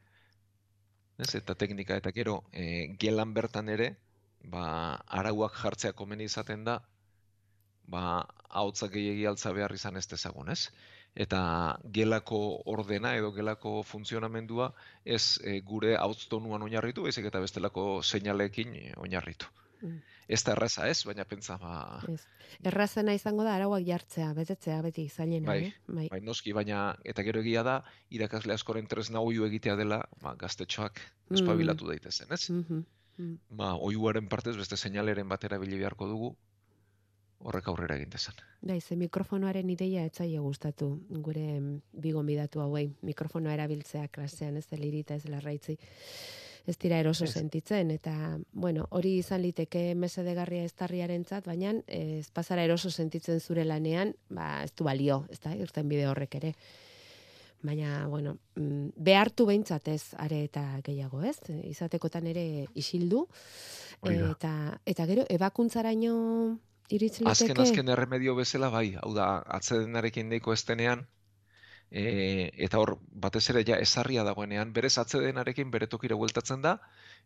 Ez? 1.18 1.34
Eta 1.34 1.54
teknika 1.54 1.96
eta 1.98 2.12
gero 2.14 2.44
e, 2.52 2.94
gelan 3.02 3.34
bertan 3.34 3.68
ere, 3.68 3.96
ba, 4.44 5.00
arauak 5.06 5.56
jartzea 5.62 5.92
komeni 5.92 6.24
izaten 6.24 6.64
da, 6.64 6.80
ba, 7.88 8.26
ahotsa 8.48 8.88
gehiegi 8.92 9.26
altza 9.26 9.52
behar 9.52 9.72
izan 9.74 9.96
ez 9.96 10.06
dezagun, 10.08 10.50
ez? 10.50 10.68
Eta 11.18 11.40
gelako 11.92 12.38
ordena 12.70 13.14
edo 13.16 13.32
gelako 13.32 13.82
funtzionamendua 13.82 14.72
ez 15.04 15.38
e, 15.42 15.60
gure 15.60 15.96
ahotz 15.96 16.28
tonuan 16.28 16.62
oinarritu, 16.62 17.02
baizik 17.02 17.26
eta 17.30 17.40
bestelako 17.40 18.02
seinaleekin 18.02 18.74
e, 18.76 18.92
oinarritu. 18.96 19.48
Mm. 19.80 19.98
Ez 20.28 20.42
da 20.44 20.52
erraza 20.52 20.84
ez, 20.90 20.98
baina 21.08 21.24
pentsa, 21.24 21.56
ba, 21.56 22.02
Ez. 22.12 22.20
Errazena 22.66 23.14
izango 23.16 23.44
da 23.46 23.54
arauak 23.56 23.84
jartzea, 23.86 24.32
betetzea 24.36 24.82
beti 24.84 25.06
zailena, 25.08 25.46
bai, 25.48 25.58
eh? 25.64 25.72
Bai. 25.88 26.08
bai, 26.12 26.20
noski, 26.20 26.52
baina, 26.52 26.96
eta 27.04 27.24
gero 27.24 27.40
egia 27.40 27.62
da, 27.64 27.78
irakasle 28.10 28.52
askoren 28.52 28.86
tresna 28.86 29.20
oiu 29.24 29.46
egitea 29.48 29.76
dela, 29.76 30.02
ba, 30.22 30.34
gaztetxoak 30.36 31.00
Mm. 31.28 31.36
espabilatu 31.36 31.86
daitezen, 31.88 32.32
ez? 32.32 32.50
Mhm. 32.50 32.84
Mm. 33.18 33.34
Ba, 33.58 33.74
oiuaren 33.74 34.28
partez 34.28 34.56
beste 34.56 34.76
seinaleren 34.76 35.28
batera 35.28 35.58
bili 35.58 35.78
beharko 35.78 36.08
dugu, 36.08 36.34
horrek 37.38 37.68
aurrera 37.70 37.96
egin 37.98 38.10
dezan. 38.10 38.34
Bai, 38.60 38.80
ze 38.80 38.96
mikrofonoaren 38.96 39.70
ideia 39.70 40.04
etzaile 40.08 40.40
gustatu 40.42 40.90
gure 41.22 41.46
mm, 41.60 42.00
bi 42.02 42.12
gonbidatu 42.12 42.62
hauei. 42.64 42.88
Mikrofonoa 43.06 43.54
erabiltzea 43.54 44.08
klasean, 44.08 44.56
ez 44.58 44.66
delirita 44.70 45.14
ez 45.14 45.26
larraitzi. 45.30 45.78
Ez 46.68 46.76
dira 46.76 46.98
eroso 47.00 47.24
Ez. 47.24 47.32
sentitzen 47.32 47.90
eta 47.90 48.38
bueno, 48.52 48.86
hori 48.90 49.14
izan 49.18 49.40
liteke 49.40 49.94
mesedegarria 49.94 50.66
estarriarentzat, 50.68 51.46
baina 51.46 51.72
eh, 51.86 52.18
ez 52.18 52.28
pasara 52.30 52.66
eroso 52.66 52.90
sentitzen 52.90 53.40
zure 53.40 53.64
lanean, 53.64 54.12
ba 54.28 54.64
ez 54.64 54.74
du 54.76 54.84
balio, 54.84 55.24
ezta? 55.32 55.54
Irten 55.56 55.88
bide 55.88 56.06
horrek 56.10 56.34
ere. 56.42 56.52
Baina, 57.62 58.06
bueno, 58.06 58.36
mm, 58.54 58.94
behartu 58.94 59.46
behintzat 59.48 59.88
ez 59.88 60.14
are 60.16 60.44
eta 60.46 60.62
gehiago, 60.86 61.22
ez? 61.26 61.36
Izatekotan 61.66 62.28
ere 62.30 62.66
isildu. 62.78 63.26
Eta, 64.06 64.52
eta 64.86 65.06
gero, 65.10 65.24
ebakuntzaraino 65.28 66.14
iritz 66.88 67.18
liteke? 67.18 67.32
Azken 67.34 67.62
azken 67.64 67.88
erremedio 67.90 68.36
bezala 68.38 68.70
bai, 68.70 68.92
hau 69.02 69.10
da, 69.16 69.42
atzedenarekin 69.58 70.30
deiko 70.30 70.54
estenean, 70.54 71.06
E, 71.90 72.50
eta 72.60 72.78
hor, 72.78 72.98
batez 73.16 73.48
ere 73.50 73.62
ja 73.64 73.78
ezarria 73.80 74.24
dagoenean, 74.24 74.72
berez 74.76 74.98
atzedenarekin 75.00 75.70
bere 75.72 75.86
tokira 75.88 76.16
bueltatzen 76.20 76.60
da, 76.62 76.74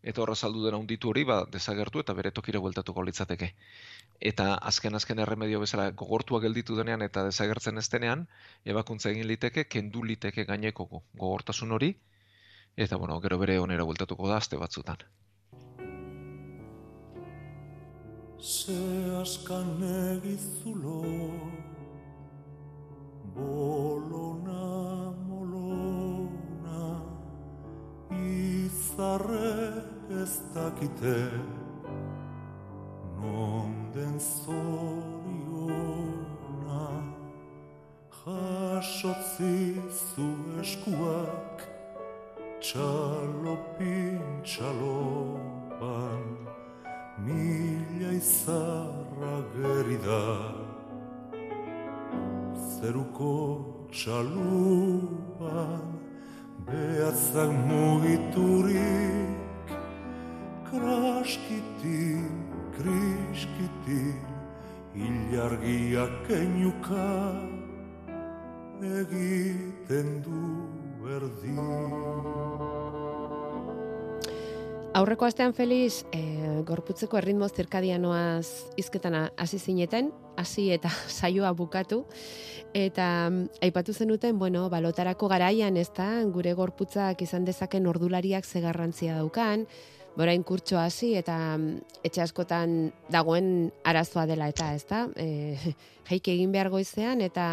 eta 0.02 0.22
horra 0.22 0.36
saldu 0.36 0.62
dena 0.64 0.78
unditu 0.78 1.10
hori, 1.10 1.24
ba, 1.26 1.40
desagertu 1.50 2.02
eta 2.02 2.14
bere 2.14 2.30
tokira 2.30 2.60
bueltatuko 2.62 3.02
litzateke. 3.02 3.52
Eta 4.20 4.54
azken 4.70 4.94
azken 4.94 5.18
erremedio 5.18 5.60
bezala 5.60 5.90
gogortua 5.90 6.40
gelditu 6.40 6.76
denean 6.78 7.02
eta 7.02 7.24
desagertzen 7.26 7.78
ez 7.78 7.88
denean, 7.90 8.28
ebakuntza 8.64 9.10
egin 9.10 9.26
liteke, 9.26 9.66
kendu 9.66 10.04
liteke 10.06 10.44
gaineko 10.44 10.86
go- 10.86 11.02
gogortasun 11.14 11.72
hori, 11.72 11.96
eta 12.76 12.96
bueno, 12.96 13.18
gero 13.20 13.38
bere 13.42 13.58
onera 13.58 13.82
bueltatuko 13.84 14.28
da 14.28 14.38
aste 14.38 14.56
batzutan. 14.56 15.02
Se 18.42 18.74
askan 19.20 19.78
egizulo 20.18 21.02
Bolona, 23.36 25.12
molona 25.28 27.00
Izarrek 28.10 30.10
ez 30.22 30.34
dakite 30.54 31.30
Non 33.20 33.72
den 33.94 34.20
zoriona 34.20 35.72
Jasotzi 38.24 39.80
zu 39.88 40.28
eskuak 40.60 41.64
Txalopin 42.60 44.20
txalopan 44.44 46.24
Mila 47.24 48.12
izarra 48.12 49.36
geri 49.56 49.98
da 50.04 50.71
Zeruko 52.82 53.62
txalupan 53.94 55.86
Behatzak 56.66 57.54
mugiturik 57.70 59.70
Kraskitin, 60.66 62.26
kriskitin 62.74 64.18
Ilargiak 64.98 66.26
keinuka 66.26 67.06
Egiten 68.82 70.26
du 70.26 70.42
berdin 71.04 71.60
Aurreko 74.92 75.24
astean 75.24 75.54
Feliz, 75.56 76.04
e, 76.12 76.18
gorputzeko 76.68 77.16
erritmo 77.16 77.46
zirkadianoaz 77.48 78.44
hizketan 78.76 79.14
hasi 79.40 79.56
zineten, 79.56 80.10
hasi 80.36 80.66
eta 80.74 80.90
saioa 81.16 81.54
bukatu. 81.56 82.02
Eta 82.76 83.06
mm, 83.30 83.62
aipatu 83.64 83.94
zenuten, 83.96 84.36
bueno, 84.38 84.66
balotarako 84.68 85.30
garaian, 85.32 85.78
ezta, 85.80 86.10
gure 86.34 86.52
gorputzak 86.52 87.24
izan 87.24 87.48
dezaken 87.48 87.88
ordulariak 87.88 88.44
ze 88.44 88.60
garrantzia 88.60 89.16
daukan, 89.16 89.64
Borain 90.12 90.42
kurtso 90.44 90.76
hasi 90.76 91.14
eta 91.16 91.34
mm, 91.56 92.00
etxe 92.04 92.20
askotan 92.20 92.90
dagoen 93.12 93.70
arazoa 93.88 94.26
dela 94.28 94.48
eta, 94.52 94.68
ezta? 94.76 95.06
E, 95.16 95.56
jaik 96.10 96.28
egin 96.34 96.52
behar 96.52 96.68
goizean 96.72 97.22
eta 97.24 97.46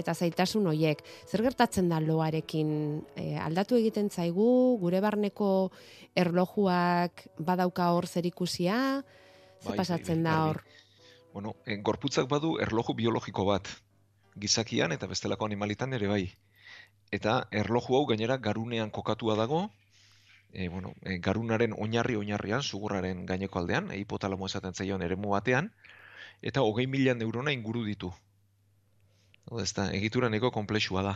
eta 0.00 0.14
zaitasun 0.14 0.70
hoiek. 0.70 1.02
Zer 1.28 1.44
gertatzen 1.44 1.90
da 1.92 2.00
loarekin? 2.00 2.70
E, 3.12 3.36
aldatu 3.36 3.76
egiten 3.76 4.08
zaigu 4.08 4.78
gure 4.80 5.02
barneko 5.04 5.50
erlojuak 6.16 7.26
badauka 7.38 7.90
hor 7.92 8.08
zerikusia? 8.08 9.02
Ze 9.60 9.68
Bai, 9.68 9.76
pasatzen 9.76 10.24
bai, 10.24 10.30
da 10.30 10.38
bai, 10.38 10.48
hor? 10.48 10.62
Bueno, 11.34 11.54
e, 11.66 11.76
gorputzak 11.76 12.28
badu 12.28 12.56
erloju 12.60 12.96
biologiko 12.96 13.44
bat, 13.48 13.68
gizakian 14.40 14.96
eta 14.96 15.06
bestelako 15.06 15.44
animalitan 15.44 15.92
ere 15.92 16.08
bai. 16.08 16.24
Eta 17.12 17.42
erloju 17.52 18.00
hau 18.00 18.06
gainera 18.08 18.40
garunean 18.40 18.90
kokatua 18.90 19.36
dago, 19.36 19.66
e, 20.52 20.68
bueno, 20.68 20.94
e, 21.02 21.18
garunaren 21.18 21.74
oinarri 21.76 22.16
oinarrian, 22.16 22.62
sugurraren 22.62 23.24
gaineko 23.26 23.58
aldean, 23.58 23.90
e, 23.90 23.98
hipotalamo 24.02 24.46
esaten 24.46 24.74
zaion 24.74 25.02
eremu 25.02 25.32
batean, 25.32 25.72
eta 26.42 26.62
hogei 26.62 26.86
mila 26.86 27.14
neurona 27.14 27.52
inguru 27.56 27.84
ditu. 27.88 28.12
Ez 29.60 29.72
da, 29.74 29.88
egitura 29.96 30.28
nahiko 30.28 30.50
konplexua 30.54 31.02
da. 31.02 31.14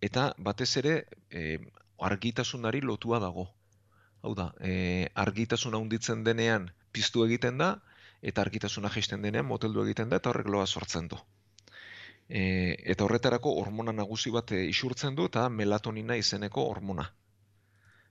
Eta 0.00 0.30
batez 0.38 0.70
ere 0.80 0.94
e, 1.30 1.58
argitasunari 1.98 2.80
lotua 2.80 3.20
dago. 3.20 3.48
Hau 4.22 4.34
da, 4.36 4.50
e, 4.60 5.08
argitasuna 5.14 5.80
handitzen 5.80 6.24
denean 6.24 6.70
piztu 6.92 7.24
egiten 7.24 7.58
da, 7.58 7.74
eta 8.22 8.44
argitasuna 8.44 8.90
jaisten 8.92 9.22
denean 9.24 9.48
moteldu 9.48 9.84
egiten 9.84 10.12
da, 10.12 10.20
eta 10.20 10.30
horrek 10.30 10.48
loa 10.52 10.66
sortzen 10.66 11.08
du. 11.08 11.18
E, 12.28 12.42
eta 12.92 13.04
horretarako 13.04 13.56
hormona 13.62 13.92
nagusi 13.96 14.30
bat 14.30 14.52
isurtzen 14.52 15.16
du, 15.16 15.26
eta 15.32 15.48
melatonina 15.48 16.16
izeneko 16.20 16.68
hormona. 16.68 17.08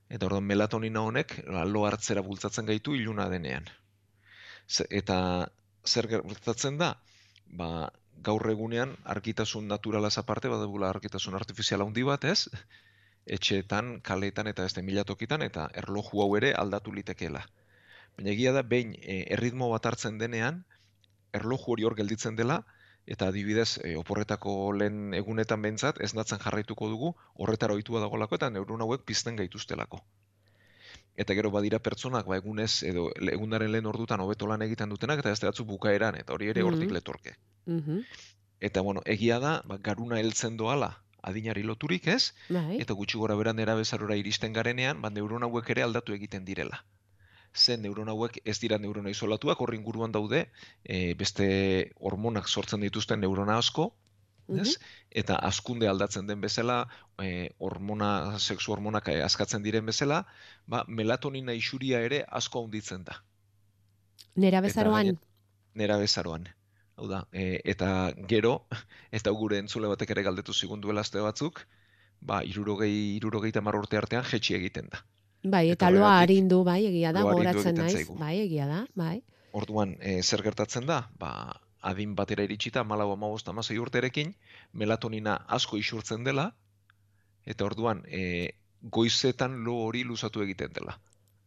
Eta 0.09 0.25
orduan 0.25 0.47
melatonina 0.49 1.03
honek 1.05 1.35
ba, 1.45 1.63
lo 1.65 1.85
hartzera 1.85 2.23
bultzatzen 2.25 2.65
gaitu 2.69 2.95
iluna 2.97 3.29
denean. 3.29 3.67
Eta 4.89 5.17
zer 5.85 6.07
gertatzen 6.09 6.77
da? 6.81 6.95
Ba, 7.61 7.69
gaur 8.25 8.49
egunean 8.51 8.95
argitasun 9.15 9.67
naturalaz 9.67 10.17
aparte 10.21 10.49
badugula 10.51 10.89
argitasun 10.89 11.37
artifiziala 11.39 11.85
handi 11.85 12.03
bat, 12.09 12.25
ez? 12.25 12.49
Etxeetan, 13.37 13.99
kaleetan 14.01 14.49
eta 14.51 14.65
beste 14.65 14.81
mila 14.81 15.05
tokitan 15.05 15.45
eta 15.45 15.69
erloju 15.83 16.23
hau 16.25 16.29
ere 16.41 16.51
aldatu 16.63 16.93
litekeela. 16.95 17.45
Baina 18.17 18.33
egia 18.33 18.51
da 18.55 18.63
behin 18.73 18.95
e, 18.99 19.21
erritmo 19.37 19.69
bat 19.71 19.85
hartzen 19.85 20.17
denean, 20.17 20.63
erloju 21.33 21.75
hori 21.75 21.87
hor 21.87 21.95
gelditzen 21.95 22.35
dela, 22.39 22.63
eta 23.07 23.27
adibidez 23.27 23.79
e, 23.83 23.95
oporretako 23.97 24.71
lehen 24.73 25.13
egunetan 25.13 25.61
behintzat 25.61 25.99
ez 26.01 26.13
natzen 26.13 26.39
jarraituko 26.39 26.89
dugu 26.89 27.15
horretara 27.35 27.73
ohitua 27.73 27.99
dagolako 27.99 28.35
eta 28.35 28.49
neurona 28.49 28.83
hauek 28.83 29.01
pizten 29.05 29.35
gaituztelako. 29.35 30.01
Eta 31.19 31.33
gero 31.35 31.51
badira 31.51 31.79
pertsonak 31.79 32.25
ba 32.27 32.37
egunez 32.37 32.83
edo 32.83 33.09
egunaren 33.31 33.71
lehen 33.71 33.85
ordutan 33.85 34.21
hobeto 34.23 34.47
lan 34.47 34.61
egiten 34.61 34.89
dutenak 34.89 35.19
eta 35.19 35.29
beste 35.33 35.47
batzu 35.49 35.65
bukaeran 35.65 36.15
eta 36.15 36.33
hori 36.33 36.47
ere 36.49 36.63
hortik 36.63 36.87
Mhm. 36.87 36.93
letorke. 36.93 37.35
Mhm. 37.65 38.03
Eta 38.61 38.81
bueno, 38.81 39.01
egia 39.05 39.39
da, 39.39 39.61
ba, 39.65 39.77
garuna 39.77 40.19
heltzen 40.19 40.57
doala 40.57 41.01
adinari 41.21 41.63
loturik 41.63 42.07
ez, 42.07 42.33
Bai. 42.49 42.79
eta 42.81 42.93
gutxi 42.93 43.17
gora 43.17 43.35
beran 43.35 43.59
erabezarora 43.59 44.15
iristen 44.15 44.53
garenean, 44.53 45.01
ba, 45.01 45.09
neuron 45.09 45.43
hauek 45.43 45.69
ere 45.69 45.83
aldatu 45.83 46.13
egiten 46.13 46.45
direla. 46.45 46.85
Ze 47.55 47.77
neuron 47.77 48.09
hauek 48.09 48.39
ez 48.45 48.59
dira 48.59 48.77
neurona 48.77 49.09
isolatuak, 49.09 49.61
horri 49.61 49.77
inguruan 49.77 50.11
daude 50.11 50.45
e, 50.83 51.13
beste 51.15 51.91
hormonak 51.99 52.47
sortzen 52.47 52.81
dituzten 52.85 53.19
neurona 53.19 53.57
asko, 53.57 53.93
ez? 54.49 54.75
Eta 55.11 55.35
askunde 55.35 55.87
aldatzen 55.87 56.27
den 56.27 56.41
bezala, 56.41 56.87
e, 57.21 57.49
hormona, 57.59 58.39
sexu 58.39 58.71
hormonak 58.73 59.09
e, 59.09 59.21
askatzen 59.21 59.63
diren 59.63 59.85
bezala, 59.85 60.23
ba, 60.65 60.83
melatonina 60.87 61.53
isuria 61.53 61.99
ere 62.01 62.23
asko 62.27 62.63
handitzen 62.65 63.03
da. 63.03 63.19
Nera 64.35 64.57
Eta 64.59 64.67
bezaroan, 64.67 65.05
gaine- 65.05 65.19
Nera 65.75 65.97
bezaroan. 65.97 66.47
Hau 66.97 67.07
da, 67.07 67.27
e, 67.31 67.61
eta 67.63 68.11
gero, 68.27 68.65
eta 69.11 69.31
gure 69.31 69.59
entzule 69.61 69.87
batek 69.87 70.09
ere 70.15 70.23
galdetu 70.23 70.53
zigun 70.53 70.81
duela 70.81 71.01
aste 71.01 71.21
batzuk, 71.21 71.61
ba, 72.21 72.41
irurogei, 72.43 73.15
irurogei 73.17 73.51
tamar 73.51 73.75
urte 73.75 73.97
artean 73.97 74.25
jetxi 74.25 74.55
egiten 74.57 74.89
da. 74.91 75.03
Bai, 75.43 75.69
eta 75.69 75.87
eta 75.87 75.95
loa 75.95 76.19
arindu, 76.19 76.63
bai, 76.63 76.83
egia 76.89 77.13
da, 77.15 77.23
loa 77.23 77.33
arindu 77.33 77.53
goratzen 77.53 77.81
egiten 77.81 78.07
naiz, 78.09 78.19
bai, 78.19 78.35
egia 78.45 78.67
da, 78.67 78.83
bai. 78.95 79.17
Orduan, 79.51 79.95
e, 79.99 80.21
zer 80.21 80.43
gertatzen 80.45 80.85
da? 80.89 81.01
Ba, 81.19 81.31
adin 81.81 82.15
batera 82.15 82.43
iritsita, 82.43 82.83
malau 82.83 83.11
amabost 83.13 83.47
amasei 83.49 83.79
urterekin, 83.79 84.35
melatonina 84.73 85.39
asko 85.47 85.77
isurtzen 85.77 86.23
dela, 86.27 86.51
eta 87.45 87.65
orduan, 87.65 88.03
e, 88.07 88.55
goizetan 88.81 89.63
lo 89.63 89.75
hori 89.85 90.03
luzatu 90.03 90.43
egiten 90.43 90.73
dela. 90.75 90.99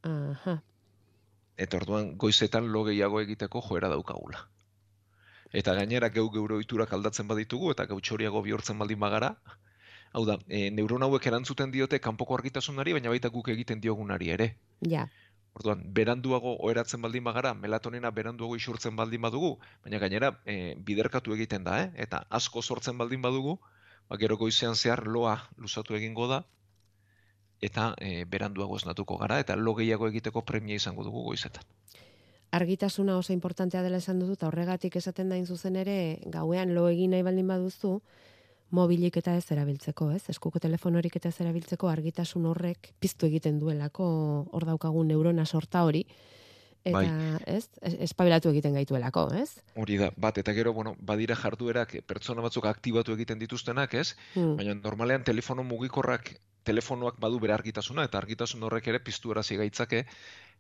Aha. 0.08 0.58
Eta 1.56 1.78
orduan, 1.78 2.16
goizetan 2.18 2.72
lo 2.72 2.84
gehiago 2.88 3.20
egiteko 3.20 3.62
joera 3.68 3.88
daukagula. 3.92 4.46
Eta 5.52 5.74
gainera 5.76 6.08
geu 6.08 6.30
geure 6.32 6.56
ohiturak 6.56 6.92
aldatzen 6.96 7.28
baditugu 7.28 7.70
eta 7.74 7.84
gautxoriago 7.86 8.40
bihurtzen 8.42 8.78
baldin 8.80 9.00
bagara, 9.00 9.34
hau 10.12 10.24
da, 10.28 10.38
e, 10.48 10.70
neuron 10.70 11.02
hauek 11.06 11.26
erantzuten 11.26 11.72
diote 11.72 12.00
kanpoko 12.00 12.36
argitasunari, 12.36 12.92
baina 12.96 13.12
baita 13.12 13.30
guk 13.32 13.48
egiten 13.52 13.80
diogunari 13.80 14.30
ere. 14.36 14.48
Ja. 14.88 15.06
Orduan, 15.56 15.82
beranduago 15.96 16.54
oheratzen 16.64 17.02
baldin 17.04 17.24
bagara, 17.24 17.52
melatonina 17.54 18.10
beranduago 18.10 18.56
isurtzen 18.56 18.96
baldin 18.96 19.20
badugu, 19.24 19.56
baina 19.84 20.00
gainera 20.00 20.32
e, 20.46 20.74
biderkatu 20.76 21.34
egiten 21.36 21.64
da, 21.64 21.78
eh? 21.84 21.90
eta 22.06 22.24
asko 22.30 22.62
sortzen 22.62 22.96
baldin 23.00 23.24
badugu, 23.24 23.58
ba, 24.08 24.16
gero 24.20 24.38
goizean 24.40 24.76
zehar 24.76 25.06
loa 25.06 25.36
luzatu 25.56 25.96
egingo 25.98 26.28
da, 26.28 26.42
eta 27.60 27.92
e, 28.00 28.24
beranduago 28.24 28.80
esnatuko 28.80 29.18
gara, 29.20 29.38
eta 29.44 29.56
lo 29.56 29.76
gehiago 29.76 30.08
egiteko 30.08 30.44
premia 30.44 30.80
izango 30.80 31.04
dugu 31.04 31.28
goizetan. 31.30 31.64
argitasuna 32.52 33.14
oso 33.16 33.32
importantea 33.32 33.80
dela 33.82 33.96
esan 33.96 34.18
duzu, 34.20 34.34
eta 34.36 34.48
horregatik 34.48 34.96
esaten 35.00 35.30
da 35.32 35.36
in 35.40 35.46
zuzen 35.46 35.76
ere, 35.76 36.18
gauean 36.26 36.74
lo 36.74 36.88
egin 36.88 37.14
nahi 37.14 37.24
baldin 37.24 37.48
baduzu, 37.48 38.00
mobilik 38.72 39.16
eta 39.20 39.34
ez 39.36 39.44
erabiltzeko, 39.52 40.10
ez? 40.16 40.22
Eskuko 40.32 40.60
telefonorik 40.62 41.16
eta 41.20 41.30
ez 41.30 41.38
erabiltzeko 41.44 41.90
argitasun 41.92 42.46
horrek 42.48 42.92
piztu 43.00 43.28
egiten 43.28 43.58
duelako 43.60 44.06
hor 44.50 44.66
daukagun 44.68 45.12
neurona 45.12 45.46
sorta 45.46 45.84
hori. 45.84 46.06
eta, 46.84 46.98
Bai. 46.98 47.06
ez, 47.46 47.68
es- 47.80 47.98
espabilatu 48.08 48.48
egiten 48.50 48.74
gaituelako, 48.74 49.28
ez? 49.38 49.60
Hori 49.78 49.98
da, 50.00 50.08
bat, 50.16 50.38
eta 50.38 50.52
gero, 50.52 50.72
bueno, 50.72 50.96
badira 50.98 51.36
jarduerak 51.36 51.94
eh, 51.94 52.00
pertsona 52.02 52.42
batzuk 52.42 52.64
aktibatu 52.66 53.12
egiten 53.14 53.38
dituztenak, 53.38 53.94
ez? 53.94 54.16
Hmm. 54.34 54.56
Baina 54.56 54.74
normalean 54.74 55.22
telefono 55.22 55.62
mugikorrak, 55.62 56.32
telefonoak 56.64 57.20
badu 57.20 57.38
bere 57.38 57.54
argitasuna, 57.54 58.08
eta 58.10 58.18
argitasun 58.18 58.66
horrek 58.66 58.88
ere 58.88 58.98
piztu 58.98 59.30
erazi 59.30 59.60
gaitzake, 59.60 60.02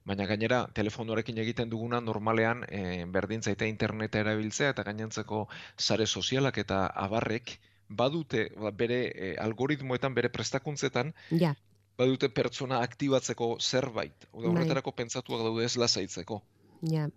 baina 0.04 0.26
gainera 0.26 0.68
telefonoarekin 0.74 1.38
egiten 1.38 1.70
duguna 1.70 2.00
normalean 2.00 2.64
e, 2.68 3.04
berdin 3.06 3.42
zaite 3.42 3.66
interneta 3.70 4.22
erabiltzea 4.22 4.70
eta 4.74 4.82
gainontzeko 4.88 5.48
sare 5.78 6.06
sozialak 6.06 6.58
eta 6.58 6.86
abarrek 6.86 7.58
badute 7.96 8.48
ba, 8.56 8.70
bere 8.70 9.00
e, 9.14 9.36
algoritmoetan, 9.38 10.14
bere 10.14 10.28
prestakuntzetan, 10.28 11.12
Ja, 11.30 11.54
badute 11.98 12.28
pertsona 12.28 12.80
aktibatzeko 12.82 13.56
zerbait. 13.60 14.26
Hau 14.32 14.40
da, 14.42 14.48
Bai. 14.48 14.54
horretarako 14.56 14.92
pentsatuak 14.92 15.42
daude 15.44 15.64
ez 15.64 15.76
lasaitzeko. 15.76 16.42
ja. 16.82 17.08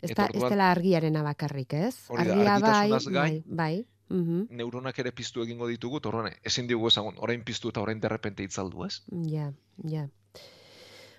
Ez, 0.00 0.10
da, 0.14 0.26
ez 0.26 0.36
orduan- 0.36 0.50
dela 0.52 0.70
argiarena 0.70 1.22
bakarrik, 1.24 1.72
ez? 1.74 1.96
Hori 2.08 2.24
da, 2.28 2.34
Argia 2.34 2.58
bai, 2.60 2.90
bai, 2.90 3.12
gain, 3.14 3.42
bai. 3.46 3.86
mhm, 4.08 4.44
neuronak 4.50 4.98
ere 5.02 5.10
piztu 5.12 5.42
egingo 5.42 5.66
ditugu, 5.66 5.96
orduan 6.04 6.30
ezin 6.44 6.68
digu 6.68 6.86
ezagun, 6.88 7.14
orain 7.18 7.42
piztu 7.42 7.70
eta 7.70 7.80
orain 7.80 7.98
derrepente 8.00 8.44
itzaldu, 8.44 8.84
ez? 8.86 9.02
Ja, 9.26 9.52
ja. 9.82 10.04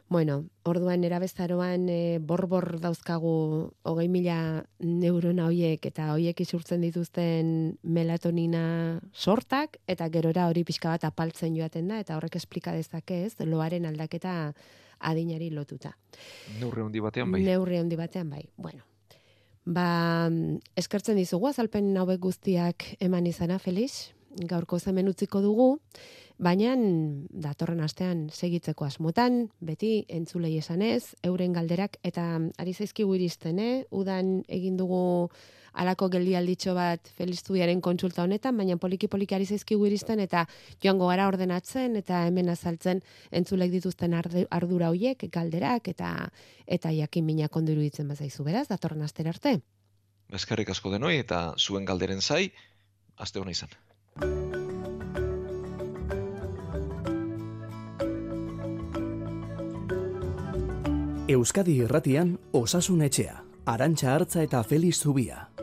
Bueno, 0.08 0.46
orduan 0.64 1.04
erabezaroan 1.04 1.88
e, 1.90 2.20
borbor 2.22 2.78
dauzkagu 2.80 3.72
hogei 3.90 4.06
mila 4.08 4.38
neurona 4.80 5.48
hoiek 5.50 5.88
eta 5.90 6.12
hoiek 6.14 6.44
isurtzen 6.46 6.86
dituzten 6.86 7.48
melatonina 7.82 9.02
sortak 9.12 9.80
eta 9.90 10.08
gerora 10.14 10.46
hori 10.52 10.64
pixka 10.64 10.94
bat 10.94 11.08
apaltzen 11.10 11.58
joaten 11.58 11.90
da 11.90 12.00
eta 12.04 12.20
horrek 12.20 12.38
esplika 12.38 12.76
dezake 12.78 13.24
ez 13.26 13.34
loaren 13.42 13.90
aldaketa 13.90 14.54
adinari 15.00 15.50
lotuta. 15.50 15.96
Neurri 16.60 16.86
handi 16.86 17.02
batean 17.02 17.32
bai. 17.32 17.42
Neurri 17.44 17.82
handi 17.82 17.98
batean 17.98 18.30
bai. 18.30 18.46
Bueno. 18.58 18.86
Ba, 19.66 20.30
eskertzen 20.78 21.18
dizugu 21.18 21.50
azalpen 21.50 21.90
hauek 21.98 22.22
guztiak 22.22 22.86
eman 23.02 23.26
izana, 23.26 23.58
Felix. 23.58 24.14
Gaurko 24.36 24.78
hemen 24.86 25.08
utziko 25.08 25.42
dugu, 25.42 25.80
baina 26.38 26.76
datorren 27.32 27.80
astean 27.80 28.30
segitzeko 28.30 28.86
asmotan, 28.86 29.50
beti 29.62 30.06
entzulei 30.10 30.58
esanez, 30.58 31.16
euren 31.24 31.54
galderak 31.54 31.98
eta 32.04 32.40
ari 32.58 32.74
zaizkigu 32.74 33.16
iristen, 33.16 33.60
eh? 33.60 33.86
Udan 33.92 34.42
egin 34.50 34.76
dugu 34.78 35.30
alako 35.76 36.10
geldialditxo 36.10 36.74
bat 36.76 37.08
Feliztudiaren 37.18 37.82
kontsulta 37.84 38.24
honetan, 38.24 38.58
baina 38.58 38.78
poliki-poliki 38.78 39.36
ari 39.36 39.46
zaizkigu 39.46 39.88
iristen 39.88 40.20
eta 40.24 40.46
joango 40.84 41.08
gara 41.12 41.28
ordenatzen 41.28 41.96
eta 42.00 42.26
hemen 42.28 42.50
azaltzen 42.50 43.02
entzulek 43.32 43.72
dituzten 43.72 44.16
ardura 44.16 44.90
hoiek, 44.90 45.28
galderak 45.32 45.88
eta 45.92 46.30
eta 46.66 46.92
jakin 46.92 47.26
minak 47.26 47.56
ondo 47.56 47.72
iruditzen 47.72 48.08
bazaizu 48.08 48.44
beraz, 48.44 48.68
datorren 48.68 49.04
astera 49.04 49.36
arte. 49.36 49.60
Eskerrik 50.34 50.70
asko 50.70 50.92
denoi 50.92 51.18
eta 51.20 51.54
zuen 51.60 51.86
galderen 51.86 52.22
zai, 52.22 52.52
aste 53.18 53.40
hona 53.40 53.52
izan. 53.52 53.70
Euskadi 61.26 61.80
irratian 61.82 62.36
osasun 62.54 63.02
etxea. 63.02 63.40
Arantxa 63.66 64.12
hartza 64.14 64.44
eta 64.46 64.62
Felix 64.62 65.00
Zubia. 65.02 65.55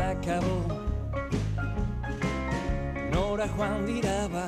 Zakabo 0.00 0.56
Nora 3.12 3.46
joan 3.56 3.84
dira 3.86 4.28
ba 4.32 4.46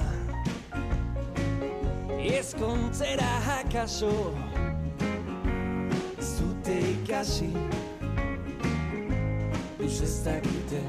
Ezkontzera 2.37 3.33
hakaso 3.47 4.33
Zute 6.33 6.77
ikasi 6.93 7.53
Eus 9.81 10.01
ez 10.01 10.17
dakite 10.25 10.83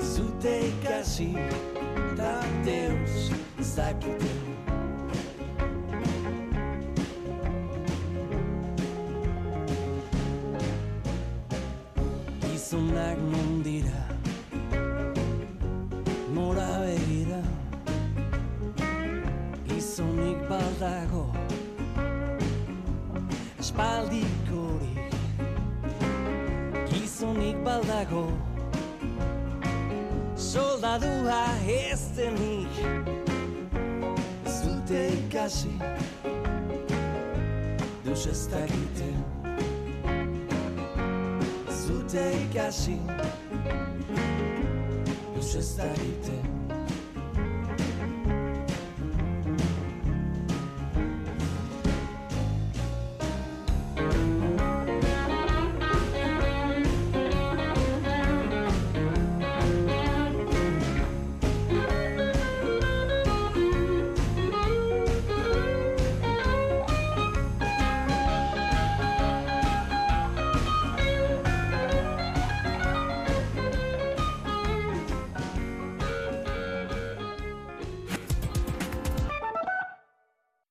Zute 0.00 0.54
ikasi 0.72 1.32
Da 2.16 2.34
Deus 2.64 3.32
ez 3.60 3.74
dakite 3.76 4.47
Zute 42.78 42.92
ikasi 42.92 42.98
Deus 45.34 45.54
ez 45.54 45.76
dakite 45.76 46.57